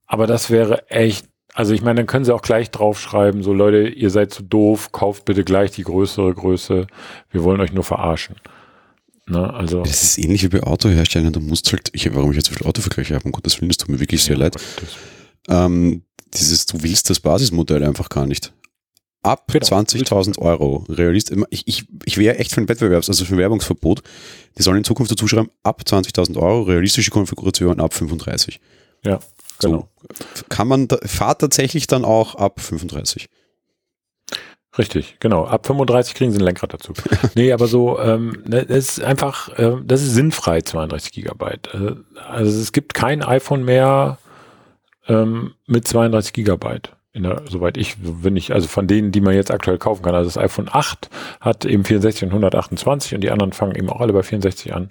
aber 0.08 0.26
das 0.26 0.50
wäre 0.50 0.90
echt 0.90 1.28
also 1.60 1.74
ich 1.74 1.82
meine, 1.82 1.96
dann 1.96 2.08
können 2.08 2.24
sie 2.24 2.34
auch 2.34 2.42
gleich 2.42 2.72
draufschreiben, 2.72 3.44
so 3.44 3.52
Leute, 3.52 3.90
ihr 3.90 4.12
seid 4.12 4.32
zu 4.32 4.44
doof, 4.44 4.94
kauft 4.94 5.26
bitte 5.26 5.44
gleich 5.44 5.72
die 5.72 5.84
größere 5.84 6.34
Größe, 6.34 6.88
wir 7.32 7.44
wollen 7.44 7.60
euch 7.60 7.74
nur 7.74 7.84
verarschen. 7.84 8.38
Ne? 9.28 9.54
Also 9.54 9.84
das 9.84 10.02
ist 10.02 10.20
ähnlich 10.20 10.42
wie 10.42 10.48
bei 10.48 10.64
Autoherstellern. 10.64 11.34
Du 11.34 11.42
musst 11.42 11.70
halt, 11.74 11.90
ich, 11.92 12.16
warum 12.16 12.32
ich 12.32 12.38
jetzt 12.38 12.48
so 12.48 12.54
viele 12.56 12.70
Autovergleiche 12.70 13.14
habe, 13.14 13.26
um 13.26 13.34
Gottes 13.34 13.60
Willen, 13.60 13.68
das 13.68 13.76
tut 13.76 13.90
mir 13.90 14.00
wirklich 14.00 14.24
sehr 14.24 14.38
ja, 14.38 14.44
leid. 14.44 14.56
Ähm, 15.50 16.04
dieses, 16.34 16.66
du 16.66 16.82
willst 16.82 17.10
das 17.10 17.20
Basismodell 17.20 17.84
einfach 17.84 18.08
gar 18.08 18.26
nicht. 18.26 18.54
Ab 19.22 19.52
genau. 19.52 19.66
20.000 19.66 20.40
Euro 20.40 20.86
realist. 20.88 21.36
Ich, 21.50 21.68
ich, 21.68 21.88
ich 22.06 22.18
wäre 22.18 22.38
echt 22.38 22.54
für 22.54 22.62
ein 22.62 22.70
Wettbewerbs-, 22.70 23.10
also 23.10 23.26
für 23.26 23.36
ein 23.36 23.38
Werbungsverbot. 23.38 24.02
Die 24.58 24.64
sollen 24.64 24.78
in 24.78 24.86
Zukunft 24.86 25.12
dazu 25.12 25.28
schreiben, 25.28 25.50
ab 25.64 25.82
20.000 25.86 26.38
Euro, 26.38 26.62
realistische 26.62 27.12
Konfiguration 27.12 27.82
ab 27.82 27.94
35. 27.94 28.62
Ja, 29.04 29.20
genau. 29.60 29.88
So, 30.02 30.46
kann 30.50 30.68
man, 30.68 30.88
fahrt 31.06 31.42
tatsächlich 31.42 31.88
dann 31.88 32.06
auch 32.06 32.36
ab 32.36 32.60
35. 32.60 33.30
Richtig, 34.78 35.18
genau. 35.20 35.46
Ab 35.46 35.66
35 35.66 36.14
kriegen 36.14 36.32
sie 36.32 36.38
ein 36.38 36.44
Lenkrad 36.46 36.74
dazu. 36.74 36.94
nee, 37.36 37.52
aber 37.52 37.68
so, 37.68 38.00
ähm, 38.00 38.44
das 38.46 38.68
ne, 38.68 38.76
ist 38.76 39.04
einfach, 39.04 39.50
äh, 39.58 39.78
das 39.84 40.02
ist 40.02 40.14
sinnfrei, 40.14 40.62
32 40.62 41.12
Gigabyte. 41.12 41.74
Äh, 41.74 41.96
also 42.30 42.60
es 42.60 42.72
gibt 42.72 42.94
kein 42.94 43.24
iPhone 43.24 43.66
mehr 43.66 44.20
ähm, 45.08 45.54
mit 45.66 45.88
32 45.88 46.34
Gigabyte. 46.34 46.94
In 47.12 47.24
der, 47.24 47.42
soweit 47.50 47.76
ich, 47.76 47.96
wenn 48.00 48.38
ich, 48.38 48.54
also 48.54 48.68
von 48.68 48.86
denen, 48.86 49.12
die 49.12 49.22
man 49.22 49.34
jetzt 49.34 49.50
aktuell 49.50 49.80
kaufen 49.80 50.04
kann. 50.04 50.14
Also 50.14 50.30
das 50.30 50.38
iPhone 50.38 50.70
8 50.72 51.10
hat 51.42 51.66
eben 51.66 51.84
64 51.84 52.24
und 52.24 52.30
128 52.30 53.16
und 53.16 53.22
die 53.22 53.32
anderen 53.32 53.52
fangen 53.52 53.76
eben 53.76 53.90
auch 53.90 54.00
alle 54.00 54.14
bei 54.14 54.22
64 54.22 54.74
an. 54.76 54.90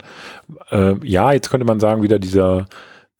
Äh, 0.70 0.96
ja, 1.06 1.32
jetzt 1.32 1.48
könnte 1.48 1.64
man 1.64 1.78
sagen, 1.78 2.02
wieder 2.02 2.18
dieser 2.18 2.66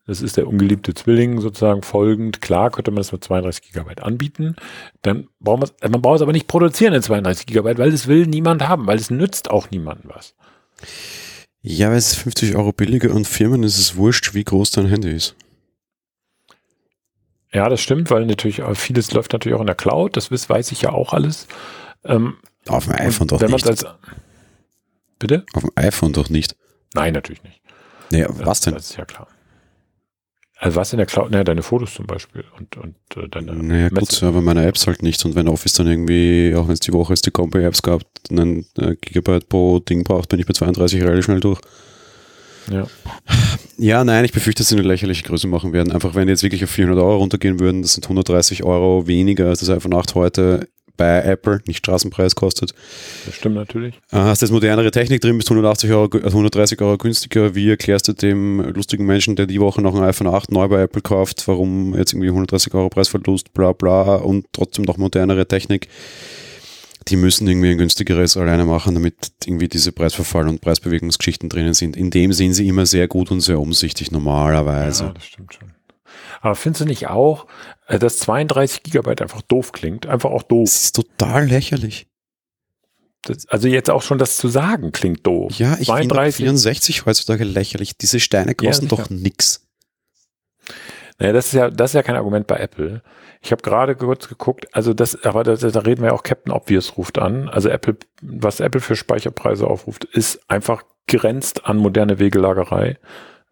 das 0.09 0.23
ist 0.23 0.39
der 0.39 0.49
ungeliebte 0.49 0.95
Zwilling 0.95 1.39
sozusagen 1.39 1.83
folgend. 1.83 2.41
Klar 2.41 2.71
könnte 2.71 2.91
man 2.91 2.97
das 2.97 3.13
mit 3.13 3.23
32 3.23 3.63
Gigabyte 3.63 4.03
anbieten. 4.03 4.57
Dann 5.03 5.29
braucht 5.39 5.61
man, 5.83 5.91
man 5.93 6.01
braucht 6.01 6.17
es 6.17 6.23
aber 6.23 6.33
nicht 6.33 6.47
produzieren 6.47 6.95
in 6.95 7.03
32 7.03 7.45
Gigabyte, 7.45 7.77
weil 7.77 7.93
es 7.93 8.07
will 8.07 8.27
niemand 8.27 8.67
haben, 8.67 8.87
weil 8.87 8.97
es 8.97 9.11
nützt 9.11 9.51
auch 9.51 9.71
niemandem 9.71 10.11
was. 10.15 10.35
Ja, 11.61 11.91
weil 11.91 11.99
es 11.99 12.13
ist 12.13 12.21
50 12.21 12.57
Euro 12.57 12.73
billiger 12.73 13.15
und 13.15 13.29
Firmen 13.29 13.63
ist 13.63 13.79
es 13.79 13.97
wurscht, 13.97 14.33
wie 14.33 14.45
groß 14.45 14.71
dein 14.71 14.87
Handy 14.87 15.11
ist. 15.11 15.37
Ja, 17.53 17.69
das 17.69 17.83
stimmt, 17.83 18.11
weil 18.11 18.25
natürlich 18.25 18.63
vieles 18.77 19.13
läuft 19.13 19.35
natürlich 19.35 19.57
auch 19.57 19.61
in 19.61 19.67
der 19.67 19.77
Cloud. 19.77 20.17
Das 20.17 20.31
weiß 20.31 20.73
ich 20.73 20.81
ja 20.81 20.91
auch 20.91 21.13
alles. 21.13 21.49
Ähm, 22.05 22.39
Auf 22.67 22.87
dem 22.87 22.95
iPhone 22.95 23.29
doch 23.29 23.43
nicht. 23.43 23.67
Als, 23.67 23.85
bitte? 25.19 25.45
Auf 25.53 25.65
dem 25.65 25.73
iPhone 25.75 26.15
doch 26.15 26.31
nicht. 26.31 26.57
Nein, 26.95 27.13
natürlich 27.13 27.43
nicht. 27.43 27.61
Nee, 28.11 28.25
was 28.27 28.61
denn? 28.61 28.73
Das 28.73 28.89
ist 28.89 28.97
ja 28.97 29.05
klar. 29.05 29.29
Also 30.61 30.77
was 30.77 30.93
in 30.93 30.97
der 30.97 31.07
Cloud? 31.07 31.31
Naja, 31.31 31.45
deine 31.45 31.63
Fotos 31.63 31.95
zum 31.95 32.07
Beispiel 32.07 32.45
und, 32.59 32.77
und 32.77 32.97
äh, 33.17 33.29
deine 33.29 33.55
Naja 33.55 33.91
gut, 33.91 34.23
aber 34.25 34.41
meine 34.41 34.67
Apps 34.67 34.89
halt 34.89 35.03
nicht. 35.03 35.25
Und 35.25 35.37
wenn 35.37 35.47
Office 35.47 35.75
dann 35.75 35.87
irgendwie, 35.87 36.53
auch 36.57 36.67
wenn 36.67 36.75
es 36.75 36.81
die 36.81 36.93
Woche 36.93 37.13
ist, 37.13 37.25
die 37.27 37.31
Combo-Apps 37.31 37.83
gab, 37.83 38.03
einen 38.29 38.67
äh, 38.77 38.97
Gigabyte 39.01 39.49
pro 39.49 39.79
Ding 39.79 40.03
braucht, 40.03 40.29
bin 40.29 40.41
ich 40.41 40.47
bei 40.47 40.53
32 40.53 41.01
relativ 41.03 41.27
schnell 41.27 41.41
durch. 41.41 41.61
Ja. 42.71 42.87
Ja, 43.77 44.03
nein, 44.03 44.25
ich 44.25 44.33
befürchte, 44.33 44.63
dass 44.63 44.69
sie 44.69 44.75
eine 44.75 44.87
lächerliche 44.87 45.23
Größe 45.23 45.47
machen 45.47 45.73
werden. 45.73 45.93
Einfach 45.93 46.17
wenn 46.17 46.27
die 46.27 46.33
jetzt 46.33 46.43
wirklich 46.43 46.65
auf 46.65 46.71
400 46.71 46.99
Euro 47.01 47.19
runtergehen 47.19 47.61
würden, 47.61 47.83
das 47.83 47.95
sind 47.95 48.05
130 48.05 48.65
Euro 48.65 49.07
weniger 49.07 49.47
als 49.47 49.61
das 49.61 49.71
iPhone 49.71 49.95
8 49.95 50.17
heute 50.17 50.69
bei 50.99 51.23
Apple 51.23 51.63
nicht 51.67 51.79
Straßenpreis 51.79 52.35
kostet. 52.35 52.75
Das 53.25 53.35
stimmt 53.35 53.55
natürlich. 53.55 53.95
Äh, 54.11 54.17
hast 54.17 54.43
jetzt 54.43 54.51
modernere 54.51 54.91
Technik 54.91 55.23
drin, 55.23 55.39
bist 55.39 55.49
180 55.49 55.91
Euro, 55.91 56.19
130 56.19 56.79
Euro 56.83 56.99
günstiger. 56.99 57.55
Wie 57.55 57.71
erklärst 57.71 58.09
du 58.09 58.13
dem 58.13 58.61
lustigen 58.75 59.07
Menschen, 59.07 59.37
der 59.37 59.47
die 59.47 59.61
Woche 59.61 59.81
noch 59.81 59.95
ein 59.95 60.03
iPhone 60.03 60.27
8 60.27 60.53
neu 60.53 60.69
bei 60.69 60.83
Apple 60.83 61.01
kauft, 61.01 61.49
warum 61.49 61.97
jetzt 61.97 62.13
irgendwie 62.13 62.29
130 62.29 62.75
Euro 62.75 62.91
Preisverlust, 62.91 63.55
bla 63.55 63.73
bla 63.73 64.17
und 64.17 64.45
trotzdem 64.53 64.85
noch 64.85 64.99
modernere 64.99 65.47
Technik? 65.47 65.89
Die 67.07 67.17
müssen 67.17 67.49
irgendwie 67.49 67.71
ein 67.71 67.79
günstigeres 67.79 68.37
alleine 68.37 68.67
machen, 68.67 68.93
damit 68.93 69.15
irgendwie 69.47 69.69
diese 69.69 69.93
Preisverfall- 69.93 70.49
und 70.49 70.61
Preisbewegungsgeschichten 70.61 71.49
drinnen 71.49 71.73
sind. 71.73 71.97
In 71.97 72.11
dem 72.11 72.35
sind 72.35 72.53
sie 72.53 72.69
immer 72.69 72.85
sehr 72.85 73.09
gut 73.09 73.31
und 73.31 73.41
sehr 73.41 73.59
umsichtig 73.59 74.11
normalerweise. 74.11 75.05
Ja, 75.05 75.11
das 75.13 75.25
stimmt 75.25 75.55
schon. 75.55 75.78
Aber 76.41 76.55
findest 76.55 76.83
du 76.83 76.85
nicht 76.87 77.09
auch, 77.09 77.47
äh, 77.87 77.99
dass 77.99 78.19
32 78.19 78.83
Gigabyte 78.83 79.23
einfach 79.23 79.43
doof 79.43 79.73
klingt? 79.73 80.07
Einfach 80.07 80.31
auch 80.31 80.43
doof. 80.43 80.65
Das 80.65 80.83
ist 80.83 80.97
total 80.97 81.47
lächerlich. 81.47 82.09
Das, 83.23 83.47
also 83.49 83.69
jetzt 83.69 83.91
auch 83.91 84.03
schon 84.03 84.19
das 84.19 84.37
zu 84.37 84.49
sagen 84.49 84.93
klingt 84.93 85.27
doof. 85.27 85.53
Ja, 85.59 85.77
ich 85.79 85.91
finde 85.91 86.33
64 86.33 87.07
heutzutage 87.07 87.45
lächerlich. 87.45 87.97
Diese 87.97 88.21
Steine 88.21 88.55
kosten 88.55 88.87
ja, 88.87 88.97
doch 88.97 89.11
nix. 89.11 89.67
Naja, 91.19 91.33
das 91.33 91.47
ist 91.47 91.53
ja, 91.55 91.71
das 91.71 91.91
ist 91.91 91.95
ja 91.95 92.03
kein 92.03 92.17
Argument 92.17 92.47
bei 92.47 92.59
Apple. 92.59 93.03
Ich 93.41 93.51
habe 93.51 93.63
gerade 93.63 93.97
kurz 93.97 94.29
geguckt, 94.29 94.67
also 94.73 94.95
das, 94.95 95.25
aber 95.25 95.45
da, 95.45 95.55
da 95.55 95.81
reden 95.81 96.03
wir 96.03 96.09
ja 96.09 96.15
auch 96.15 96.23
Captain 96.23 96.53
Obvious 96.53 96.97
ruft 96.97 97.19
an. 97.19 97.49
Also 97.49 97.69
Apple, 97.69 97.97
was 98.23 98.61
Apple 98.61 98.81
für 98.81 98.97
Speicherpreise 98.97 99.67
aufruft, 99.67 100.05
ist 100.05 100.41
einfach 100.49 100.83
grenzt 101.07 101.67
an 101.67 101.77
moderne 101.77 102.19
Wegelagerei. 102.19 102.99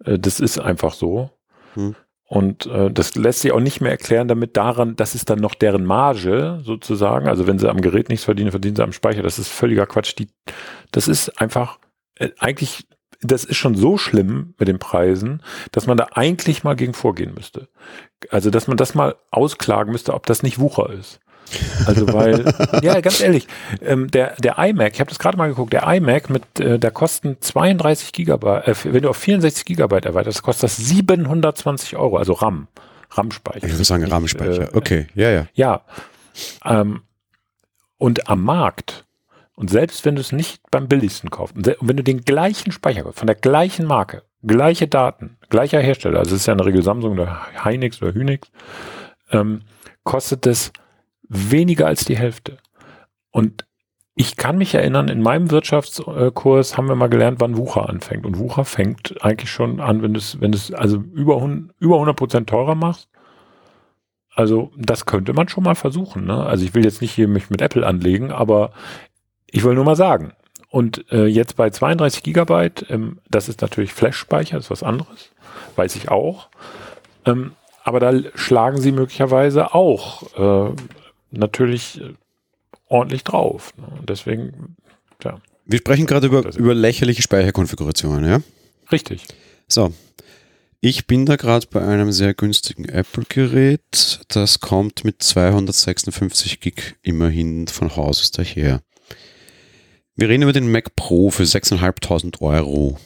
Äh, 0.05 0.19
das 0.19 0.41
ist 0.41 0.59
einfach 0.59 0.95
so. 0.95 1.31
Hm. 1.75 1.97
Und 2.29 2.67
äh, 2.67 2.91
das 2.91 3.15
lässt 3.15 3.41
sich 3.41 3.53
auch 3.53 3.61
nicht 3.61 3.81
mehr 3.81 3.93
erklären 3.93 4.27
damit 4.27 4.57
daran, 4.57 4.97
das 4.97 5.15
ist 5.15 5.31
dann 5.31 5.39
noch 5.39 5.55
deren 5.55 5.85
Marge 5.85 6.61
sozusagen. 6.65 7.29
Also 7.29 7.47
wenn 7.47 7.59
sie 7.59 7.71
am 7.71 7.81
Gerät 7.81 8.09
nichts 8.09 8.25
verdienen, 8.25 8.51
verdienen 8.51 8.77
sie 8.77 8.83
am 8.83 8.93
Speicher. 8.93 9.23
Das 9.23 9.39
ist 9.39 9.49
völliger 9.49 9.87
Quatsch. 9.87 10.15
Die, 10.19 10.29
das 10.91 11.07
ist 11.07 11.41
einfach 11.41 11.79
äh, 12.17 12.31
eigentlich, 12.39 12.89
das 13.21 13.45
ist 13.45 13.57
schon 13.57 13.77
so 13.77 13.97
schlimm 13.97 14.55
mit 14.59 14.67
den 14.67 14.81
Preisen, 14.81 15.41
dass 15.71 15.87
man 15.87 15.97
da 15.97 16.09
eigentlich 16.13 16.65
mal 16.65 16.75
gegen 16.75 16.95
vorgehen 16.95 17.33
müsste. 17.33 17.69
Also 18.31 18.51
dass 18.51 18.67
man 18.67 18.77
das 18.77 18.95
mal 18.95 19.15
ausklagen 19.31 19.93
müsste, 19.93 20.13
ob 20.13 20.27
das 20.27 20.43
nicht 20.43 20.59
Wucher 20.59 20.91
ist. 20.91 21.21
Also 21.87 22.13
weil, 22.13 22.45
ja, 22.83 23.01
ganz 23.01 23.21
ehrlich, 23.21 23.47
ähm, 23.81 24.11
der, 24.11 24.35
der 24.37 24.59
iMac, 24.59 24.95
ich 24.95 25.01
habe 25.01 25.09
das 25.09 25.19
gerade 25.19 25.37
mal 25.37 25.49
geguckt, 25.49 25.73
der 25.73 25.83
iMac 25.87 26.31
mit 26.31 26.61
äh, 26.61 26.79
der 26.79 26.91
kosten 26.91 27.37
32 27.41 28.13
Gigabyte, 28.13 28.69
äh, 28.69 28.75
wenn 28.93 29.03
du 29.03 29.11
auf 29.11 29.17
64 29.17 29.65
Gigabyte 29.65 30.07
erweiterst, 30.07 30.43
kostet 30.43 30.65
das 30.65 30.77
720 30.77 31.97
Euro, 31.97 32.17
also 32.17 32.33
RAM, 32.33 32.69
RAM-Speicher. 33.11 33.67
Ich 33.67 33.73
würde 33.73 33.85
sagen 33.85 34.05
RAM-Speicher, 34.05 34.75
äh, 34.75 34.77
okay, 34.77 35.07
ja, 35.15 35.31
ja. 35.31 35.47
Ja, 35.55 35.83
ähm, 36.65 37.03
und 37.99 38.29
am 38.29 38.43
Markt, 38.43 39.05
und 39.55 39.71
selbst 39.71 40.05
wenn 40.05 40.17
du 40.17 40.21
es 40.21 40.33
nicht 40.33 40.61
beim 40.71 40.89
billigsten 40.89 41.31
kaufst, 41.31 41.57
und 41.57 41.77
wenn 41.81 41.97
du 41.97 42.03
den 42.03 42.23
gleichen 42.23 42.73
Speicher 42.73 43.05
kaufst, 43.05 43.19
von 43.19 43.27
der 43.27 43.37
gleichen 43.37 43.87
Marke, 43.87 44.23
gleiche 44.47 44.87
Daten, 44.87 45.39
gleicher 45.49 45.81
Hersteller, 45.81 46.19
also 46.19 46.35
es 46.35 46.43
ist 46.43 46.47
ja 46.47 46.53
in 46.53 46.59
der 46.59 46.67
Regel 46.67 46.83
Samsung 46.83 47.13
oder 47.13 47.47
Hynix 47.65 48.03
oder 48.03 48.13
Hynix, 48.13 48.49
ähm, 49.31 49.63
kostet 50.05 50.47
es 50.47 50.73
weniger 51.29 51.87
als 51.87 52.05
die 52.05 52.17
Hälfte. 52.17 52.59
Und 53.31 53.67
ich 54.15 54.37
kann 54.37 54.57
mich 54.57 54.75
erinnern, 54.75 55.09
in 55.09 55.23
meinem 55.23 55.51
Wirtschaftskurs 55.51 56.77
haben 56.77 56.89
wir 56.89 56.95
mal 56.95 57.09
gelernt, 57.09 57.39
wann 57.39 57.59
Wucher 57.59 57.89
anfängt. 57.89 58.25
Und 58.25 58.39
Wucher 58.39 58.65
fängt 58.65 59.23
eigentlich 59.23 59.51
schon 59.51 59.79
an, 59.79 60.03
wenn 60.03 60.15
du 60.15 60.19
es, 60.19 60.41
wenn 60.41 60.55
es 60.55 60.73
also 60.73 60.97
über, 60.97 61.37
über 61.79 61.95
100 61.97 62.17
Prozent 62.17 62.49
teurer 62.49 62.75
machst. 62.75 63.11
Also 64.35 64.71
das 64.77 65.05
könnte 65.05 65.35
man 65.35 65.49
schon 65.49 65.65
mal 65.65 65.75
versuchen. 65.75 66.25
Ne? 66.25 66.45
Also 66.45 66.65
ich 66.65 66.75
will 66.75 66.85
jetzt 66.85 67.03
nicht 67.03 67.13
hier 67.13 67.29
mich 67.29 67.51
mit 67.51 67.61
Apple 67.61 67.87
anlegen, 67.87 68.33
aber 68.33 68.71
ich 69.51 69.65
will 69.65 69.75
nur 69.75 69.85
mal 69.85 69.97
sagen. 69.97 70.33
Und 70.71 71.11
äh, 71.13 71.27
jetzt 71.27 71.57
bei 71.57 71.71
32 71.71 72.23
Gigabyte, 72.23 72.87
ähm, 72.91 73.19
das 73.31 73.49
ist 73.49 73.61
natürlich 73.61 73.93
Flash-Speicher, 73.93 74.59
ist 74.59 74.71
was 74.71 74.83
anderes, 74.83 75.31
weiß 75.77 75.97
ich 75.97 76.11
auch. 76.11 76.49
Ähm, 77.25 77.53
aber 77.85 78.01
da 78.01 78.13
schlagen 78.35 78.81
sie 78.81 78.93
möglicherweise 78.93 79.75
auch 79.75 80.69
äh, 80.71 80.73
natürlich 81.37 82.01
äh, 82.01 82.15
ordentlich 82.89 83.25
drauf. 83.25 83.73
Ne? 83.77 83.87
Und 83.99 84.09
deswegen, 84.09 84.77
ja. 85.23 85.41
Wir 85.65 85.79
sprechen 85.79 86.07
gerade 86.07 86.27
über, 86.27 86.45
über 86.57 86.75
lächerliche 86.75 87.23
Speicherkonfigurationen, 87.23 88.29
ja? 88.29 88.41
Richtig. 88.93 89.27
So. 89.69 89.93
Ich 90.81 91.07
bin 91.07 91.27
da 91.27 91.37
gerade 91.37 91.67
bei 91.71 91.85
einem 91.85 92.13
sehr 92.13 92.35
günstigen 92.35 92.85
Apple-Gerät. 92.85 94.21
Das 94.29 94.61
kommt 94.61 95.05
mit 95.05 95.23
256 95.23 96.61
Gig 96.61 96.95
immerhin 97.03 97.67
von 97.67 97.97
Haus 97.97 98.21
aus 98.21 98.31
daher. 98.31 98.83
Wir 100.15 100.29
reden 100.29 100.45
über 100.45 100.53
den 100.53 100.71
Mac 100.71 100.95
Pro 100.95 101.31
für 101.31 101.43
6.500 101.43 102.41
Euro. 102.41 102.99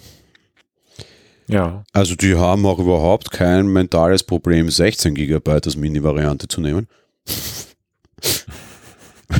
Ja. 1.49 1.85
Also 1.93 2.15
die 2.15 2.37
haben 2.37 2.67
auch 2.67 2.79
überhaupt 2.79 3.31
kein 3.31 3.67
mentales 3.67 4.23
Problem, 4.23 4.71
16 4.71 5.15
GB 5.15 5.51
als 5.51 5.77
Mini-Variante 5.77 6.49
zu 6.49 6.61
nehmen. 6.61 6.87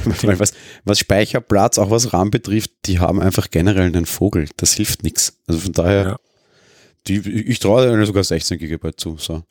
was, 0.39 0.53
was 0.85 0.99
Speicherplatz, 0.99 1.79
auch 1.79 1.91
was 1.91 2.13
RAM 2.13 2.31
betrifft, 2.31 2.71
die 2.87 2.99
haben 2.99 3.21
einfach 3.21 3.51
generell 3.51 3.87
einen 3.87 4.07
Vogel. 4.07 4.49
Das 4.57 4.75
hilft 4.75 5.03
nichts. 5.03 5.39
Also 5.47 5.61
von 5.61 5.73
daher, 5.73 6.03
ja. 6.03 6.17
die, 7.07 7.19
ich 7.19 7.59
traue 7.59 7.87
denen 7.87 8.05
sogar 8.07 8.25
16 8.25 8.59
GB 8.59 8.93
zu. 8.97 9.17
So. 9.19 9.43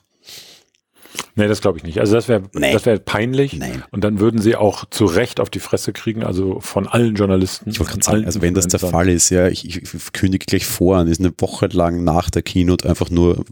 Nee, 1.36 1.48
das 1.48 1.62
glaube 1.62 1.78
ich 1.78 1.84
nicht. 1.84 2.00
Also 2.00 2.14
das 2.14 2.28
wäre 2.28 2.44
nee. 2.54 2.72
das 2.74 2.86
wäre 2.86 3.00
peinlich. 3.00 3.54
Nein. 3.54 3.84
Und 3.92 4.04
dann 4.04 4.20
würden 4.20 4.42
sie 4.42 4.56
auch 4.56 4.86
zu 4.90 5.06
Recht 5.06 5.40
auf 5.40 5.50
die 5.50 5.60
Fresse 5.60 5.94
kriegen, 5.94 6.24
also 6.24 6.60
von 6.60 6.88
allen 6.88 7.16
Journalisten. 7.16 7.70
Ich 7.70 7.80
wollte 7.80 7.94
gerade 7.94 8.04
sagen, 8.06 8.26
also 8.26 8.42
wenn 8.42 8.54
das 8.54 8.68
der 8.68 8.80
Fall 8.80 9.10
ist, 9.10 9.30
ja, 9.30 9.48
ich, 9.48 9.66
ich, 9.66 10.14
kündige 10.14 10.46
gleich 10.46 10.66
vor 10.66 10.98
an, 10.98 11.08
ist 11.08 11.20
eine 11.20 11.34
Woche 11.38 11.68
lang 11.68 12.04
nach 12.04 12.30
der 12.30 12.42
Keynote 12.42 12.88
einfach 12.88 13.10
nur 13.10 13.44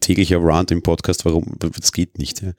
täglicher 0.00 0.38
Rant 0.40 0.70
im 0.70 0.82
Podcast, 0.82 1.24
warum, 1.24 1.56
das 1.58 1.92
geht 1.92 2.18
nicht. 2.18 2.42
Ja. 2.42 2.52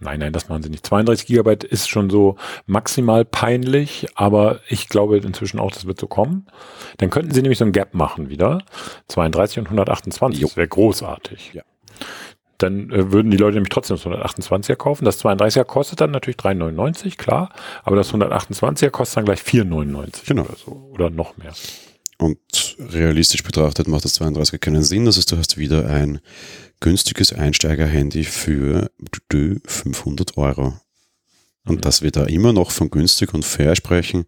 Nein, 0.00 0.20
nein, 0.20 0.32
das 0.32 0.48
machen 0.48 0.62
sie 0.62 0.70
nicht. 0.70 0.86
32 0.86 1.26
Gigabyte 1.26 1.64
ist 1.64 1.88
schon 1.88 2.08
so 2.08 2.36
maximal 2.66 3.24
peinlich, 3.24 4.06
aber 4.14 4.60
ich 4.68 4.88
glaube 4.88 5.18
inzwischen 5.18 5.58
auch, 5.58 5.72
das 5.72 5.86
wird 5.86 5.98
so 5.98 6.06
kommen. 6.06 6.46
Dann 6.98 7.10
könnten 7.10 7.32
sie 7.32 7.42
nämlich 7.42 7.58
so 7.58 7.64
ein 7.64 7.72
Gap 7.72 7.94
machen 7.94 8.28
wieder. 8.28 8.62
32 9.08 9.58
und 9.58 9.64
128, 9.66 10.40
jo. 10.40 10.46
das 10.46 10.56
wäre 10.56 10.68
großartig. 10.68 11.52
Ja. 11.54 11.62
Dann 12.58 12.90
äh, 12.90 13.12
würden 13.12 13.30
die 13.30 13.36
Leute 13.36 13.54
nämlich 13.54 13.70
trotzdem 13.70 13.96
das 13.96 14.06
128er 14.06 14.76
kaufen. 14.76 15.04
Das 15.04 15.24
32er 15.24 15.64
kostet 15.64 16.00
dann 16.00 16.10
natürlich 16.10 16.36
3,99, 16.36 17.16
klar. 17.16 17.50
Aber 17.82 17.96
das 17.96 18.12
128er 18.12 18.90
kostet 18.90 19.18
dann 19.18 19.24
gleich 19.24 19.40
4,99 19.40 20.26
genau. 20.26 20.42
oder 20.42 20.56
so. 20.56 20.72
Oder 20.92 21.10
noch 21.10 21.36
mehr. 21.36 21.54
Und 22.18 22.76
realistisch 22.78 23.44
betrachtet 23.44 23.86
macht 23.86 24.04
das 24.04 24.20
32er 24.20 24.58
keinen 24.58 24.82
Sinn. 24.82 25.04
Das 25.04 25.16
heißt, 25.16 25.30
du 25.30 25.38
hast 25.38 25.56
wieder 25.56 25.88
ein 25.88 26.20
günstiges 26.80 27.32
Einsteiger-Handy 27.32 28.24
für 28.24 28.90
500 29.30 30.36
Euro. 30.36 30.74
Und 31.64 31.84
dass 31.84 32.02
wir 32.02 32.10
da 32.10 32.24
immer 32.24 32.52
noch 32.52 32.70
von 32.70 32.90
günstig 32.90 33.34
und 33.34 33.44
fair 33.44 33.76
sprechen, 33.76 34.24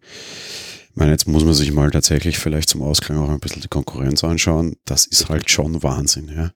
ich 0.89 0.95
meine, 0.97 1.11
jetzt 1.11 1.27
muss 1.27 1.45
man 1.45 1.53
sich 1.53 1.71
mal 1.71 1.89
tatsächlich 1.89 2.37
vielleicht 2.37 2.69
zum 2.69 2.81
Ausklang 2.81 3.17
auch 3.17 3.29
ein 3.29 3.39
bisschen 3.39 3.61
die 3.61 3.69
Konkurrenz 3.69 4.23
anschauen. 4.23 4.75
Das 4.85 5.05
ist 5.05 5.29
halt 5.29 5.49
schon 5.49 5.81
Wahnsinn, 5.83 6.29
ja. 6.35 6.51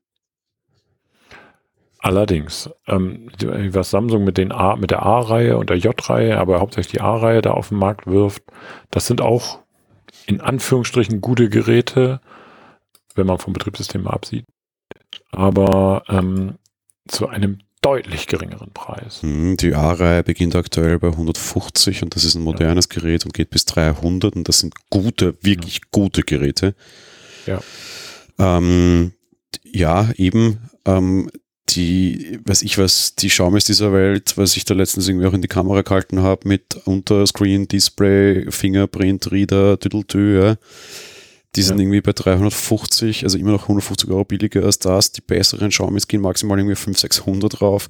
Allerdings, 2.00 2.70
ähm, 2.86 3.32
was 3.40 3.90
Samsung 3.90 4.26
mit, 4.26 4.38
den 4.38 4.52
A, 4.52 4.76
mit 4.76 4.92
der 4.92 5.04
A-Reihe 5.04 5.58
und 5.58 5.70
der 5.72 5.78
J-Reihe, 5.78 6.38
aber 6.38 6.60
hauptsächlich 6.60 6.92
die 6.92 7.02
A-Reihe 7.02 7.42
da 7.42 7.52
auf 7.52 7.70
den 7.70 7.80
Markt 7.80 8.06
wirft, 8.06 8.44
das 8.92 9.08
sind 9.08 9.22
auch 9.22 9.60
in 10.28 10.42
Anführungsstrichen 10.42 11.22
gute 11.22 11.50
Geräte, 11.50 12.20
wenn 13.16 13.26
man 13.26 13.40
vom 13.40 13.54
Betriebssystem 13.54 14.04
mal 14.04 14.12
absieht 14.12 14.46
aber 15.36 16.04
ähm, 16.10 16.56
zu 17.08 17.28
einem 17.28 17.60
deutlich 17.82 18.26
geringeren 18.26 18.72
Preis. 18.74 19.22
Hm, 19.22 19.58
die 19.58 19.76
A-Reihe 19.76 20.24
beginnt 20.24 20.56
aktuell 20.56 20.98
bei 20.98 21.10
150 21.10 22.02
und 22.02 22.16
das 22.16 22.24
ist 22.24 22.34
ein 22.34 22.42
modernes 22.42 22.88
ja. 22.92 23.00
Gerät 23.00 23.26
und 23.26 23.34
geht 23.34 23.52
bis 23.52 23.66
300 23.66 24.36
und 24.36 24.48
das 24.50 24.60
sind 24.60 24.74
gute, 24.90 25.38
wirklich 25.42 25.76
ja. 25.76 25.82
gute 25.92 26.24
Geräte. 26.24 26.74
Ja. 27.46 27.60
Ähm, 28.40 29.14
ja, 29.64 30.10
eben, 30.16 30.70
ähm, 30.86 31.30
die, 31.70 32.40
weiß 32.44 32.64
ich 32.64 32.78
was, 32.80 33.16
die 33.16 33.28
Xiaomis 33.28 33.66
dieser 33.66 33.94
Welt, 33.94 34.36
was 34.36 34.58
ich 34.58 34.66
da 34.66 34.74
letztens 34.74 35.08
irgendwie 35.08 35.28
auch 35.28 35.34
in 35.34 35.42
die 35.42 35.48
Kamera 35.48 35.82
gehalten 35.82 36.22
habe 36.22 36.48
mit 36.48 36.76
Unterscreen, 36.86 37.68
Display, 37.68 38.50
Fingerprint, 38.50 39.32
Reader, 39.32 39.80
Tüdeltü, 39.80 40.40
ja 40.42 40.58
die 41.56 41.62
sind 41.62 41.78
ja. 41.78 41.84
irgendwie 41.84 42.02
bei 42.02 42.14
350, 42.14 43.24
also 43.24 43.38
immer 43.38 43.52
noch 43.52 43.64
150 43.64 44.10
Euro 44.10 44.26
billiger 44.26 44.64
als 44.64 44.80
das. 44.80 45.12
Die 45.12 45.22
besseren 45.22 45.70
Xiaomis 45.70 46.08
gehen 46.08 46.22
maximal 46.22 46.58
irgendwie 46.58 46.76
500, 46.76 47.00
600 47.00 47.60
drauf. 47.60 47.88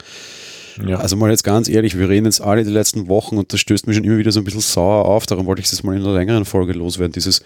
Ja. 0.85 0.97
Also 0.97 1.15
mal 1.15 1.29
jetzt 1.29 1.43
ganz 1.43 1.69
ehrlich, 1.69 1.97
wir 1.97 2.09
reden 2.09 2.25
jetzt 2.25 2.41
alle 2.41 2.63
die 2.63 2.71
letzten 2.71 3.07
Wochen 3.07 3.37
und 3.37 3.53
das 3.53 3.59
stößt 3.61 3.87
mir 3.87 3.93
schon 3.93 4.03
immer 4.03 4.17
wieder 4.17 4.31
so 4.31 4.41
ein 4.41 4.43
bisschen 4.43 4.61
sauer 4.61 5.05
auf. 5.05 5.25
Darum 5.25 5.45
wollte 5.45 5.61
ich 5.61 5.69
das 5.69 5.83
mal 5.83 5.95
in 5.95 6.03
einer 6.03 6.13
längeren 6.13 6.45
Folge 6.45 6.73
loswerden. 6.73 7.13
Dieses 7.13 7.41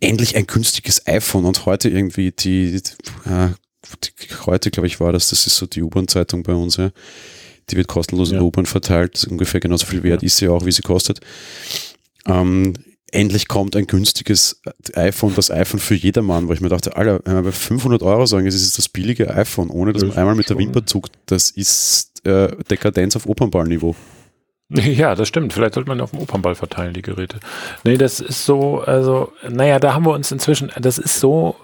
endlich 0.00 0.36
ein 0.36 0.46
günstiges 0.46 1.06
iPhone 1.06 1.44
und 1.44 1.66
heute 1.66 1.88
irgendwie 1.88 2.32
die, 2.32 2.82
die, 2.82 3.30
äh, 3.30 3.48
die 4.04 4.34
heute 4.46 4.70
glaube 4.70 4.86
ich 4.86 5.00
war 5.00 5.12
das, 5.12 5.30
das 5.30 5.46
ist 5.46 5.56
so 5.56 5.66
die 5.66 5.82
U-Bahn-Zeitung 5.82 6.42
bei 6.42 6.52
uns, 6.52 6.76
ja. 6.76 6.90
Die 7.70 7.76
wird 7.76 7.86
kostenlos 7.88 8.30
in 8.30 8.34
ja. 8.34 8.40
der 8.40 8.46
U-Bahn 8.46 8.64
verteilt, 8.64 9.26
ungefähr 9.30 9.60
genauso 9.60 9.86
viel 9.86 10.02
wert 10.02 10.22
ist 10.22 10.38
sie 10.38 10.48
auch, 10.48 10.64
wie 10.64 10.72
sie 10.72 10.82
kostet. 10.82 11.20
Ähm, 12.26 12.72
endlich 13.12 13.48
kommt 13.48 13.76
ein 13.76 13.86
günstiges 13.86 14.60
iPhone, 14.94 15.34
das 15.34 15.50
iPhone 15.50 15.80
für 15.80 15.94
jedermann, 15.94 16.48
weil 16.48 16.56
ich 16.56 16.60
mir 16.60 16.68
dachte, 16.68 16.96
Alter, 16.96 17.20
wenn 17.24 17.36
wir 17.36 17.42
bei 17.42 17.52
500 17.52 18.02
Euro 18.02 18.26
sagen, 18.26 18.46
es 18.46 18.54
ist 18.54 18.78
das 18.78 18.88
billige 18.88 19.34
iPhone, 19.34 19.70
ohne 19.70 19.92
dass 19.92 20.02
man 20.04 20.16
einmal 20.16 20.34
mit 20.34 20.50
der 20.50 20.58
Wimper 20.58 20.84
zuckt, 20.86 21.12
das 21.26 21.50
ist 21.50 22.26
äh, 22.26 22.48
Dekadenz 22.70 23.16
auf 23.16 23.26
Opernballniveau. 23.26 23.94
Ja, 24.70 25.14
das 25.14 25.28
stimmt. 25.28 25.54
Vielleicht 25.54 25.72
sollte 25.72 25.88
man 25.88 25.98
auf 26.02 26.10
dem 26.10 26.20
Opernball 26.20 26.54
verteilen, 26.54 26.92
die 26.92 27.00
Geräte. 27.00 27.40
Nee, 27.84 27.96
das 27.96 28.20
ist 28.20 28.44
so, 28.44 28.80
also, 28.80 29.32
naja, 29.48 29.78
da 29.78 29.94
haben 29.94 30.04
wir 30.04 30.12
uns 30.12 30.30
inzwischen, 30.30 30.70
das 30.78 30.98
ist 30.98 31.20
so, 31.20 31.56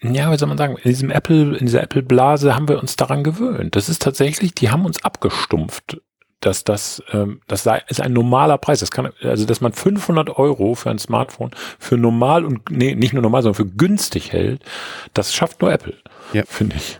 ja, 0.00 0.30
wie 0.30 0.38
soll 0.38 0.46
man 0.46 0.56
sagen, 0.56 0.76
in 0.76 0.88
diesem 0.88 1.10
Apple, 1.10 1.58
in 1.58 1.66
dieser 1.66 1.82
Apple-Blase 1.82 2.54
haben 2.54 2.68
wir 2.68 2.78
uns 2.78 2.94
daran 2.94 3.24
gewöhnt. 3.24 3.74
Das 3.74 3.88
ist 3.88 4.02
tatsächlich, 4.02 4.54
die 4.54 4.70
haben 4.70 4.86
uns 4.86 5.02
abgestumpft 5.02 6.00
dass 6.40 6.64
das, 6.64 7.02
ähm, 7.12 7.40
das 7.46 7.66
ist 7.88 8.00
ein 8.00 8.12
normaler 8.12 8.58
Preis. 8.58 8.80
Das 8.80 8.90
kann, 8.90 9.10
also, 9.22 9.44
dass 9.44 9.60
man 9.60 9.72
500 9.72 10.30
Euro 10.38 10.74
für 10.74 10.90
ein 10.90 10.98
Smartphone 10.98 11.50
für 11.78 11.96
normal 11.96 12.44
und, 12.44 12.70
nee, 12.70 12.94
nicht 12.94 13.12
nur 13.12 13.22
normal, 13.22 13.42
sondern 13.42 13.66
für 13.66 13.70
günstig 13.70 14.32
hält, 14.32 14.62
das 15.14 15.34
schafft 15.34 15.60
nur 15.60 15.72
Apple, 15.72 15.94
ja. 16.32 16.42
finde 16.46 16.76
ich. 16.76 16.98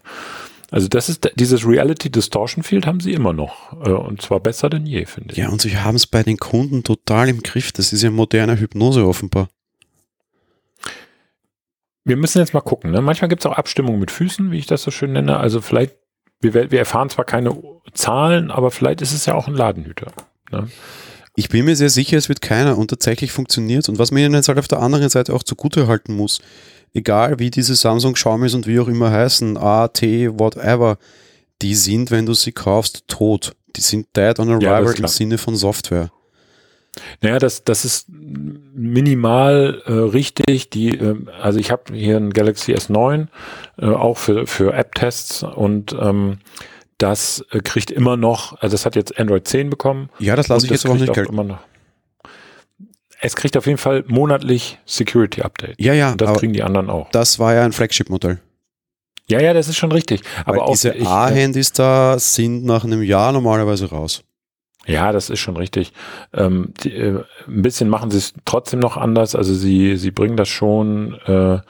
Also 0.70 0.86
das 0.86 1.09
ist 1.09 1.28
dieses 1.34 1.66
Reality 1.66 2.11
Distortion 2.11 2.62
Field 2.62 2.86
haben 2.86 3.01
sie 3.01 3.12
immer 3.12 3.32
noch 3.32 3.72
äh, 3.84 3.91
und 3.91 4.22
zwar 4.22 4.38
besser 4.38 4.70
denn 4.70 4.86
je, 4.86 5.05
finde 5.05 5.32
ich. 5.32 5.38
Ja, 5.38 5.49
und 5.49 5.61
sie 5.61 5.76
haben 5.76 5.97
es 5.97 6.07
bei 6.07 6.22
den 6.22 6.36
Kunden 6.36 6.84
total 6.84 7.28
im 7.28 7.43
Griff. 7.43 7.72
Das 7.72 7.93
ist 7.93 8.03
ja 8.03 8.11
moderne 8.11 8.59
Hypnose 8.59 9.05
offenbar. 9.05 9.49
Wir 12.05 12.16
müssen 12.16 12.38
jetzt 12.38 12.55
mal 12.55 12.61
gucken. 12.61 12.93
Ne? 12.93 13.01
Manchmal 13.03 13.28
gibt 13.28 13.43
es 13.43 13.47
auch 13.47 13.57
Abstimmungen 13.57 14.01
mit 14.01 14.11
Füßen, 14.11 14.51
wie 14.53 14.59
ich 14.59 14.66
das 14.66 14.82
so 14.82 14.91
schön 14.91 15.12
nenne. 15.12 15.38
Also 15.38 15.61
vielleicht 15.61 15.97
wir, 16.41 16.70
wir 16.70 16.78
erfahren 16.78 17.11
zwar 17.11 17.24
keine 17.24 17.57
Zahlen, 17.93 18.51
aber 18.51 18.70
vielleicht 18.70 19.03
ist 19.03 19.12
es 19.12 19.26
ja 19.26 19.34
auch 19.34 19.47
ein 19.47 19.55
Ladenhüter. 19.55 20.12
Ne? 20.51 20.68
Ich 21.36 21.49
bin 21.49 21.64
mir 21.64 21.76
sehr 21.76 21.91
sicher, 21.91 22.16
es 22.16 22.28
wird 22.28 22.41
keiner 22.41 22.76
und 22.76 22.88
tatsächlich 22.88 23.32
funktioniert. 23.32 23.88
Und 23.88 23.99
was 23.99 24.11
man 24.11 24.22
ihnen 24.22 24.34
jetzt 24.34 24.49
halt 24.49 24.59
auf 24.59 24.68
der 24.68 24.80
anderen 24.80 25.09
Seite 25.09 25.34
auch 25.34 25.43
zugute 25.43 25.86
halten 25.86 26.14
muss, 26.14 26.41
egal 26.93 27.38
wie 27.38 27.51
diese 27.51 27.74
Samsung 27.74 28.14
Xiaomis 28.14 28.55
und 28.55 28.66
wie 28.66 28.80
auch 28.80 28.88
immer 28.88 29.11
heißen, 29.11 29.57
A, 29.57 29.88
T, 29.88 30.30
whatever, 30.38 30.99
die 31.62 31.74
sind, 31.74 32.11
wenn 32.11 32.26
du 32.26 32.34
sie 32.34 32.53
kaufst, 32.53 33.05
tot. 33.07 33.55
Die 33.76 33.80
sind 33.80 34.09
dead 34.16 34.38
on 34.38 34.51
arrival 34.51 34.95
ja, 34.95 35.01
im 35.01 35.07
Sinne 35.07 35.38
von 35.38 35.55
Software. 35.55 36.11
Naja, 37.20 37.38
das, 37.38 37.64
das 37.64 37.84
ist 37.84 38.07
minimal 38.09 39.82
äh, 39.86 39.93
richtig. 39.93 40.70
Die, 40.70 40.97
äh, 40.99 41.16
also 41.41 41.59
ich 41.59 41.70
habe 41.70 41.95
hier 41.95 42.16
ein 42.16 42.30
Galaxy 42.30 42.74
S9, 42.74 43.28
äh, 43.78 43.86
auch 43.86 44.18
für, 44.18 44.47
für 44.47 44.74
App-Tests 44.74 45.43
und 45.43 45.95
ähm, 46.01 46.38
das 46.99 47.45
äh, 47.51 47.61
kriegt 47.61 47.91
immer 47.91 48.16
noch, 48.16 48.61
also 48.61 48.74
das 48.74 48.84
hat 48.86 48.97
jetzt 48.97 49.18
Android 49.18 49.47
10 49.47 49.70
bekommen. 49.70 50.11
Ja, 50.18 50.36
das 50.36 50.49
lasse 50.49 50.66
ich 50.66 50.72
jetzt 50.72 50.86
auch 50.86 50.95
nicht 50.95 51.12
gelten. 51.12 51.32
Immer 51.32 51.45
noch. 51.45 51.59
Es 53.22 53.36
kriegt 53.36 53.57
auf 53.57 53.66
jeden 53.66 53.78
Fall 53.78 54.05
monatlich 54.07 54.78
Security 54.86 55.43
Update. 55.43 55.80
Ja, 55.80 55.93
ja. 55.93 56.12
Und 56.12 56.20
das 56.20 56.38
kriegen 56.38 56.55
die 56.55 56.62
anderen 56.62 56.88
auch. 56.88 57.11
Das 57.11 57.38
war 57.38 57.55
ja 57.55 57.64
ein 57.64 57.72
Flagship-Modell. 57.72 58.41
Ja, 59.28 59.41
ja, 59.41 59.53
das 59.53 59.68
ist 59.68 59.76
schon 59.76 59.93
richtig. 59.93 60.22
Aber 60.45 60.57
Weil 60.57 60.61
auch 60.62 60.70
diese 60.70 60.95
A-Handys 61.07 61.72
da 61.72 62.18
sind 62.18 62.64
nach 62.64 62.84
einem 62.84 63.03
Jahr 63.03 63.30
normalerweise 63.32 63.91
raus. 63.91 64.24
Ja, 64.91 65.12
das 65.12 65.30
ist 65.30 65.38
schon 65.38 65.57
richtig. 65.57 65.93
Ähm, 66.32 66.74
die, 66.82 66.93
äh, 66.93 67.22
ein 67.47 67.62
bisschen 67.62 67.88
machen 67.88 68.11
sie 68.11 68.18
es 68.18 68.34
trotzdem 68.45 68.80
noch 68.80 68.97
anders. 68.97 69.34
Also 69.36 69.55
sie, 69.55 69.97
sie 69.97 70.11
bringen 70.11 70.36
das 70.36 70.49
schon, 70.49 71.14
äh, 71.26 71.61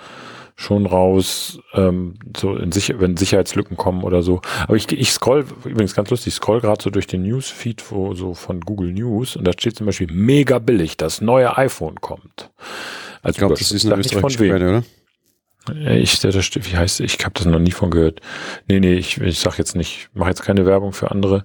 schon 0.57 0.87
raus, 0.87 1.59
ähm, 1.75 2.15
so 2.37 2.57
in 2.57 2.73
Sicher 2.73 3.01
wenn 3.01 3.17
Sicherheitslücken 3.17 3.77
kommen 3.77 4.05
oder 4.05 4.23
so. 4.23 4.41
Aber 4.63 4.77
ich, 4.77 4.91
ich 4.91 5.13
scroll, 5.13 5.45
übrigens 5.65 5.95
ganz 5.95 6.11
lustig, 6.11 6.29
ich 6.29 6.35
scroll 6.35 6.61
gerade 6.61 6.83
so 6.83 6.91
durch 6.91 7.07
den 7.07 7.23
Newsfeed 7.23 7.91
wo, 7.91 8.15
so 8.15 8.35
von 8.35 8.61
Google 8.61 8.93
News 8.93 9.37
und 9.37 9.45
da 9.45 9.53
steht 9.53 9.77
zum 9.77 9.87
Beispiel 9.87 10.09
mega 10.11 10.59
billig, 10.59 10.97
das 10.97 11.21
neue 11.21 11.57
iPhone 11.57 12.01
kommt. 12.01 12.51
Also 13.23 13.37
ich 13.37 13.39
glaube, 13.39 13.55
das 13.55 13.71
ist 13.71 13.87
eine 13.87 13.97
österreichische 13.97 14.39
Quelle, 14.39 14.69
oder? 14.69 14.83
Ich, 15.95 16.21
das, 16.21 16.35
wie 16.35 16.77
heißt, 16.77 17.01
ich 17.01 17.19
habe 17.25 17.35
das 17.35 17.45
noch 17.47 17.59
nie 17.59 17.71
von 17.71 17.91
gehört. 17.91 18.21
Nee, 18.67 18.81
nee, 18.81 18.95
ich, 18.95 19.21
ich 19.21 19.39
sag 19.39 19.59
jetzt 19.59 19.77
nicht, 19.77 20.09
mache 20.15 20.31
jetzt 20.31 20.43
keine 20.43 20.65
Werbung 20.65 20.93
für 20.93 21.11
andere. 21.11 21.45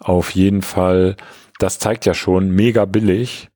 Auf 0.00 0.30
jeden 0.30 0.62
Fall, 0.62 1.16
das 1.58 1.78
zeigt 1.78 2.06
ja 2.06 2.14
schon 2.14 2.50
mega 2.50 2.86
billig, 2.86 3.48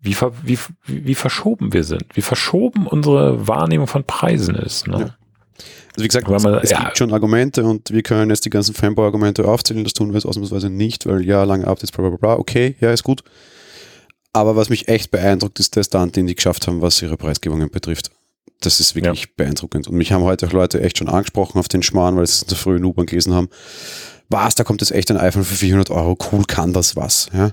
wie, 0.00 0.14
ver, 0.14 0.32
wie, 0.42 0.58
wie 0.86 1.14
verschoben 1.14 1.72
wir 1.72 1.84
sind, 1.84 2.04
wie 2.14 2.22
verschoben 2.22 2.86
unsere 2.86 3.48
Wahrnehmung 3.48 3.86
von 3.86 4.04
Preisen 4.04 4.54
ist. 4.54 4.86
Ne? 4.86 4.98
Ja. 4.98 5.16
Also 5.94 6.04
wie 6.04 6.08
gesagt, 6.08 6.28
man, 6.28 6.54
es 6.56 6.70
ja. 6.70 6.84
gibt 6.84 6.98
schon 6.98 7.12
Argumente 7.12 7.64
und 7.64 7.90
wir 7.90 8.02
können 8.02 8.30
jetzt 8.30 8.44
die 8.44 8.50
ganzen 8.50 8.74
Fanboy-Argumente 8.74 9.46
aufzählen, 9.46 9.84
das 9.84 9.94
tun 9.94 10.08
wir 10.08 10.14
jetzt 10.14 10.26
ausnahmsweise 10.26 10.68
nicht, 10.68 11.06
weil 11.06 11.24
ja, 11.24 11.44
lange 11.44 11.66
Updates, 11.66 11.92
bla 11.92 12.08
bla 12.08 12.18
bla, 12.18 12.34
okay, 12.34 12.76
ja, 12.80 12.92
ist 12.92 13.04
gut. 13.04 13.22
Aber 14.32 14.54
was 14.54 14.68
mich 14.68 14.88
echt 14.88 15.10
beeindruckt, 15.10 15.58
ist 15.58 15.76
der 15.76 15.84
Stand, 15.84 16.16
den 16.16 16.26
die 16.26 16.34
geschafft 16.34 16.66
haben, 16.66 16.82
was 16.82 17.00
ihre 17.00 17.16
Preisgebungen 17.16 17.70
betrifft. 17.70 18.10
Das 18.60 18.80
ist 18.80 18.94
wirklich 18.94 19.22
ja. 19.22 19.30
beeindruckend. 19.36 19.88
Und 19.88 19.96
mich 19.96 20.12
haben 20.12 20.24
heute 20.24 20.46
auch 20.46 20.52
Leute 20.52 20.82
echt 20.82 20.98
schon 20.98 21.08
angesprochen 21.08 21.58
auf 21.58 21.68
den 21.68 21.82
Schmarrn, 21.82 22.16
weil 22.16 22.26
sie 22.26 22.32
es 22.32 22.42
in 22.42 22.48
der 22.48 22.58
frühen 22.58 22.84
U-Bahn 22.84 23.06
gelesen 23.06 23.32
haben 23.32 23.48
was, 24.28 24.54
da 24.54 24.64
kommt 24.64 24.80
jetzt 24.80 24.92
echt 24.92 25.10
ein 25.10 25.16
iPhone 25.16 25.44
für 25.44 25.54
400 25.54 25.90
Euro, 25.90 26.16
cool, 26.32 26.44
kann 26.44 26.72
das 26.72 26.96
was, 26.96 27.28
ja. 27.32 27.52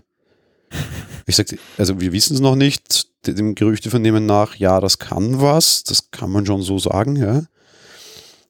Ich 1.26 1.36
sag, 1.36 1.48
also 1.78 2.02
wir 2.02 2.12
wissen 2.12 2.34
es 2.34 2.42
noch 2.42 2.56
nicht, 2.56 3.08
dem 3.26 3.56
Gerüchte 3.56 3.90
vernehmen 3.90 4.26
nach, 4.26 4.56
ja, 4.56 4.82
das 4.82 5.00
kann 5.00 5.42
was, 5.42 5.84
das 5.84 6.12
kann 6.12 6.32
man 6.32 6.46
schon 6.46 6.62
so 6.62 6.80
sagen, 6.80 7.16
ja. 7.16 7.44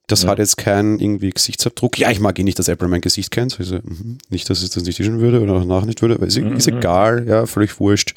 Das 0.07 0.23
ja. 0.23 0.29
hat 0.29 0.39
jetzt 0.39 0.57
keinen 0.57 0.99
irgendwie 0.99 1.29
Gesichtsabdruck. 1.29 1.97
Ja, 1.97 2.11
ich 2.11 2.19
mag 2.19 2.37
eh 2.37 2.43
nicht, 2.43 2.59
dass 2.59 2.67
Apple 2.67 2.89
mein 2.89 2.99
Gesicht 2.99 3.31
kennt. 3.31 3.57
Also, 3.57 3.79
nicht, 4.29 4.49
dass 4.49 4.61
es 4.61 4.71
das 4.71 4.83
nicht 4.83 4.97
tischen 4.97 5.21
würde 5.21 5.39
oder 5.39 5.53
danach 5.59 5.85
nicht 5.85 6.01
würde, 6.01 6.19
weil 6.19 6.27
es 6.27 6.37
mhm. 6.37 6.57
ist 6.57 6.67
egal, 6.67 7.25
ja, 7.25 7.45
völlig 7.45 7.79
wurscht. 7.79 8.13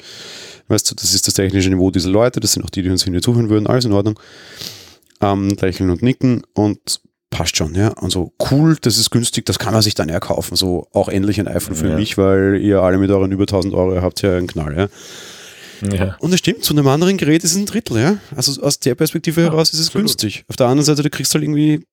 Weißt 0.67 0.91
du, 0.91 0.95
das 0.95 1.13
ist 1.13 1.27
das 1.27 1.35
technische 1.35 1.69
Niveau 1.69 1.89
dieser 1.89 2.09
Leute, 2.09 2.41
das 2.41 2.53
sind 2.53 2.63
auch 2.65 2.69
die, 2.69 2.81
die 2.81 2.89
uns 2.89 3.05
hier 3.05 3.21
zuhören 3.21 3.49
würden, 3.49 3.67
alles 3.67 3.85
in 3.85 3.93
Ordnung. 3.93 4.19
Ähm, 5.21 5.49
lächeln 5.61 5.89
und 5.89 6.01
nicken 6.01 6.43
und 6.53 6.99
passt 7.29 7.57
schon, 7.57 7.75
ja. 7.75 7.89
Und 7.89 8.11
so, 8.11 8.33
cool, 8.51 8.77
das 8.81 8.97
ist 8.97 9.09
günstig, 9.09 9.45
das 9.45 9.59
kann 9.59 9.73
man 9.73 9.81
sich 9.81 9.95
dann 9.95 10.09
erkaufen. 10.09 10.55
So, 10.55 10.87
auch 10.93 11.09
endlich 11.09 11.39
ein 11.39 11.47
iPhone 11.47 11.75
für 11.75 11.89
ja. 11.89 11.95
mich, 11.95 12.17
weil 12.17 12.59
ihr 12.61 12.81
alle 12.81 12.97
mit 12.97 13.11
euren 13.11 13.31
über 13.31 13.43
1000 13.43 13.73
Euro 13.73 14.01
habt 14.01 14.21
ja 14.21 14.35
einen 14.35 14.47
Knall, 14.47 14.77
ja. 14.77 14.87
Ja. 15.81 16.15
Und 16.19 16.33
es 16.33 16.39
stimmt, 16.39 16.63
zu 16.63 16.73
einem 16.73 16.87
anderen 16.87 17.17
Gerät 17.17 17.43
ist 17.43 17.51
es 17.51 17.57
ein 17.57 17.65
Drittel, 17.65 17.99
ja. 17.99 18.17
Also 18.35 18.61
aus 18.61 18.79
der 18.79 18.95
Perspektive 18.95 19.41
ja, 19.41 19.49
heraus 19.49 19.73
ist 19.73 19.79
es 19.79 19.87
absolut. 19.87 20.07
günstig. 20.07 20.45
Auf 20.47 20.55
der 20.55 20.67
anderen 20.67 20.85
Seite, 20.85 21.03
du 21.03 21.09
kriegst 21.09 21.33
halt 21.33 21.43
irgendwie 21.43 21.85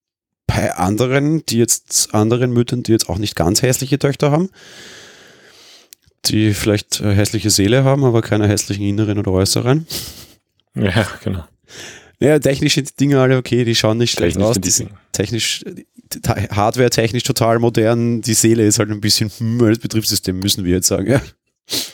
bei 0.46 0.74
anderen, 0.74 1.44
die 1.46 1.58
jetzt, 1.58 2.14
anderen 2.14 2.52
Müttern, 2.52 2.82
die 2.82 2.92
jetzt 2.92 3.08
auch 3.08 3.18
nicht 3.18 3.36
ganz 3.36 3.62
hässliche 3.62 3.98
Töchter 3.98 4.30
haben, 4.30 4.50
die 6.26 6.54
vielleicht 6.54 7.00
äh, 7.00 7.14
hässliche 7.14 7.50
Seele 7.50 7.84
haben, 7.84 8.04
aber 8.04 8.22
keine 8.22 8.48
hässlichen 8.48 8.86
inneren 8.86 9.18
oder 9.18 9.32
äußeren. 9.32 9.86
Ja, 10.74 11.06
genau. 11.22 11.44
Naja, 12.24 12.38
technische 12.38 12.82
Dinge 12.82 13.20
alle 13.20 13.36
okay, 13.36 13.64
die 13.64 13.74
schauen 13.74 13.98
nicht 13.98 14.12
schlecht 14.12 14.38
aus. 14.38 14.58
Die 14.58 14.70
sind 14.70 14.90
technisch, 15.12 15.62
hardware-technisch 16.26 17.22
total 17.22 17.58
modern. 17.58 18.22
Die 18.22 18.32
Seele 18.32 18.64
ist 18.64 18.78
halt 18.78 18.90
ein 18.90 19.02
bisschen, 19.02 19.30
hm, 19.36 19.58
das 19.58 19.78
Betriebssystem 19.78 20.38
müssen 20.38 20.64
wir 20.64 20.72
jetzt 20.72 20.86
sagen, 20.86 21.06
ja. 21.06 21.20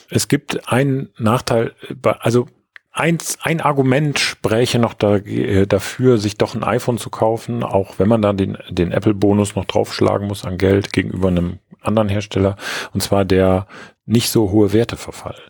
Es 0.08 0.28
gibt 0.28 0.68
einen 0.68 1.08
Nachteil, 1.18 1.74
also 2.20 2.46
eins, 2.92 3.38
ein 3.42 3.60
Argument 3.60 4.20
spräche 4.20 4.78
noch 4.78 4.94
da, 4.94 5.16
äh, 5.16 5.66
dafür, 5.66 6.18
sich 6.18 6.38
doch 6.38 6.54
ein 6.54 6.62
iPhone 6.62 6.98
zu 6.98 7.10
kaufen, 7.10 7.64
auch 7.64 7.98
wenn 7.98 8.08
man 8.08 8.22
dann 8.22 8.36
den, 8.36 8.56
den 8.68 8.92
Apple-Bonus 8.92 9.56
noch 9.56 9.64
draufschlagen 9.64 10.28
muss 10.28 10.44
an 10.44 10.58
Geld 10.58 10.92
gegenüber 10.92 11.26
einem 11.26 11.58
anderen 11.80 12.08
Hersteller, 12.08 12.54
und 12.92 13.02
zwar 13.02 13.24
der 13.24 13.66
nicht 14.06 14.30
so 14.30 14.52
hohe 14.52 14.72
Werteverfall. 14.72 15.40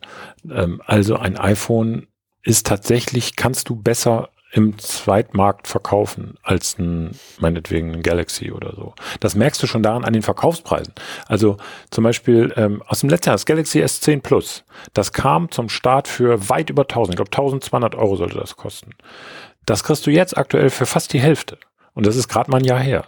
Ähm, 0.50 0.80
also 0.86 1.16
ein 1.16 1.36
iPhone 1.36 2.06
ist 2.42 2.66
tatsächlich, 2.66 3.36
kannst 3.36 3.68
du 3.68 3.76
besser 3.76 4.30
im 4.52 4.78
Zweitmarkt 4.78 5.68
verkaufen 5.68 6.34
als 6.42 6.78
ein, 6.78 7.12
meinetwegen 7.38 7.92
ein 7.92 8.02
Galaxy 8.02 8.50
oder 8.50 8.74
so. 8.74 8.94
Das 9.20 9.34
merkst 9.34 9.62
du 9.62 9.66
schon 9.66 9.82
daran 9.82 10.04
an 10.04 10.12
den 10.12 10.22
Verkaufspreisen. 10.22 10.92
Also 11.26 11.56
zum 11.90 12.04
Beispiel 12.04 12.52
ähm, 12.56 12.82
aus 12.86 13.00
dem 13.00 13.10
letzten 13.10 13.28
Jahr, 13.28 13.34
das 13.34 13.46
Galaxy 13.46 13.82
S10 13.82 14.22
Plus, 14.22 14.64
das 14.92 15.12
kam 15.12 15.50
zum 15.50 15.68
Start 15.68 16.08
für 16.08 16.48
weit 16.48 16.70
über 16.70 16.82
1000, 16.82 17.14
ich 17.14 17.16
glaube 17.16 17.30
1200 17.30 17.94
Euro 17.94 18.16
sollte 18.16 18.38
das 18.38 18.56
kosten. 18.56 18.92
Das 19.66 19.84
kriegst 19.84 20.06
du 20.06 20.10
jetzt 20.10 20.36
aktuell 20.36 20.70
für 20.70 20.86
fast 20.86 21.12
die 21.12 21.20
Hälfte. 21.20 21.58
Und 21.94 22.06
das 22.06 22.16
ist 22.16 22.28
gerade 22.28 22.50
mal 22.50 22.58
ein 22.58 22.64
Jahr 22.64 22.80
her. 22.80 23.06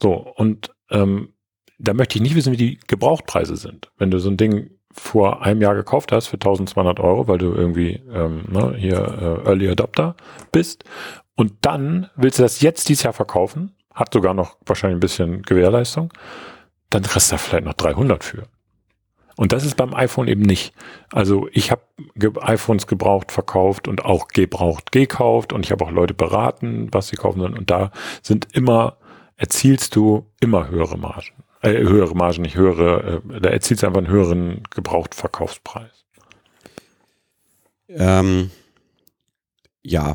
So, 0.00 0.14
und 0.14 0.72
ähm, 0.90 1.34
da 1.78 1.94
möchte 1.94 2.16
ich 2.16 2.22
nicht 2.22 2.34
wissen, 2.34 2.52
wie 2.52 2.56
die 2.56 2.78
Gebrauchtpreise 2.86 3.56
sind. 3.56 3.90
Wenn 3.98 4.10
du 4.10 4.18
so 4.18 4.30
ein 4.30 4.36
Ding 4.36 4.70
vor 4.94 5.42
einem 5.42 5.62
Jahr 5.62 5.74
gekauft 5.74 6.12
hast 6.12 6.28
für 6.28 6.36
1200 6.36 7.00
Euro, 7.00 7.28
weil 7.28 7.38
du 7.38 7.52
irgendwie 7.52 8.02
ähm, 8.12 8.44
ne, 8.48 8.74
hier 8.76 8.98
äh, 8.98 9.48
Early 9.48 9.68
Adopter 9.68 10.16
bist 10.50 10.84
und 11.34 11.54
dann 11.62 12.10
willst 12.16 12.38
du 12.38 12.42
das 12.42 12.60
jetzt 12.60 12.88
dieses 12.88 13.04
Jahr 13.04 13.12
verkaufen, 13.12 13.74
hat 13.94 14.12
sogar 14.12 14.34
noch 14.34 14.56
wahrscheinlich 14.66 14.96
ein 14.96 15.00
bisschen 15.00 15.42
Gewährleistung, 15.42 16.12
dann 16.90 17.02
kriegst 17.02 17.30
du 17.30 17.34
da 17.34 17.38
vielleicht 17.38 17.64
noch 17.64 17.74
300 17.74 18.22
für. 18.22 18.44
Und 19.36 19.52
das 19.52 19.64
ist 19.64 19.76
beim 19.76 19.94
iPhone 19.94 20.28
eben 20.28 20.42
nicht. 20.42 20.74
Also 21.10 21.48
ich 21.52 21.70
habe 21.70 21.82
iPhones 22.42 22.86
gebraucht, 22.86 23.32
verkauft 23.32 23.88
und 23.88 24.04
auch 24.04 24.28
gebraucht 24.28 24.92
gekauft 24.92 25.54
und 25.54 25.64
ich 25.64 25.72
habe 25.72 25.84
auch 25.84 25.90
Leute 25.90 26.12
beraten, 26.12 26.88
was 26.92 27.08
sie 27.08 27.16
kaufen 27.16 27.40
sollen. 27.40 27.56
Und 27.56 27.70
da 27.70 27.92
sind 28.22 28.48
immer, 28.52 28.98
erzielst 29.36 29.96
du 29.96 30.26
immer 30.40 30.68
höhere 30.68 30.98
Margen 30.98 31.42
äh, 31.62 31.78
höhere 31.78 32.14
Margen, 32.14 32.42
nicht 32.42 32.56
höhere, 32.56 33.22
äh, 33.32 33.40
da 33.40 33.48
erzielt 33.48 33.78
es 33.78 33.84
einfach 33.84 33.98
einen 33.98 34.08
höheren 34.08 34.62
Gebrauchtverkaufspreis. 34.70 36.04
Ähm, 37.88 38.50
ja, 39.82 40.14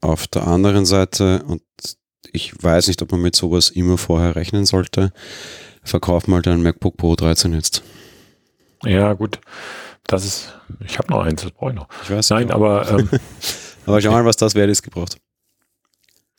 auf 0.00 0.26
der 0.26 0.46
anderen 0.46 0.84
Seite, 0.84 1.42
und 1.46 1.62
ich 2.32 2.62
weiß 2.62 2.88
nicht, 2.88 3.02
ob 3.02 3.12
man 3.12 3.22
mit 3.22 3.36
sowas 3.36 3.70
immer 3.70 3.98
vorher 3.98 4.36
rechnen 4.36 4.66
sollte, 4.66 5.12
verkauf 5.82 6.26
mal 6.26 6.42
dein 6.42 6.62
MacBook 6.62 6.96
Pro 6.96 7.16
13 7.16 7.52
jetzt. 7.52 7.82
Ja, 8.84 9.12
gut. 9.14 9.40
Das 10.06 10.24
ist, 10.24 10.52
ich 10.84 10.98
habe 10.98 11.10
noch 11.10 11.24
eins, 11.24 11.42
das 11.42 11.52
brauche 11.52 11.70
ich 11.70 11.76
noch. 11.76 11.88
Ich 12.02 12.10
weiß 12.10 12.30
Nein, 12.30 12.50
aber. 12.50 12.90
Ähm, 12.90 13.08
aber 13.86 14.00
schau 14.00 14.10
mal, 14.10 14.24
was 14.24 14.36
das 14.36 14.54
wert 14.54 14.68
ist 14.68 14.82
gebraucht. 14.82 15.16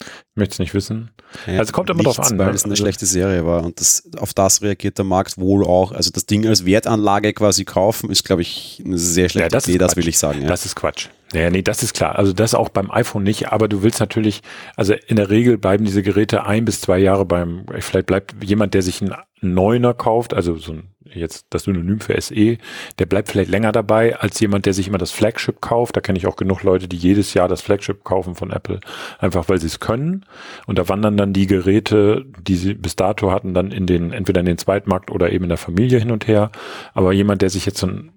Ich 0.02 0.36
möchte 0.36 0.54
es 0.54 0.60
nicht 0.60 0.74
wissen. 0.74 1.12
Ja, 1.48 1.60
also 1.60 1.72
kommt 1.72 1.90
immer 1.90 2.04
drauf 2.04 2.20
an. 2.20 2.38
Weil 2.38 2.48
ne? 2.48 2.54
es 2.54 2.66
eine 2.66 2.74
also, 2.74 2.84
schlechte 2.84 3.06
Serie 3.06 3.46
war 3.46 3.64
und 3.64 3.80
das, 3.80 4.04
auf 4.18 4.34
das 4.34 4.62
reagiert 4.62 4.98
der 4.98 5.06
Markt 5.06 5.38
wohl 5.38 5.66
auch. 5.66 5.94
Also 5.94 6.12
das 6.12 6.26
Ding 6.26 6.46
als 6.46 6.66
Wertanlage 6.66 7.34
quasi 7.34 7.64
kaufen, 7.64 8.10
ist, 8.10 8.26
glaube 8.26 8.42
ich, 8.42 8.82
eine 8.86 8.98
sehr 8.98 9.30
schlechte 9.30 9.46
ja, 9.46 9.50
das 9.50 9.68
Idee, 9.68 9.78
das 9.78 9.96
will 9.96 10.08
ich 10.08 10.18
sagen. 10.18 10.42
Ja. 10.42 10.48
Das 10.48 10.66
ist 10.66 10.76
Quatsch. 10.76 11.08
Naja, 11.34 11.50
nee, 11.50 11.62
das 11.62 11.82
ist 11.84 11.94
klar. 11.94 12.18
Also 12.18 12.34
das 12.34 12.54
auch 12.54 12.70
beim 12.70 12.92
iPhone 12.92 13.24
nicht, 13.24 13.50
aber 13.50 13.68
du 13.68 13.84
willst 13.84 14.00
natürlich, 14.00 14.42
also 14.76 14.94
in 14.94 15.16
der 15.16 15.30
Regel 15.30 15.58
bleiben 15.58 15.86
diese 15.86 16.04
Geräte 16.04 16.46
ein 16.46 16.66
bis 16.66 16.82
zwei 16.82 16.98
Jahre 16.98 17.26
beim, 17.26 17.66
vielleicht 17.80 18.08
bleibt 18.08 18.36
jemand, 18.44 18.74
der 18.74 18.82
sich 18.82 19.02
einen 19.02 19.16
Neuner 19.42 19.94
kauft, 19.94 20.34
also 20.34 20.58
so 20.58 20.74
ein 20.74 20.95
jetzt 21.14 21.48
das 21.50 21.64
Synonym 21.64 22.00
für 22.00 22.20
SE, 22.20 22.58
der 23.00 23.06
bleibt 23.06 23.30
vielleicht 23.30 23.50
länger 23.50 23.72
dabei 23.72 24.18
als 24.18 24.40
jemand, 24.40 24.66
der 24.66 24.74
sich 24.74 24.88
immer 24.88 24.98
das 24.98 25.12
Flagship 25.12 25.62
kauft. 25.62 25.96
Da 25.96 26.02
kenne 26.02 26.18
ich 26.18 26.28
auch 26.28 26.36
genug 26.36 26.64
Leute, 26.64 26.88
die 26.88 26.98
jedes 26.98 27.34
Jahr 27.34 27.48
das 27.48 27.62
Flagship 27.62 28.04
kaufen 28.04 28.36
von 28.36 28.52
Apple, 28.52 28.80
einfach 29.20 29.50
weil 29.50 29.60
sie 29.60 29.68
es 29.68 29.80
können. 29.80 30.26
Und 30.66 30.80
da 30.80 30.90
wandern 30.90 31.18
dann 31.18 31.34
die 31.34 31.48
Geräte, 31.48 32.26
die 32.42 32.56
sie 32.56 32.74
bis 32.74 32.96
dato 32.96 33.32
hatten, 33.32 33.54
dann 33.54 33.72
in 33.72 33.86
den, 33.86 34.12
entweder 34.12 34.40
in 34.40 34.46
den 34.46 34.58
Zweitmarkt 34.58 35.12
oder 35.12 35.32
eben 35.32 35.46
in 35.46 35.50
der 35.50 35.58
Familie 35.58 36.00
hin 36.00 36.12
und 36.12 36.28
her. 36.28 36.52
Aber 36.94 37.14
jemand, 37.14 37.42
der 37.42 37.50
sich 37.50 37.66
jetzt 37.66 37.80
so 37.80 37.88
ein 37.88 38.12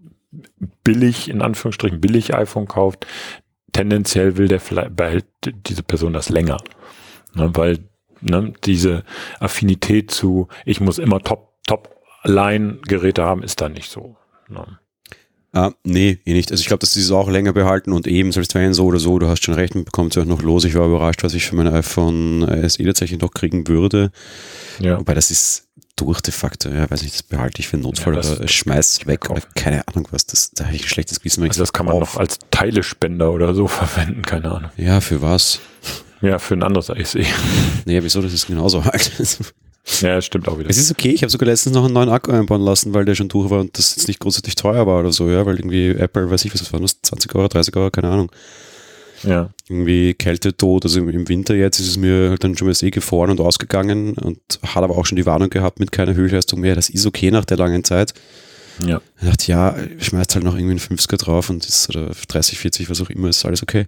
billig, 0.84 1.28
in 1.28 1.43
Anführungsstrichen 1.43 2.01
billig 2.01 2.34
iPhone 2.34 2.68
kauft, 2.68 3.07
tendenziell 3.72 4.36
will 4.36 4.49
der 4.49 4.61
vielleicht, 4.61 4.97
behält 4.97 5.26
diese 5.45 5.82
Person 5.82 6.12
das 6.12 6.28
länger. 6.28 6.59
Ne, 7.34 7.51
weil 7.55 7.78
ne, 8.20 8.53
diese 8.64 9.05
Affinität 9.41 10.11
zu, 10.11 10.49
ich 10.64 10.80
muss 10.80 10.99
immer 10.99 11.20
top, 11.20 11.53
top 11.66 11.97
Line-Geräte 12.25 13.23
haben, 13.23 13.43
ist 13.43 13.61
da 13.61 13.69
nicht 13.69 13.91
so. 13.91 14.16
Ne? 14.49 14.79
Ah, 15.53 15.73
nee, 15.83 16.19
eh 16.27 16.35
nicht. 16.35 16.51
Also 16.51 16.61
ich 16.61 16.66
glaube, 16.66 16.81
dass 16.81 16.93
die 16.93 17.01
es 17.01 17.11
auch 17.11 17.31
länger 17.31 17.53
behalten 17.53 17.93
und 17.93 18.07
eben, 18.07 18.33
selbst 18.33 18.55
wenn 18.55 18.75
so 18.75 18.87
oder 18.87 18.99
so, 18.99 19.19
du 19.19 19.29
hast 19.29 19.43
schon 19.43 19.55
recht, 19.55 19.75
man 19.75 19.85
bekommt 19.85 20.14
es 20.14 20.23
auch 20.23 20.27
noch 20.27 20.43
los. 20.43 20.64
Ich 20.64 20.75
war 20.75 20.87
überrascht, 20.87 21.25
was 21.25 21.35
ich 21.35 21.47
für 21.47 21.57
mein 21.57 21.69
iPhone 21.69 22.43
SE 22.69 22.85
tatsächlich 22.85 23.21
noch 23.21 23.33
kriegen 23.33 23.66
würde. 23.66 24.11
Ja. 24.79 24.99
Wobei 24.99 25.14
das 25.14 25.31
ist 25.31 25.69
durch 25.97 26.21
de 26.21 26.33
facto, 26.33 26.69
ja, 26.69 26.89
weiß 26.89 27.03
nicht, 27.03 27.14
das 27.14 27.23
behalte 27.23 27.61
ich 27.61 27.69
für 27.69 27.77
einen 27.77 27.83
Notfall 27.83 28.14
ja, 28.14 28.21
oder 28.21 28.47
schmeiß 28.47 28.93
es 29.01 29.07
weg 29.07 29.31
oder 29.31 29.43
keine 29.55 29.87
Ahnung 29.89 30.07
was. 30.11 30.27
Das, 30.27 30.51
da 30.53 30.66
habe 30.66 30.77
ich 30.77 30.83
ein 30.83 30.89
schlechtes 30.89 31.19
Gewissen. 31.21 31.43
Also 31.43 31.61
das 31.61 31.73
kann 31.73 31.87
man 31.87 31.99
noch 31.99 32.16
als 32.16 32.39
Teilespender 32.51 33.33
oder 33.33 33.55
so 33.55 33.66
verwenden, 33.69 34.23
keine 34.23 34.53
Ahnung. 34.53 34.71
Ja, 34.77 35.01
für 35.01 35.23
was? 35.23 35.61
Ja, 36.21 36.39
für 36.39 36.55
ein 36.55 36.62
anderes 36.62 36.87
SE. 36.87 37.25
Naja, 37.85 38.03
wieso, 38.03 38.21
das 38.21 38.33
ist 38.33 38.47
genauso 38.47 38.85
halt. 38.85 39.12
Ja, 40.01 40.20
stimmt 40.20 40.49
auch 40.49 40.59
wieder. 40.59 40.70
Es 40.70 40.78
ist 40.78 40.91
okay, 40.91 41.11
ich 41.11 41.22
habe 41.22 41.30
sogar 41.30 41.49
letztens 41.49 41.74
noch 41.74 41.84
einen 41.84 41.95
neuen 41.95 42.09
Akku 42.09 42.30
einbauen 42.30 42.62
lassen, 42.62 42.95
weil 42.95 43.05
der 43.05 43.14
schon 43.14 43.28
durch 43.28 43.51
war 43.51 43.61
und 43.61 43.76
das 43.78 43.97
jetzt 43.97 44.09
nicht 44.09 44.20
großartig 44.20 44.55
teuer 44.55 44.86
war 44.86 45.01
oder 45.01 45.12
so, 45.12 45.28
ja, 45.30 45.45
weil 45.47 45.57
irgendwie 45.57 45.91
Apple, 45.91 46.30
weiß 46.30 46.45
ich 46.45 46.53
was, 46.53 46.61
das 46.61 46.72
war, 46.72 46.80
20 46.80 47.34
Euro, 47.34 47.49
30 47.49 47.74
Euro, 47.76 47.91
keine 47.91 48.09
Ahnung. 48.09 48.30
Ja. 49.24 49.51
Irgendwie 49.68 50.14
Kältetod, 50.14 50.84
also 50.84 51.01
im 51.01 51.28
Winter 51.28 51.55
jetzt 51.55 51.80
ist 51.80 51.89
es 51.89 51.97
mir 51.97 52.30
halt 52.30 52.45
dann 52.45 52.57
schon 52.57 52.68
mal 52.68 52.74
sehr 52.74 52.91
gefroren 52.91 53.30
und 53.30 53.41
ausgegangen 53.41 54.14
und 54.14 54.39
hat 54.62 54.84
aber 54.84 54.97
auch 54.97 55.07
schon 55.07 55.16
die 55.16 55.26
Warnung 55.26 55.51
gehabt 55.51 55.80
mit 55.80 55.91
keiner 55.91 56.14
Höchstleistung 56.14 56.61
mehr. 56.61 56.74
Das 56.74 56.89
ist 56.89 57.07
okay 57.07 57.30
nach 57.30 57.45
der 57.45 57.57
langen 57.57 57.82
Zeit. 57.82 58.14
Ja. 58.86 59.01
Ich 59.20 59.28
dachte, 59.28 59.51
ja, 59.51 59.76
schmeißt 59.99 60.36
halt 60.36 60.45
noch 60.45 60.55
irgendwie 60.55 60.72
einen 60.72 60.99
50er 60.99 61.16
drauf 61.16 61.51
und 61.51 61.66
ist 61.66 61.89
oder 61.89 62.12
30, 62.28 62.59
40, 62.59 62.91
was 62.91 63.01
auch 63.01 63.11
immer, 63.11 63.28
ist 63.28 63.45
alles 63.45 63.62
okay. 63.62 63.86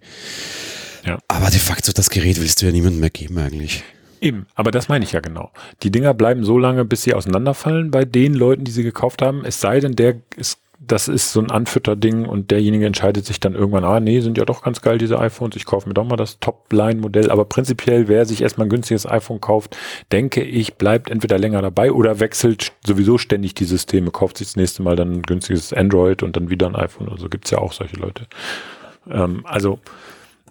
Ja. 1.07 1.19
Aber 1.29 1.49
de 1.51 1.61
facto, 1.61 1.93
das 1.93 2.11
Gerät 2.11 2.41
willst 2.41 2.61
du 2.61 2.67
ja 2.67 2.73
niemandem 2.73 3.01
mehr 3.01 3.11
geben 3.11 3.39
eigentlich. 3.39 3.85
Eben, 4.21 4.47
aber 4.55 4.71
das 4.71 4.89
meine 4.89 5.05
ich 5.05 5.13
ja 5.13 5.21
genau. 5.21 5.51
Die 5.83 5.91
Dinger 5.91 6.13
bleiben 6.13 6.45
so 6.45 6.59
lange, 6.59 6.85
bis 6.85 7.03
sie 7.03 7.15
auseinanderfallen 7.15 7.91
bei 7.91 8.05
den 8.05 8.35
Leuten, 8.35 8.65
die 8.65 8.71
sie 8.71 8.83
gekauft 8.83 9.23
haben. 9.23 9.45
Es 9.45 9.61
sei 9.61 9.81
denn, 9.81 9.97
der 9.97 10.17
ist, 10.37 10.61
das 10.79 11.09
ist 11.09 11.33
so 11.33 11.41
ein 11.41 11.51
Anfütterding 11.51 12.27
und 12.27 12.51
derjenige 12.51 12.85
entscheidet 12.85 13.25
sich 13.25 13.41
dann 13.41 13.55
irgendwann, 13.55 13.85
ah 13.85 13.99
nee, 13.99 14.21
sind 14.21 14.37
ja 14.37 14.45
doch 14.45 14.63
ganz 14.63 14.83
geil 14.83 14.99
diese 14.99 15.19
iPhones, 15.19 15.57
ich 15.57 15.65
kaufe 15.65 15.89
mir 15.89 15.95
doch 15.95 16.05
mal 16.05 16.17
das 16.17 16.39
Top-Line-Modell. 16.39 17.31
Aber 17.31 17.47
prinzipiell, 17.47 18.09
wer 18.09 18.27
sich 18.27 18.43
erstmal 18.43 18.67
ein 18.67 18.71
günstiges 18.71 19.07
iPhone 19.07 19.41
kauft, 19.41 19.77
denke 20.13 20.43
ich, 20.43 20.75
bleibt 20.75 21.11
entweder 21.11 21.39
länger 21.39 21.63
dabei 21.63 21.91
oder 21.91 22.21
wechselt 22.21 22.73
sowieso 22.85 23.17
ständig 23.17 23.55
die 23.55 23.65
Systeme, 23.65 24.11
kauft 24.11 24.37
sich 24.37 24.49
das 24.49 24.57
nächste 24.57 24.83
Mal 24.83 24.97
dann 24.97 25.13
ein 25.13 25.23
günstiges 25.23 25.73
Android 25.73 26.23
und 26.23 26.37
dann 26.37 26.51
wieder 26.51 26.67
ein 26.67 26.77
iPhone. 26.77 27.09
Also 27.09 27.31
gibt's 27.31 27.51
ja 27.51 27.59
auch 27.59 27.73
solche 27.73 27.97
Leute. 27.97 28.27
Ähm, 29.11 29.45
also 29.45 29.81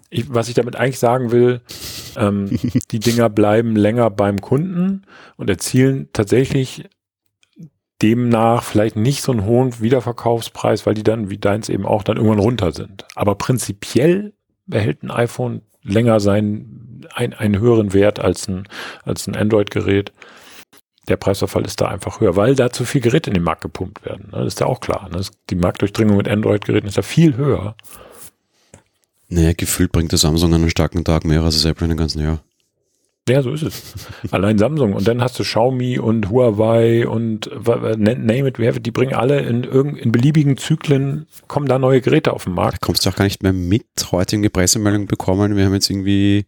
ich, 0.09 0.33
was 0.33 0.47
ich 0.47 0.55
damit 0.55 0.75
eigentlich 0.75 0.99
sagen 0.99 1.31
will, 1.31 1.61
ähm, 2.17 2.49
die 2.91 2.99
Dinger 2.99 3.29
bleiben 3.29 3.75
länger 3.75 4.09
beim 4.09 4.41
Kunden 4.41 5.03
und 5.37 5.49
erzielen 5.49 6.09
tatsächlich 6.13 6.89
demnach 8.01 8.63
vielleicht 8.63 8.95
nicht 8.95 9.21
so 9.21 9.31
einen 9.31 9.45
hohen 9.45 9.81
Wiederverkaufspreis, 9.81 10.85
weil 10.85 10.93
die 10.93 11.03
dann, 11.03 11.29
wie 11.29 11.37
deins 11.37 11.69
eben 11.69 11.85
auch, 11.85 12.03
dann 12.03 12.17
irgendwann 12.17 12.39
runter 12.39 12.71
sind. 12.71 13.05
Aber 13.15 13.35
prinzipiell 13.35 14.33
behält 14.67 15.03
ein 15.03 15.11
iPhone 15.11 15.61
länger 15.83 16.19
seinen, 16.19 17.07
ein, 17.13 17.33
einen 17.33 17.59
höheren 17.59 17.93
Wert 17.93 18.19
als 18.19 18.47
ein, 18.47 18.67
als 19.03 19.27
ein 19.27 19.35
Android-Gerät. 19.35 20.13
Der 21.09 21.17
Preisverfall 21.17 21.65
ist 21.65 21.81
da 21.81 21.87
einfach 21.87 22.21
höher, 22.21 22.35
weil 22.35 22.55
da 22.55 22.69
zu 22.69 22.85
viel 22.85 23.01
Geräte 23.01 23.31
in 23.31 23.33
den 23.33 23.43
Markt 23.43 23.61
gepumpt 23.61 24.05
werden. 24.05 24.29
Das 24.31 24.45
ist 24.45 24.59
ja 24.59 24.67
auch 24.67 24.79
klar. 24.79 25.09
Ne? 25.09 25.21
Die 25.49 25.55
Marktdurchdringung 25.55 26.15
mit 26.15 26.29
Android-Geräten 26.29 26.87
ist 26.87 26.97
ja 26.97 27.03
viel 27.03 27.35
höher. 27.35 27.75
Naja, 29.29 29.53
gefühlt 29.55 29.91
bringt 29.91 30.11
der 30.11 30.19
Samsung 30.19 30.53
einen 30.53 30.69
starken 30.69 31.03
Tag 31.03 31.23
mehr 31.23 31.43
als 31.43 31.55
das 31.55 31.65
Apple 31.65 31.85
in 31.85 31.89
den 31.89 31.97
ganzen 31.97 32.21
Jahr. 32.21 32.43
Ja, 33.29 33.43
so 33.43 33.51
ist 33.51 33.61
es. 33.61 33.93
Allein 34.31 34.57
Samsung 34.57 34.93
und 34.93 35.07
dann 35.07 35.21
hast 35.21 35.37
du 35.37 35.43
Xiaomi 35.43 35.99
und 35.99 36.31
Huawei 36.31 37.07
und 37.07 37.49
name 37.63 38.47
it, 38.47 38.85
die 38.85 38.91
bringen 38.91 39.13
alle 39.13 39.41
in, 39.41 39.63
in 39.63 40.11
beliebigen 40.11 40.57
Zyklen, 40.57 41.27
kommen 41.47 41.67
da 41.67 41.77
neue 41.77 42.01
Geräte 42.01 42.33
auf 42.33 42.45
den 42.45 42.53
Markt. 42.53 42.81
Da 42.81 42.85
kommst 42.85 43.05
du 43.05 43.09
auch 43.11 43.15
gar 43.15 43.25
nicht 43.25 43.43
mehr 43.43 43.53
mit. 43.53 43.85
Heute 44.11 44.35
eine 44.35 44.49
Pressemeldung 44.49 45.05
bekommen. 45.05 45.55
Wir 45.55 45.65
haben 45.65 45.75
jetzt 45.75 45.91
irgendwie 45.91 46.45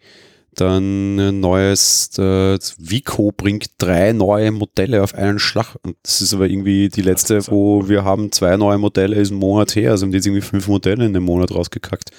dann 0.55 1.17
ein 1.17 1.39
neues, 1.39 2.17
äh, 2.17 2.57
Vico 2.77 3.31
bringt 3.31 3.69
drei 3.77 4.11
neue 4.11 4.51
Modelle 4.51 5.03
auf 5.03 5.13
einen 5.13 5.39
Schlag. 5.39 5.75
Und 5.83 5.95
das 6.03 6.21
ist 6.21 6.33
aber 6.33 6.49
irgendwie 6.49 6.89
die 6.89 7.01
letzte, 7.01 7.47
wo 7.47 7.87
wir 7.87 8.03
haben 8.03 8.31
zwei 8.31 8.57
neue 8.57 8.77
Modelle, 8.77 9.15
ist 9.15 9.31
ein 9.31 9.37
Monat 9.37 9.75
her. 9.75 9.91
Also 9.91 10.05
haben 10.05 10.11
die 10.11 10.17
jetzt 10.17 10.25
irgendwie 10.25 10.41
fünf 10.41 10.67
Modelle 10.67 11.05
in 11.05 11.13
dem 11.13 11.23
Monat 11.23 11.51
rausgekackt. 11.51 12.11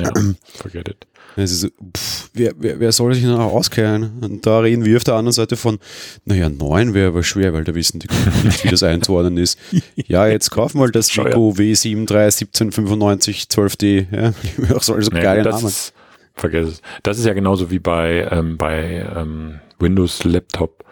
Ja, 0.00 0.12
forget 0.60 0.88
it. 0.88 1.06
Es 1.38 1.52
ist, 1.52 1.70
pff, 1.96 2.30
wer, 2.32 2.54
wer, 2.56 2.80
wer 2.80 2.92
soll 2.92 3.14
sich 3.14 3.24
noch 3.24 3.38
auskennen? 3.38 4.20
Und 4.22 4.46
da 4.46 4.60
reden 4.60 4.86
wir 4.86 4.96
auf 4.96 5.04
der 5.04 5.12
anderen 5.14 5.34
Seite 5.34 5.56
von, 5.56 5.78
naja, 6.24 6.48
neun 6.48 6.94
wäre 6.94 7.08
aber 7.08 7.22
schwer, 7.22 7.52
weil 7.52 7.64
da 7.64 7.74
wissen 7.74 7.98
die 7.98 8.08
nicht, 8.44 8.64
wie 8.64 8.68
das 8.68 8.82
einzuordnen 8.82 9.36
ist. 9.36 9.58
Ja, 9.96 10.26
jetzt 10.26 10.50
kauf 10.50 10.72
mal 10.74 10.90
das 10.90 11.14
Vico 11.14 11.50
W731795 11.50 13.50
12D. 13.50 14.06
Ja, 14.10 14.32
soll 14.80 15.02
so 15.02 15.10
naja, 15.10 15.22
geile 15.22 15.50
Namen. 15.50 15.66
Ist, 15.66 15.92
vergiss 16.34 16.68
es. 16.68 16.80
Das 17.02 17.18
ist 17.18 17.26
ja 17.26 17.34
genauso 17.34 17.70
wie 17.70 17.80
bei, 17.80 18.26
ähm, 18.30 18.56
bei 18.56 19.06
ähm, 19.14 19.60
Windows 19.78 20.24
Laptop 20.24 20.86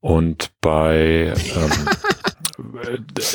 und 0.00 0.52
bei 0.60 1.34
ähm, 1.56 1.88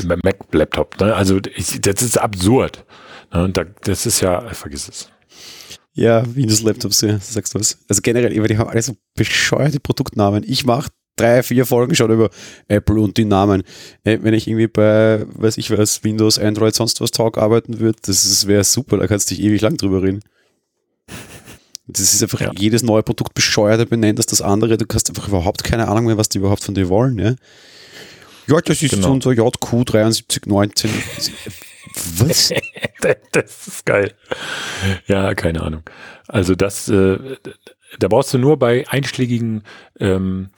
Mac 0.24 0.38
Laptop. 0.52 0.98
Ne? 1.02 1.14
Also 1.14 1.40
ich, 1.56 1.82
das 1.82 2.02
ist 2.02 2.18
absurd. 2.18 2.86
Ne? 3.36 3.50
Da, 3.50 3.64
das 3.64 4.06
ist 4.06 4.22
ja, 4.22 4.42
vergiss 4.54 4.88
es. 4.88 5.10
Ja, 5.94 6.24
Windows-Laptops, 6.36 7.02
ja, 7.02 7.20
sagst 7.20 7.54
du 7.56 7.60
was. 7.60 7.80
Also 7.88 8.02
generell, 8.02 8.32
die 8.32 8.58
haben 8.58 8.68
alle 8.68 8.82
so 8.82 8.98
bescheuerte 9.16 9.80
Produktnamen. 9.80 10.44
Ich 10.46 10.66
mache 10.66 10.90
drei, 11.16 11.42
vier 11.42 11.66
Folgen 11.66 11.96
schon 11.96 12.12
über 12.12 12.30
Apple 12.68 13.00
und 13.00 13.18
die 13.18 13.26
Namen. 13.26 13.64
Äh, 14.04 14.20
wenn 14.22 14.34
ich 14.34 14.48
irgendwie 14.48 14.68
bei, 14.68 15.26
weiß 15.28 15.58
ich 15.58 15.72
was, 15.72 16.04
Windows, 16.04 16.38
Android, 16.38 16.76
sonst 16.76 17.00
was 17.00 17.12
Talk 17.12 17.38
arbeiten 17.38 17.80
würde, 17.80 17.98
das 18.06 18.46
wäre 18.48 18.64
super, 18.64 18.98
da 18.98 19.08
kannst 19.08 19.32
du 19.32 19.36
dich 19.36 19.44
ewig 19.44 19.62
lang 19.62 19.78
drüber 19.78 20.04
reden. 20.04 20.22
Das 21.88 22.14
ist 22.14 22.24
einfach 22.24 22.42
ja. 22.42 22.52
jedes 22.58 22.84
neue 22.84 23.04
Produkt 23.04 23.34
bescheuerter 23.34 23.86
benennt 23.86 24.20
als 24.20 24.26
das 24.26 24.42
andere. 24.42 24.78
Du 24.78 24.86
hast 24.94 25.10
einfach 25.10 25.28
überhaupt 25.28 25.64
keine 25.64 25.88
Ahnung 25.88 26.06
mehr, 26.06 26.18
was 26.18 26.30
die 26.30 26.40
überhaupt 26.40 26.64
von 26.64 26.74
dir 26.74 26.90
wollen. 26.90 27.20
Ja, 27.20 27.36
ja 28.48 28.62
das 28.62 28.82
ist 28.82 28.92
genau. 28.92 29.12
unser 29.12 29.32
JQ 29.32 29.86
7319. 29.88 30.90
Was? 32.20 32.54
das 33.32 33.68
ist 33.68 33.86
geil. 33.86 34.14
Ja, 35.08 35.34
keine 35.34 35.62
Ahnung. 35.62 35.84
Also 36.28 36.56
das, 36.56 36.90
äh, 36.90 37.18
da 38.00 38.08
brauchst 38.08 38.34
du 38.34 38.38
nur 38.38 38.58
bei 38.58 38.88
einschlägigen 38.90 39.64
ähm, 40.00 40.50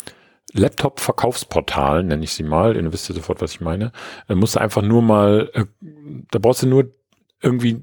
Laptop-Verkaufsportalen, 0.53 2.07
nenne 2.07 2.23
ich 2.23 2.33
sie 2.33 2.43
mal, 2.43 2.75
ihr 2.75 2.93
wisst 2.93 3.09
ja 3.09 3.15
sofort, 3.15 3.41
was 3.41 3.51
ich 3.51 3.61
meine, 3.61 3.91
äh, 4.27 4.35
musst 4.35 4.55
du 4.55 4.61
einfach 4.61 4.81
nur 4.81 5.01
mal, 5.01 5.49
äh, 5.53 5.65
da 6.31 6.39
brauchst 6.39 6.63
du 6.63 6.67
nur 6.67 6.91
irgendwie 7.41 7.81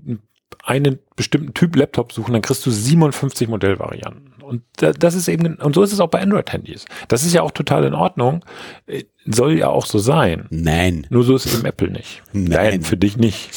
einen 0.63 0.99
bestimmten 1.17 1.55
Typ 1.55 1.77
Laptop 1.77 2.13
suchen, 2.13 2.33
dann 2.33 2.43
kriegst 2.43 2.65
du 2.67 2.71
57 2.71 3.49
Modellvarianten. 3.49 4.34
Und 4.45 4.63
das 4.77 5.15
ist 5.15 5.29
eben, 5.29 5.57
und 5.57 5.75
so 5.75 5.83
ist 5.83 5.93
es 5.93 6.01
auch 6.01 6.09
bei 6.09 6.21
Android-Handys. 6.21 6.85
Das 7.09 7.25
ist 7.25 7.33
ja 7.33 7.43
auch 7.43 7.51
total 7.51 7.85
in 7.85 7.95
Ordnung. 7.95 8.45
Äh, 8.87 9.05
soll 9.27 9.59
ja 9.59 9.69
auch 9.69 9.87
so 9.87 9.99
sein. 9.99 10.47
Nein. 10.51 11.07
Nur 11.11 11.25
so 11.25 11.35
ist 11.37 11.47
es 11.47 11.55
im 11.55 11.65
Apple 11.65 11.91
nicht. 11.91 12.23
Nein. 12.33 12.49
Nein. 12.49 12.83
für 12.83 12.97
dich 12.97 13.17
nicht. 13.17 13.51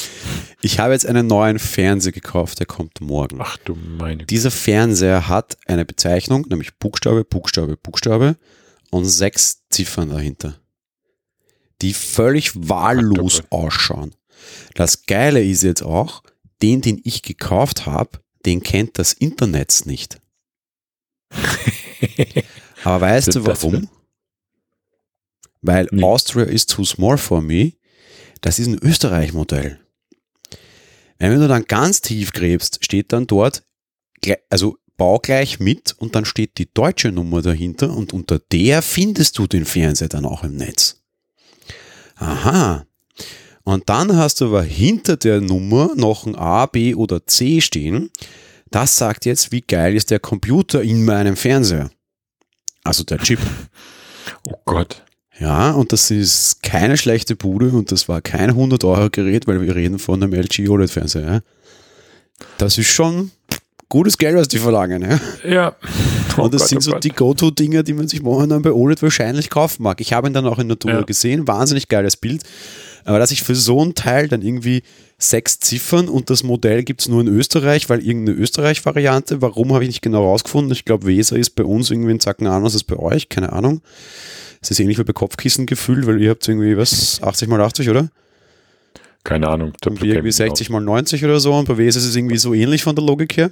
Ich 0.62 0.78
habe 0.78 0.92
jetzt 0.92 1.06
einen 1.06 1.26
neuen 1.26 1.58
Fernseher 1.58 2.12
gekauft, 2.12 2.58
der 2.58 2.66
kommt 2.66 3.00
morgen. 3.00 3.38
Ach 3.40 3.56
du 3.58 3.76
meine. 3.76 4.24
Dieser 4.24 4.50
Fernseher 4.50 5.28
hat 5.28 5.58
eine 5.66 5.84
Bezeichnung, 5.84 6.46
nämlich 6.48 6.76
Buchstabe, 6.78 7.24
Buchstabe, 7.24 7.76
Buchstabe 7.76 8.36
und 8.90 9.04
sechs 9.04 9.62
Ziffern 9.68 10.10
dahinter, 10.10 10.54
die 11.82 11.92
völlig 11.92 12.52
wahllos 12.54 13.42
ausschauen. 13.50 14.14
Das 14.74 15.04
Geile 15.06 15.42
ist 15.44 15.62
jetzt 15.62 15.82
auch, 15.82 16.22
den, 16.62 16.80
den 16.80 17.00
ich 17.04 17.22
gekauft 17.22 17.86
habe, 17.86 18.20
den 18.46 18.62
kennt 18.62 18.98
das 18.98 19.12
Internet 19.12 19.82
nicht. 19.84 20.18
Aber 22.84 23.00
weißt 23.00 23.34
du 23.34 23.44
warum? 23.46 23.88
Weil 25.60 25.88
nee. 25.90 26.02
Austria 26.02 26.44
is 26.44 26.66
too 26.66 26.84
small 26.84 27.18
for 27.18 27.42
me. 27.42 27.72
Das 28.40 28.58
ist 28.58 28.68
ein 28.68 28.78
Österreich-Modell. 28.80 29.80
Wenn 31.18 31.40
du 31.40 31.48
dann 31.48 31.64
ganz 31.64 32.00
tief 32.00 32.32
gräbst, 32.32 32.84
steht 32.84 33.12
dann 33.12 33.26
dort, 33.26 33.64
also 34.50 34.78
baugleich 34.96 35.58
mit 35.58 35.94
und 35.98 36.14
dann 36.14 36.24
steht 36.24 36.58
die 36.58 36.72
deutsche 36.72 37.10
Nummer 37.10 37.42
dahinter 37.42 37.96
und 37.96 38.12
unter 38.12 38.38
der 38.38 38.82
findest 38.82 39.38
du 39.38 39.46
den 39.46 39.64
Fernseher 39.64 40.08
dann 40.08 40.24
auch 40.24 40.44
im 40.44 40.56
Netz. 40.56 41.02
Aha. 42.16 42.84
Und 43.64 43.88
dann 43.88 44.16
hast 44.16 44.40
du 44.40 44.46
aber 44.46 44.62
hinter 44.62 45.16
der 45.16 45.40
Nummer 45.40 45.92
noch 45.94 46.26
ein 46.26 46.36
A, 46.36 46.66
B 46.66 46.94
oder 46.94 47.26
C 47.26 47.60
stehen. 47.60 48.10
Das 48.70 48.96
sagt 48.96 49.24
jetzt, 49.24 49.52
wie 49.52 49.60
geil 49.60 49.94
ist 49.94 50.10
der 50.10 50.20
Computer 50.20 50.82
in 50.82 51.04
meinem 51.04 51.36
Fernseher. 51.36 51.90
Also 52.84 53.04
der 53.04 53.18
Chip. 53.18 53.40
Oh 54.46 54.58
Gott. 54.66 55.02
Ja, 55.40 55.70
und 55.70 55.92
das 55.92 56.10
ist 56.10 56.62
keine 56.62 56.98
schlechte 56.98 57.34
Bude 57.34 57.70
und 57.70 57.90
das 57.92 58.08
war 58.10 58.20
kein 58.20 58.50
100 58.50 58.84
Euro 58.84 59.08
Gerät, 59.08 59.46
weil 59.46 59.60
wir 59.62 59.74
reden 59.74 59.98
von 59.98 60.22
einem 60.22 60.34
LG 60.34 60.68
OLED 60.68 60.90
Fernseher. 60.90 61.32
Ja. 61.32 61.40
Das 62.58 62.76
ist 62.76 62.88
schon 62.88 63.30
gutes 63.88 64.18
Geld, 64.18 64.36
was 64.36 64.48
die 64.48 64.58
verlangen. 64.58 65.02
Ja. 65.02 65.20
ja. 65.48 65.76
Oh 66.36 66.42
und 66.42 66.54
das 66.54 66.62
Gott, 66.62 66.68
sind 66.68 66.78
oh 66.78 66.82
so 66.82 66.90
Gott. 66.92 67.02
die 67.02 67.08
Go-To-Dinger, 67.08 67.82
die 67.82 67.94
man 67.94 68.06
sich 68.06 68.22
momentan 68.22 68.62
bei 68.62 68.70
OLED 68.70 69.02
wahrscheinlich 69.02 69.50
kaufen 69.50 69.82
mag. 69.82 70.00
Ich 70.00 70.12
habe 70.12 70.28
ihn 70.28 70.34
dann 70.34 70.46
auch 70.46 70.60
in 70.60 70.68
Natur 70.68 70.92
ja. 70.92 71.02
gesehen, 71.02 71.48
wahnsinnig 71.48 71.88
geiles 71.88 72.16
Bild. 72.16 72.44
Aber 73.04 73.18
dass 73.18 73.32
ich 73.32 73.42
für 73.42 73.56
so 73.56 73.84
ein 73.84 73.96
Teil 73.96 74.28
dann 74.28 74.42
irgendwie 74.42 74.84
sechs 75.18 75.58
Ziffern 75.58 76.08
und 76.08 76.30
das 76.30 76.44
Modell 76.44 76.84
gibt 76.84 77.00
es 77.00 77.08
nur 77.08 77.20
in 77.20 77.28
Österreich, 77.28 77.90
weil 77.90 78.06
irgendeine 78.06 78.38
Österreich-Variante, 78.38 79.42
warum 79.42 79.74
habe 79.74 79.82
ich 79.82 79.88
nicht 79.88 80.02
genau 80.02 80.24
rausgefunden? 80.24 80.72
Ich 80.72 80.84
glaube, 80.84 81.06
Weser 81.06 81.36
ist 81.36 81.50
bei 81.50 81.64
uns 81.64 81.90
irgendwie 81.90 82.12
ein 82.12 82.20
Zacken 82.20 82.46
anders 82.46 82.74
als 82.74 82.84
bei 82.84 82.96
euch, 82.96 83.28
keine 83.28 83.52
Ahnung. 83.52 83.80
Es 84.62 84.70
ist 84.70 84.78
ähnlich 84.78 84.98
wie 84.98 85.04
bei 85.04 85.12
Kopfkissen 85.12 85.66
gefühlt, 85.66 86.06
weil 86.06 86.20
ihr 86.22 86.30
habt 86.30 86.46
irgendwie 86.46 86.76
was, 86.76 87.20
80 87.20 87.48
mal 87.48 87.60
80, 87.60 87.90
oder? 87.90 88.10
Keine 89.24 89.48
Ahnung. 89.48 89.72
Und 89.84 90.02
irgendwie 90.02 90.32
60 90.32 90.70
mal 90.70 90.80
90 90.80 91.24
oder 91.24 91.40
so 91.40 91.52
und 91.52 91.66
bei 91.66 91.76
Weser 91.76 91.98
ist 91.98 92.06
es 92.06 92.16
irgendwie 92.16 92.38
so 92.38 92.54
ähnlich 92.54 92.84
von 92.84 92.94
der 92.94 93.04
Logik 93.04 93.36
her. 93.36 93.50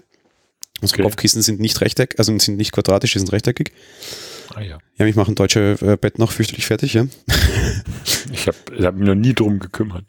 Unsere 0.80 1.00
okay. 1.00 1.10
Kopfkissen 1.10 1.42
sind 1.42 1.58
nicht 1.58 1.80
rechteckig, 1.80 2.18
also 2.18 2.36
sind 2.38 2.58
nicht 2.58 2.72
quadratisch, 2.72 3.12
die 3.12 3.18
sind 3.18 3.32
rechteckig. 3.32 3.72
Ah 4.54 4.60
ja. 4.60 4.78
Ja, 4.98 5.04
mich 5.04 5.16
machen 5.16 5.34
deutsche 5.34 5.76
äh, 5.80 5.96
Betten 5.96 6.20
noch 6.20 6.30
fürchterlich 6.30 6.66
fertig, 6.66 6.94
ja. 6.94 7.06
ich 8.32 8.46
habe 8.46 8.56
hab 8.84 8.94
mich 8.94 9.08
noch 9.08 9.14
nie 9.14 9.34
drum 9.34 9.58
gekümmert. 9.58 10.04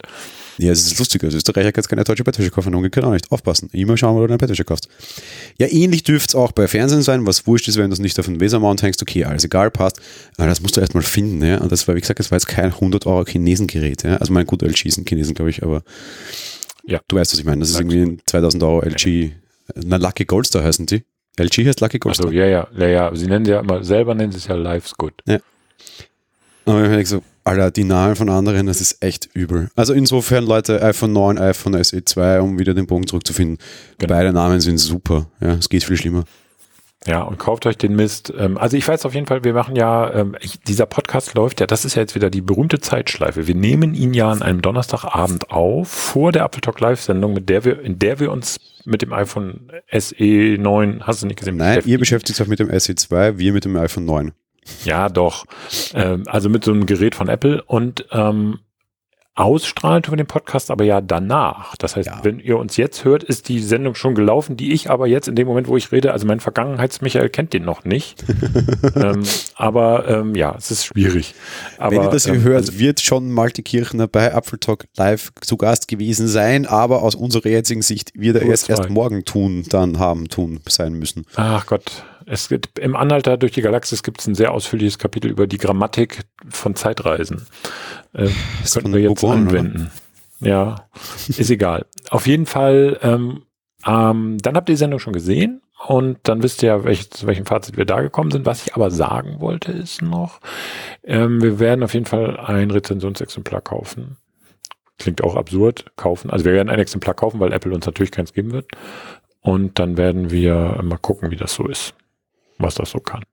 Ja, 0.60 0.72
es 0.72 0.88
ist 0.88 0.98
lustig. 0.98 1.24
Als 1.24 1.36
Österreicher 1.36 1.72
kannst 1.72 1.90
keine 1.90 2.04
deutsche 2.04 2.24
Bettwäsche 2.24 2.50
kaufen, 2.50 2.74
umgekehrt 2.74 3.06
auch 3.06 3.12
nicht. 3.12 3.32
Aufpassen. 3.32 3.70
Immer 3.74 3.96
schauen, 3.96 4.16
wo 4.16 4.22
du 4.22 4.28
deine 4.28 4.38
Bettwäsche 4.38 4.64
kaufst. 4.64 4.90
Ja, 5.60 5.68
ähnlich 5.68 6.04
dürfte 6.04 6.32
es 6.32 6.36
auch 6.36 6.52
bei 6.52 6.68
Fernsehen 6.68 7.04
sein, 7.04 7.26
was 7.28 7.46
wurscht 7.46 7.68
ist, 7.68 7.78
wenn 7.78 7.90
du 7.90 7.94
es 7.94 8.00
nicht 8.00 8.20
auf 8.20 8.26
den 8.26 8.40
Wesermount 8.40 8.82
hängst. 8.82 9.02
Okay, 9.02 9.24
alles 9.24 9.44
egal, 9.44 9.70
passt. 9.70 10.02
Aber 10.38 10.48
das 10.48 10.62
musst 10.62 10.76
du 10.76 10.82
erstmal 10.82 11.04
finden. 11.04 11.46
Ja? 11.46 11.60
Und 11.60 11.72
das 11.72 11.88
war, 11.88 11.96
wie 11.96 12.02
gesagt, 12.02 12.20
das 12.20 12.32
war 12.32 12.38
jetzt 12.38 12.48
kein 12.48 12.72
100 12.74 13.06
Euro 13.06 13.26
Chinesengerät. 13.26 14.04
Ja? 14.04 14.18
Also 14.18 14.34
mein 14.34 14.48
gut 14.48 14.64
LG 14.64 14.90
sind 14.90 15.08
Chinesen, 15.08 15.36
glaube 15.36 15.52
ich, 15.52 15.62
aber 15.62 15.84
ja. 16.86 17.02
du 17.08 17.18
weißt, 17.18 17.34
was 17.34 17.40
ich 17.40 17.46
meine. 17.46 17.60
Das 17.60 17.70
ist 17.70 17.80
irgendwie 17.80 18.02
ein 18.02 18.22
2000 18.26 18.64
Euro 18.64 18.82
LG. 18.82 19.32
Na, 19.76 19.98
Lucky 19.98 20.26
Goldstar 20.26 20.64
heißen 20.64 20.86
die. 20.88 21.04
LG 21.40 21.68
heißt 21.68 21.82
Lucky 21.82 22.00
Goldstar. 22.00 22.28
Also, 22.28 22.38
ja, 22.38 22.48
ja, 22.48 22.68
ja, 22.76 22.88
ja. 22.88 23.16
Sie 23.16 23.28
nennen 23.28 23.46
sie 23.46 23.52
ja 23.52 23.60
immer, 23.60 23.84
selber 23.84 24.16
nennen 24.16 24.32
sie 24.32 24.40
es 24.40 24.48
ja 24.48 24.56
Life's 24.56 24.96
Good. 24.96 25.14
Ja. 25.28 25.40
Aber 26.66 26.98
ich 26.98 27.08
so, 27.08 27.22
Alter, 27.48 27.72
die 27.72 27.86
Namen 27.86 28.16
von 28.16 28.30
anderen, 28.30 28.68
das 28.68 28.82
ist 28.82 29.02
echt 29.02 29.30
übel. 29.34 29.70
Also 29.76 29.94
insofern, 29.94 30.46
Leute, 30.46 30.82
iPhone 30.84 31.14
9, 31.14 31.38
iPhone 31.38 31.82
SE 31.84 32.04
2, 32.04 32.42
um 32.42 32.60
wieder 32.60 32.74
den 32.74 32.88
Bogen 32.88 33.08
zurückzufinden. 33.08 33.58
Genau. 33.98 34.14
Beide 34.14 34.34
Namen 34.34 34.60
sind 34.60 34.78
super. 34.78 35.28
Ja, 35.40 35.54
es 35.54 35.70
geht 35.70 35.84
viel 35.86 35.98
schlimmer. 35.98 36.26
Ja, 37.06 37.22
und 37.22 37.40
kauft 37.40 37.66
euch 37.66 37.78
den 37.78 37.96
Mist. 37.96 38.34
Ähm, 38.38 38.58
also 38.58 38.76
ich 38.76 38.86
weiß 38.86 39.06
auf 39.06 39.14
jeden 39.14 39.28
Fall, 39.28 39.46
wir 39.46 39.54
machen 39.54 39.78
ja, 39.78 40.14
ähm, 40.14 40.36
dieser 40.68 40.86
Podcast 40.86 41.36
läuft 41.36 41.62
ja, 41.62 41.68
das 41.68 41.86
ist 41.86 41.96
ja 41.96 42.02
jetzt 42.02 42.16
wieder 42.16 42.30
die 42.30 42.42
berühmte 42.42 42.80
Zeitschleife. 42.80 43.48
Wir 43.48 43.56
nehmen 43.56 43.94
ihn 43.94 44.14
ja 44.14 44.30
an 44.30 44.42
einem 44.42 44.62
Donnerstagabend 44.62 45.50
auf, 45.50 45.88
vor 45.88 46.34
der 46.34 46.44
Apple 46.44 46.60
Talk 46.60 46.82
Live-Sendung, 46.82 47.34
mit 47.34 47.48
der 47.48 47.64
wir, 47.64 47.80
in 47.82 47.98
der 47.98 48.20
wir 48.20 48.32
uns 48.32 48.60
mit 48.84 49.02
dem 49.02 49.14
iPhone 49.14 49.72
SE 49.98 50.58
9, 50.60 51.08
hast 51.08 51.22
du 51.22 51.28
nicht 51.28 51.40
gesehen? 51.40 51.56
Nein, 51.56 51.82
ihr 51.86 51.98
beschäftigt 51.98 52.42
euch 52.42 52.48
mit 52.48 52.60
dem 52.60 52.78
SE 52.78 52.96
2, 52.96 53.38
wir 53.38 53.54
mit 53.54 53.64
dem 53.64 53.78
iPhone 53.78 54.06
9. 54.06 54.34
Ja, 54.84 55.10
doch. 55.10 55.46
Ähm, 55.94 56.24
also 56.28 56.50
mit 56.50 56.64
so 56.64 56.72
einem 56.72 56.86
Gerät 56.86 57.16
von 57.16 57.30
Apple 57.30 57.64
und 57.64 58.06
ähm, 58.12 58.60
ausstrahlen 59.38 60.02
tun 60.02 60.14
wir 60.14 60.18
den 60.18 60.28
Podcast 60.28 60.72
aber 60.72 60.84
ja 60.84 61.00
danach. 61.00 61.76
Das 61.78 61.96
heißt, 61.96 62.08
ja. 62.08 62.20
wenn 62.24 62.40
ihr 62.40 62.58
uns 62.58 62.76
jetzt 62.76 63.06
hört, 63.06 63.24
ist 63.24 63.50
die 63.50 63.60
Sendung 63.60 63.94
schon 63.94 64.16
gelaufen, 64.16 64.58
die 64.58 64.74
ich 64.74 64.90
aber 64.90 65.06
jetzt 65.06 65.28
in 65.28 65.36
dem 65.36 65.48
Moment, 65.48 65.68
wo 65.68 65.78
ich 65.78 65.92
rede, 65.92 66.12
also 66.12 66.26
mein 66.26 66.40
Vergangenheitsmichael 66.40 67.30
kennt 67.30 67.54
den 67.54 67.64
noch 67.64 67.86
nicht. 67.86 68.26
ähm, 68.96 69.24
aber 69.56 70.08
ähm, 70.08 70.34
ja, 70.34 70.56
es 70.58 70.72
ist 70.72 70.86
schwierig. 70.86 71.36
Aber, 71.78 71.96
wenn 71.96 72.04
ihr 72.04 72.10
das 72.10 72.26
ähm, 72.26 72.42
hört, 72.42 72.68
also, 72.68 72.80
wird 72.80 73.00
schon 73.00 73.32
Malte 73.32 73.62
Kirchner 73.62 74.08
bei 74.08 74.34
Apfeltalk 74.34 74.88
live 74.98 75.32
zu 75.42 75.56
Gast 75.56 75.88
gewesen 75.88 76.28
sein, 76.28 76.66
aber 76.66 77.04
aus 77.04 77.14
unserer 77.14 77.50
jetzigen 77.50 77.84
Sicht 77.84 78.12
wird 78.16 78.38
er 78.38 78.42
erst, 78.42 78.70
erst 78.70 78.90
morgen 78.90 79.24
tun, 79.24 79.66
dann 79.70 80.00
haben, 80.00 80.30
tun, 80.30 80.62
sein 80.68 80.94
müssen. 80.94 81.26
Ach 81.36 81.68
Gott. 81.68 82.04
Es 82.30 82.50
gibt 82.50 82.78
im 82.78 82.98
Anhalter 82.98 83.38
durch 83.38 83.54
die 83.54 83.62
Galaxis 83.62 84.04
gibt 84.04 84.20
es 84.20 84.28
ein 84.28 84.36
sehr 84.36 84.52
ausführliches 84.52 85.00
Kapitel 85.00 85.32
über 85.32 85.48
die 85.48 85.58
Grammatik 85.58 86.26
von 86.50 86.76
Zeitreisen. 86.76 87.48
Äh, 88.12 88.28
das 88.62 88.74
könnten 88.74 88.94
wir 88.94 89.00
jetzt 89.00 89.22
Bogon, 89.22 89.48
anwenden. 89.48 89.92
Oder? 90.42 90.50
Ja, 90.50 90.76
ist 91.28 91.50
egal. 91.50 91.86
Auf 92.10 92.28
jeden 92.28 92.46
Fall, 92.46 93.00
ähm, 93.02 93.44
ähm, 93.88 94.38
dann 94.40 94.56
habt 94.58 94.68
ihr 94.68 94.74
die 94.74 94.78
Sendung 94.78 95.00
schon 95.00 95.14
gesehen 95.14 95.62
und 95.88 96.20
dann 96.24 96.44
wisst 96.44 96.62
ihr 96.64 96.70
ja, 96.70 96.84
welch, 96.84 97.10
zu 97.12 97.28
welchem 97.28 97.46
Fazit 97.46 97.78
wir 97.78 97.86
da 97.86 98.02
gekommen 98.02 98.32
sind. 98.32 98.46
Was 98.46 98.68
ich 98.68 98.76
aber 98.76 98.92
sagen 98.92 99.40
wollte, 99.40 99.72
ist 99.72 100.02
noch, 100.02 100.42
ähm, 101.04 101.42
wir 101.42 101.60
werden 101.60 101.82
auf 101.82 101.94
jeden 101.94 102.06
Fall 102.06 102.38
ein 102.38 102.72
Rezensionsexemplar 102.72 103.62
kaufen. 103.62 104.18
Klingt 105.00 105.24
auch 105.24 105.38
absurd, 105.38 105.92
kaufen. 105.96 106.30
Also 106.30 106.44
wir 106.44 106.52
werden 106.52 106.70
ein 106.70 106.80
Exemplar 106.80 107.14
kaufen, 107.14 107.40
weil 107.40 107.54
Apple 107.54 107.74
uns 107.74 107.86
natürlich 107.86 108.12
keins 108.12 108.34
geben 108.34 108.52
wird. 108.52 108.66
Und 109.40 109.80
dann 109.80 109.96
werden 109.96 110.30
wir 110.30 110.82
mal 110.84 110.98
gucken, 110.98 111.32
wie 111.32 111.38
das 111.38 111.54
so 111.54 111.68
ist, 111.68 111.94
was 112.58 112.76
das 112.76 112.92
so 112.92 113.00
kann. 113.00 113.24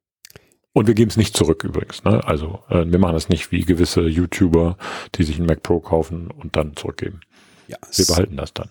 Und 0.72 0.88
wir 0.88 0.94
geben 0.94 1.10
es 1.10 1.16
nicht 1.16 1.36
zurück 1.36 1.62
übrigens. 1.62 2.02
Ne? 2.02 2.22
Also 2.24 2.60
äh, 2.68 2.84
wir 2.86 2.98
machen 2.98 3.14
das 3.14 3.28
nicht 3.28 3.52
wie 3.52 3.60
gewisse 3.60 4.02
YouTuber, 4.02 4.76
die 5.14 5.22
sich 5.22 5.38
ein 5.38 5.46
Mac 5.46 5.62
Pro 5.62 5.78
kaufen 5.80 6.30
und 6.30 6.56
dann 6.56 6.74
zurückgeben. 6.74 7.20
Ja, 7.68 7.78
wir 7.94 8.06
behalten 8.06 8.36
das 8.36 8.52
dann. 8.52 8.70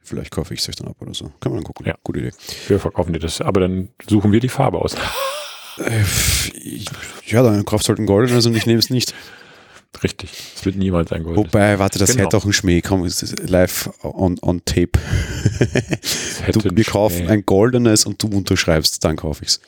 Vielleicht 0.00 0.32
kaufe 0.32 0.54
ich 0.54 0.60
es 0.60 0.68
euch 0.68 0.76
dann 0.76 0.88
ab 0.88 0.96
oder 1.00 1.14
so. 1.14 1.26
Kann 1.40 1.52
man 1.52 1.56
dann 1.56 1.64
gucken. 1.64 1.86
Ja. 1.86 1.94
Gute 2.02 2.20
Idee. 2.20 2.32
Wir 2.66 2.80
verkaufen 2.80 3.12
dir 3.12 3.18
das. 3.20 3.40
Aber 3.40 3.60
dann 3.60 3.90
suchen 4.08 4.32
wir 4.32 4.40
die 4.40 4.48
Farbe 4.48 4.78
aus. 4.78 4.94
Äh, 5.78 6.02
ja, 7.26 7.42
dann 7.42 7.64
kauft 7.64 7.88
halt 7.88 7.98
ein 8.00 8.06
goldenes 8.06 8.34
also 8.34 8.50
und 8.50 8.56
ich 8.56 8.66
nehme 8.66 8.80
es 8.80 8.90
nicht. 8.90 9.14
Richtig. 10.02 10.30
Es 10.56 10.64
wird 10.64 10.76
niemals 10.76 11.12
ein 11.12 11.24
goldenes. 11.24 11.52
Wobei, 11.52 11.78
warte, 11.78 11.98
das 11.98 12.12
genau. 12.12 12.24
hätte 12.24 12.36
auch 12.36 12.44
ein 12.44 12.52
Schmäh. 12.52 12.80
Komm, 12.80 13.04
es 13.04 13.22
ist 13.22 13.48
live 13.48 13.90
on, 14.02 14.38
on 14.40 14.64
tape. 14.64 14.98
du, 16.52 16.60
wir 16.64 16.84
kaufen 16.84 17.28
ein 17.28 17.44
goldenes 17.44 18.06
und 18.06 18.22
du 18.22 18.28
unterschreibst, 18.28 19.04
dann 19.04 19.16
kaufe 19.16 19.44
ich 19.44 19.48
es. 19.50 19.60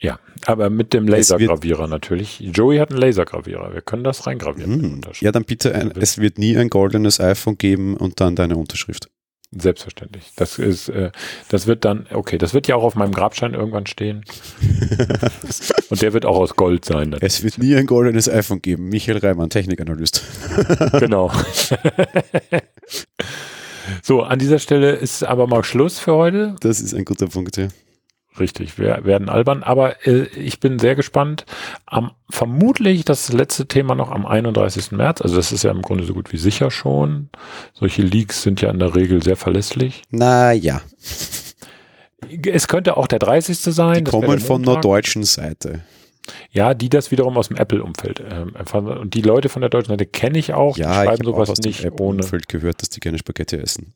Ja, 0.00 0.20
aber 0.46 0.70
mit 0.70 0.92
dem 0.92 1.08
Lasergravierer 1.08 1.88
natürlich. 1.88 2.38
Joey 2.38 2.78
hat 2.78 2.90
einen 2.90 3.00
Lasergravierer. 3.00 3.74
Wir 3.74 3.80
können 3.80 4.04
das 4.04 4.28
reingravieren. 4.28 4.80
Hm. 4.80 5.00
Ja, 5.20 5.32
dann 5.32 5.44
bitte, 5.44 5.74
ein, 5.74 5.90
es 5.96 6.18
wird 6.18 6.38
nie 6.38 6.56
ein 6.56 6.70
goldenes 6.70 7.18
iPhone 7.20 7.58
geben 7.58 7.96
und 7.96 8.20
dann 8.20 8.36
deine 8.36 8.56
Unterschrift. 8.56 9.08
Selbstverständlich. 9.50 10.32
Das 10.36 10.58
ist, 10.58 10.90
äh, 10.90 11.10
das 11.48 11.66
wird 11.66 11.86
dann, 11.86 12.06
okay, 12.12 12.36
das 12.36 12.52
wird 12.52 12.68
ja 12.68 12.76
auch 12.76 12.82
auf 12.82 12.96
meinem 12.96 13.12
Grabstein 13.12 13.54
irgendwann 13.54 13.86
stehen. 13.86 14.24
und 15.88 16.02
der 16.02 16.12
wird 16.12 16.26
auch 16.26 16.36
aus 16.36 16.54
Gold 16.54 16.84
sein. 16.84 17.16
Es 17.20 17.42
wird 17.42 17.56
nie 17.56 17.74
ein 17.74 17.86
goldenes 17.86 18.28
iPhone 18.28 18.60
geben. 18.60 18.90
Michael 18.90 19.18
Reimann, 19.18 19.48
Technikanalyst. 19.48 20.22
genau. 21.00 21.30
so, 24.02 24.22
an 24.22 24.38
dieser 24.38 24.58
Stelle 24.58 24.92
ist 24.92 25.24
aber 25.24 25.46
mal 25.46 25.64
Schluss 25.64 25.98
für 25.98 26.14
heute. 26.14 26.56
Das 26.60 26.80
ist 26.80 26.92
ein 26.92 27.06
guter 27.06 27.28
Punkt, 27.28 27.56
ja. 27.56 27.68
Richtig, 28.40 28.78
wir 28.78 29.04
werden 29.04 29.28
albern, 29.28 29.62
aber 29.62 30.06
äh, 30.06 30.24
ich 30.36 30.60
bin 30.60 30.78
sehr 30.78 30.94
gespannt. 30.94 31.44
Am, 31.86 32.12
vermutlich 32.30 33.04
das 33.04 33.32
letzte 33.32 33.66
Thema 33.66 33.94
noch 33.94 34.10
am 34.10 34.26
31. 34.26 34.92
März, 34.92 35.20
also 35.22 35.36
das 35.36 35.52
ist 35.52 35.64
ja 35.64 35.70
im 35.70 35.82
Grunde 35.82 36.04
so 36.04 36.14
gut 36.14 36.32
wie 36.32 36.38
sicher 36.38 36.70
schon. 36.70 37.30
Solche 37.74 38.02
Leaks 38.02 38.42
sind 38.42 38.60
ja 38.60 38.70
in 38.70 38.78
der 38.78 38.94
Regel 38.94 39.22
sehr 39.22 39.36
verlässlich. 39.36 40.02
Naja. 40.10 40.80
Es 42.46 42.68
könnte 42.68 42.96
auch 42.96 43.06
der 43.06 43.20
30. 43.20 43.58
sein. 43.58 44.04
Die 44.04 44.10
kommen 44.10 44.40
von 44.40 44.62
der 44.62 44.80
deutschen 44.80 45.22
Seite. 45.22 45.82
Ja, 46.50 46.74
die 46.74 46.88
das 46.88 47.10
wiederum 47.10 47.36
aus 47.36 47.48
dem 47.48 47.56
Apple-Umfeld 47.56 48.20
ähm, 48.20 48.54
empfangen. 48.54 48.98
Und 48.98 49.14
die 49.14 49.22
Leute 49.22 49.48
von 49.48 49.62
der 49.62 49.70
deutschen 49.70 49.90
Seite 49.90 50.06
kenne 50.06 50.38
ich 50.38 50.52
auch. 50.52 50.76
Ja, 50.76 50.88
die 50.88 51.06
schreiben 51.06 51.22
ich 51.22 51.26
sowas 51.26 51.48
auch 51.48 51.52
aus 51.52 51.58
nicht 51.60 51.84
dem 51.84 51.94
ohne. 52.00 52.22
Umfeld 52.22 52.48
gehört, 52.48 52.82
dass 52.82 52.90
die 52.90 53.00
gerne 53.00 53.18
Spaghetti 53.18 53.56
essen. 53.56 53.94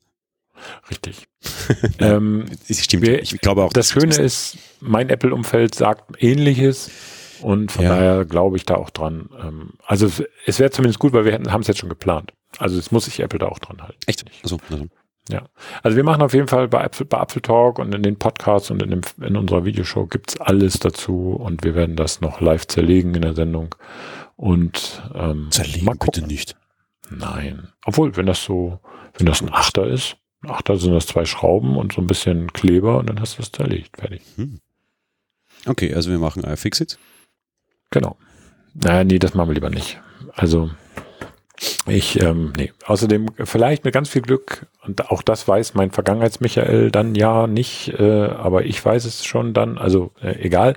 Richtig. 0.89 1.27
ähm, 1.99 2.45
stimmt. 2.69 3.03
Wir, 3.03 3.21
ich 3.21 3.37
glaube 3.39 3.63
auch. 3.63 3.73
Das 3.73 3.91
Schöne 3.91 4.15
ist, 4.15 4.57
mein 4.79 5.09
Apple-Umfeld 5.09 5.75
sagt 5.75 6.21
Ähnliches. 6.21 6.91
Und 7.41 7.73
von 7.73 7.83
ja. 7.83 7.95
daher 7.95 8.25
glaube 8.25 8.55
ich 8.55 8.65
da 8.65 8.75
auch 8.75 8.89
dran. 8.89 9.29
Ähm, 9.41 9.73
also 9.85 10.09
es 10.45 10.59
wäre 10.59 10.71
zumindest 10.71 10.99
gut, 10.99 11.13
weil 11.13 11.25
wir 11.25 11.33
haben 11.33 11.61
es 11.61 11.67
jetzt 11.67 11.79
schon 11.79 11.89
geplant. 11.89 12.31
Also 12.57 12.77
es 12.79 12.91
muss 12.91 13.05
sich 13.05 13.19
Apple 13.19 13.39
da 13.39 13.47
auch 13.47 13.59
dran 13.59 13.81
halten. 13.81 13.99
Echt? 14.05 14.23
Also, 14.43 14.57
also. 14.69 14.87
Ja. 15.29 15.43
Also 15.81 15.97
wir 15.97 16.03
machen 16.03 16.21
auf 16.21 16.33
jeden 16.33 16.47
Fall 16.47 16.67
bei 16.67 16.83
Apple, 16.83 17.05
bei 17.05 17.21
Apple 17.21 17.41
Talk 17.41 17.79
und 17.79 17.93
in 17.95 18.03
den 18.03 18.17
Podcasts 18.17 18.71
und 18.71 18.81
in, 18.81 18.89
dem, 18.91 19.01
in 19.21 19.35
unserer 19.37 19.65
Videoshow 19.65 20.05
gibt's 20.05 20.39
alles 20.39 20.79
dazu 20.79 21.33
und 21.33 21.63
wir 21.63 21.75
werden 21.75 21.95
das 21.95 22.21
noch 22.21 22.41
live 22.41 22.67
zerlegen 22.67 23.15
in 23.15 23.21
der 23.21 23.33
Sendung. 23.33 23.75
Und 24.35 25.01
ähm, 25.13 25.47
zerlegen 25.51 25.97
bitte 25.99 26.25
nicht. 26.25 26.55
Nein. 27.09 27.69
Obwohl, 27.85 28.15
wenn 28.17 28.25
das 28.25 28.43
so, 28.43 28.79
wenn 29.17 29.25
das 29.25 29.41
ein 29.41 29.53
Achter 29.53 29.85
ist, 29.87 30.17
Ach, 30.47 30.61
da 30.61 30.75
sind 30.75 30.93
das 30.93 31.07
zwei 31.07 31.25
Schrauben 31.25 31.77
und 31.77 31.93
so 31.93 32.01
ein 32.01 32.07
bisschen 32.07 32.51
Kleber 32.51 32.99
und 32.99 33.09
dann 33.09 33.19
hast 33.19 33.37
du 33.37 33.41
es 33.41 33.51
zerlegt. 33.51 33.97
Fertig. 33.97 34.21
Hm. 34.35 34.59
Okay, 35.65 35.93
also 35.93 36.11
wir 36.11 36.19
machen 36.19 36.43
iFixit. 36.43 36.97
Genau. 37.91 38.17
Naja, 38.73 39.03
nee, 39.03 39.19
das 39.19 39.33
machen 39.33 39.49
wir 39.49 39.53
lieber 39.53 39.69
nicht. 39.69 40.01
Also 40.33 40.71
ich, 41.85 42.19
ähm, 42.21 42.53
nee. 42.57 42.73
Außerdem 42.85 43.27
vielleicht 43.43 43.85
mit 43.85 43.93
ganz 43.93 44.09
viel 44.09 44.21
Glück, 44.21 44.65
und 44.83 45.09
auch 45.11 45.21
das 45.21 45.47
weiß 45.47 45.75
mein 45.75 45.91
Vergangenheits-Michael 45.91 46.91
dann 46.91 47.15
ja 47.15 47.47
nicht, 47.47 47.89
äh, 47.99 48.25
aber 48.25 48.65
ich 48.65 48.83
weiß 48.83 49.05
es 49.05 49.23
schon 49.23 49.53
dann, 49.53 49.77
also 49.77 50.11
äh, 50.21 50.39
egal. 50.41 50.75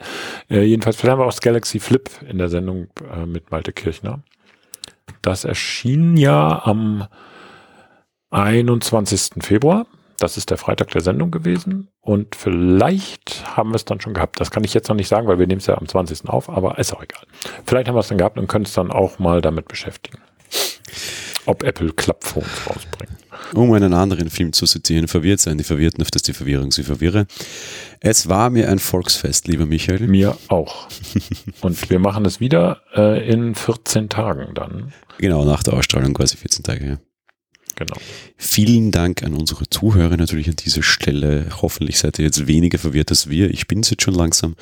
Äh, 0.50 0.62
jedenfalls, 0.62 0.96
vielleicht 0.96 1.12
haben 1.12 1.20
wir 1.20 1.24
auch 1.24 1.32
das 1.32 1.40
Galaxy 1.40 1.80
Flip 1.80 2.08
in 2.28 2.38
der 2.38 2.48
Sendung 2.48 2.88
äh, 3.12 3.26
mit 3.26 3.50
Malte 3.50 3.72
Kirchner. 3.72 4.20
Das 5.22 5.44
erschien 5.44 6.16
ja 6.16 6.64
am 6.64 7.06
21. 8.37 9.43
Februar. 9.43 9.87
Das 10.18 10.37
ist 10.37 10.51
der 10.51 10.59
Freitag 10.59 10.91
der 10.91 11.01
Sendung 11.01 11.30
gewesen. 11.30 11.89
Und 12.01 12.37
vielleicht 12.37 13.57
haben 13.57 13.70
wir 13.70 13.76
es 13.76 13.84
dann 13.84 14.01
schon 14.01 14.14
gehabt. 14.14 14.41
Das 14.41 14.51
kann 14.51 14.64
ich 14.64 14.74
jetzt 14.74 14.89
noch 14.89 14.97
nicht 14.97 15.09
sagen, 15.09 15.26
weil 15.26 15.39
wir 15.39 15.47
nehmen 15.47 15.61
es 15.61 15.66
ja 15.66 15.76
am 15.76 15.89
20. 15.89 16.28
auf, 16.28 16.49
aber 16.49 16.78
ist 16.78 16.95
auch 16.95 17.03
egal. 17.03 17.22
Vielleicht 17.64 17.89
haben 17.89 17.95
wir 17.95 18.01
es 18.01 18.09
dann 18.09 18.18
gehabt 18.18 18.39
und 18.39 18.47
können 18.47 18.64
es 18.64 18.74
dann 18.74 18.91
auch 18.91 19.18
mal 19.18 19.41
damit 19.41 19.68
beschäftigen. 19.68 20.18
Ob 21.47 21.62
Apple 21.62 21.93
Klappphones 21.93 22.66
rausbringt. 22.66 23.12
Um 23.55 23.72
einen 23.72 23.95
anderen 23.95 24.28
Film 24.28 24.53
zu 24.53 24.66
zitieren, 24.66 25.09
verwirrt 25.09 25.41
sein, 25.41 25.59
die 25.59 25.64
Verwirrten, 25.64 26.03
auf 26.03 26.11
das 26.11 26.22
die 26.22 26.32
Verwirrung 26.32 26.72
sie 26.72 26.82
verwirre. 26.82 27.26
Es 28.01 28.28
war 28.28 28.51
mir 28.51 28.68
ein 28.70 28.78
Volksfest, 28.78 29.47
lieber 29.49 29.66
Michael. 29.66 30.09
Mir 30.09 30.37
auch. 30.49 30.89
und 31.62 31.89
wir 31.89 31.99
machen 31.99 32.24
es 32.24 32.41
wieder 32.41 32.82
äh, 32.95 33.30
in 33.30 33.55
14 33.55 34.09
Tagen 34.09 34.55
dann. 34.55 34.93
Genau, 35.18 35.45
nach 35.45 35.62
der 35.62 35.74
Ausstrahlung 35.74 36.14
quasi 36.14 36.37
14 36.37 36.64
Tage, 36.64 36.87
ja. 36.87 36.99
Genau. 37.77 37.97
Vielen 38.39 38.91
Dank 38.91 39.22
an 39.22 39.35
unsere 39.35 39.68
Zuhörer 39.68 40.16
natürlich 40.16 40.49
an 40.49 40.57
dieser 40.57 40.83
Stelle. 40.83 41.47
Hoffentlich 41.61 41.99
seid 41.99 42.18
ihr 42.18 42.24
jetzt 42.24 42.47
weniger 42.47 42.79
verwirrt 42.79 43.11
als 43.11 43.29
wir. 43.29 43.51
Ich 43.51 43.68
bin 43.68 43.81
es 43.81 43.91
jetzt 43.91 44.03
schon 44.03 44.14
langsam. 44.14 44.57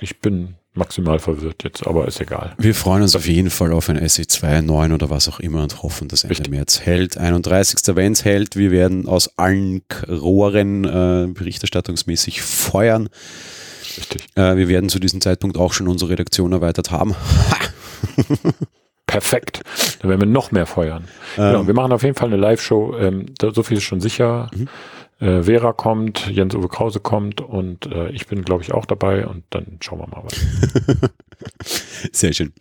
Ich 0.00 0.20
bin 0.20 0.54
maximal 0.74 1.18
verwirrt 1.18 1.64
jetzt, 1.64 1.86
aber 1.86 2.06
ist 2.06 2.20
egal. 2.20 2.54
Wir 2.58 2.74
freuen 2.74 3.02
uns 3.02 3.16
auf 3.16 3.26
jeden 3.26 3.48
Fall 3.48 3.72
auf 3.72 3.88
ein 3.88 3.98
SE2, 3.98 4.60
9 4.60 4.92
oder 4.92 5.08
was 5.08 5.28
auch 5.28 5.40
immer 5.40 5.62
und 5.62 5.82
hoffen, 5.82 6.08
dass 6.08 6.24
Ende 6.24 6.36
Richtig. 6.36 6.50
März 6.50 6.80
hält. 6.80 7.16
31. 7.16 7.78
wenn 7.96 8.12
es 8.12 8.24
hält. 8.24 8.56
Wir 8.56 8.70
werden 8.70 9.08
aus 9.08 9.38
allen 9.38 9.82
Rohren 10.06 10.84
äh, 10.84 11.28
berichterstattungsmäßig 11.32 12.42
feuern. 12.42 13.08
Richtig. 13.96 14.26
Äh, 14.34 14.56
wir 14.56 14.68
werden 14.68 14.90
zu 14.90 14.98
diesem 14.98 15.22
Zeitpunkt 15.22 15.56
auch 15.56 15.72
schon 15.72 15.88
unsere 15.88 16.10
Redaktion 16.10 16.52
erweitert 16.52 16.90
haben. 16.90 17.14
Perfekt. 19.12 19.62
Dann 20.00 20.08
werden 20.08 20.22
wir 20.22 20.26
noch 20.26 20.52
mehr 20.52 20.64
feuern. 20.64 21.04
Ähm. 21.36 21.52
Genau, 21.52 21.66
wir 21.66 21.74
machen 21.74 21.92
auf 21.92 22.02
jeden 22.02 22.14
Fall 22.14 22.28
eine 22.28 22.38
Live-Show. 22.38 22.96
Ähm, 22.96 23.26
so 23.38 23.62
viel 23.62 23.76
ist 23.76 23.82
schon 23.82 24.00
sicher. 24.00 24.50
Mhm. 24.54 24.68
Äh, 25.20 25.42
Vera 25.42 25.74
kommt, 25.74 26.28
Jens-Uwe 26.28 26.68
Krause 26.68 26.98
kommt 26.98 27.42
und 27.42 27.84
äh, 27.86 28.08
ich 28.10 28.26
bin, 28.26 28.42
glaube 28.42 28.62
ich, 28.62 28.72
auch 28.72 28.86
dabei 28.86 29.26
und 29.26 29.44
dann 29.50 29.78
schauen 29.80 29.98
wir 30.00 30.08
mal 30.08 30.24
was. 30.24 31.10
Sehr 32.12 32.32
schön. 32.32 32.54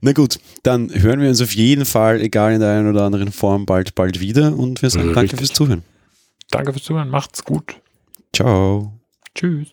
Na 0.00 0.12
gut, 0.12 0.40
dann 0.62 0.90
hören 0.92 1.20
wir 1.20 1.28
uns 1.28 1.42
auf 1.42 1.54
jeden 1.54 1.84
Fall, 1.84 2.22
egal 2.22 2.54
in 2.54 2.60
der 2.60 2.70
einen 2.70 2.88
oder 2.88 3.04
anderen 3.04 3.30
Form, 3.30 3.66
bald, 3.66 3.94
bald 3.94 4.18
wieder 4.18 4.56
und 4.56 4.80
wir 4.80 4.88
sagen 4.88 5.10
Richtig. 5.10 5.14
danke 5.14 5.36
fürs 5.36 5.52
Zuhören. 5.52 5.82
Danke 6.50 6.72
fürs 6.72 6.84
Zuhören, 6.84 7.10
macht's 7.10 7.44
gut. 7.44 7.76
Ciao. 8.32 8.98
Tschüss. 9.34 9.68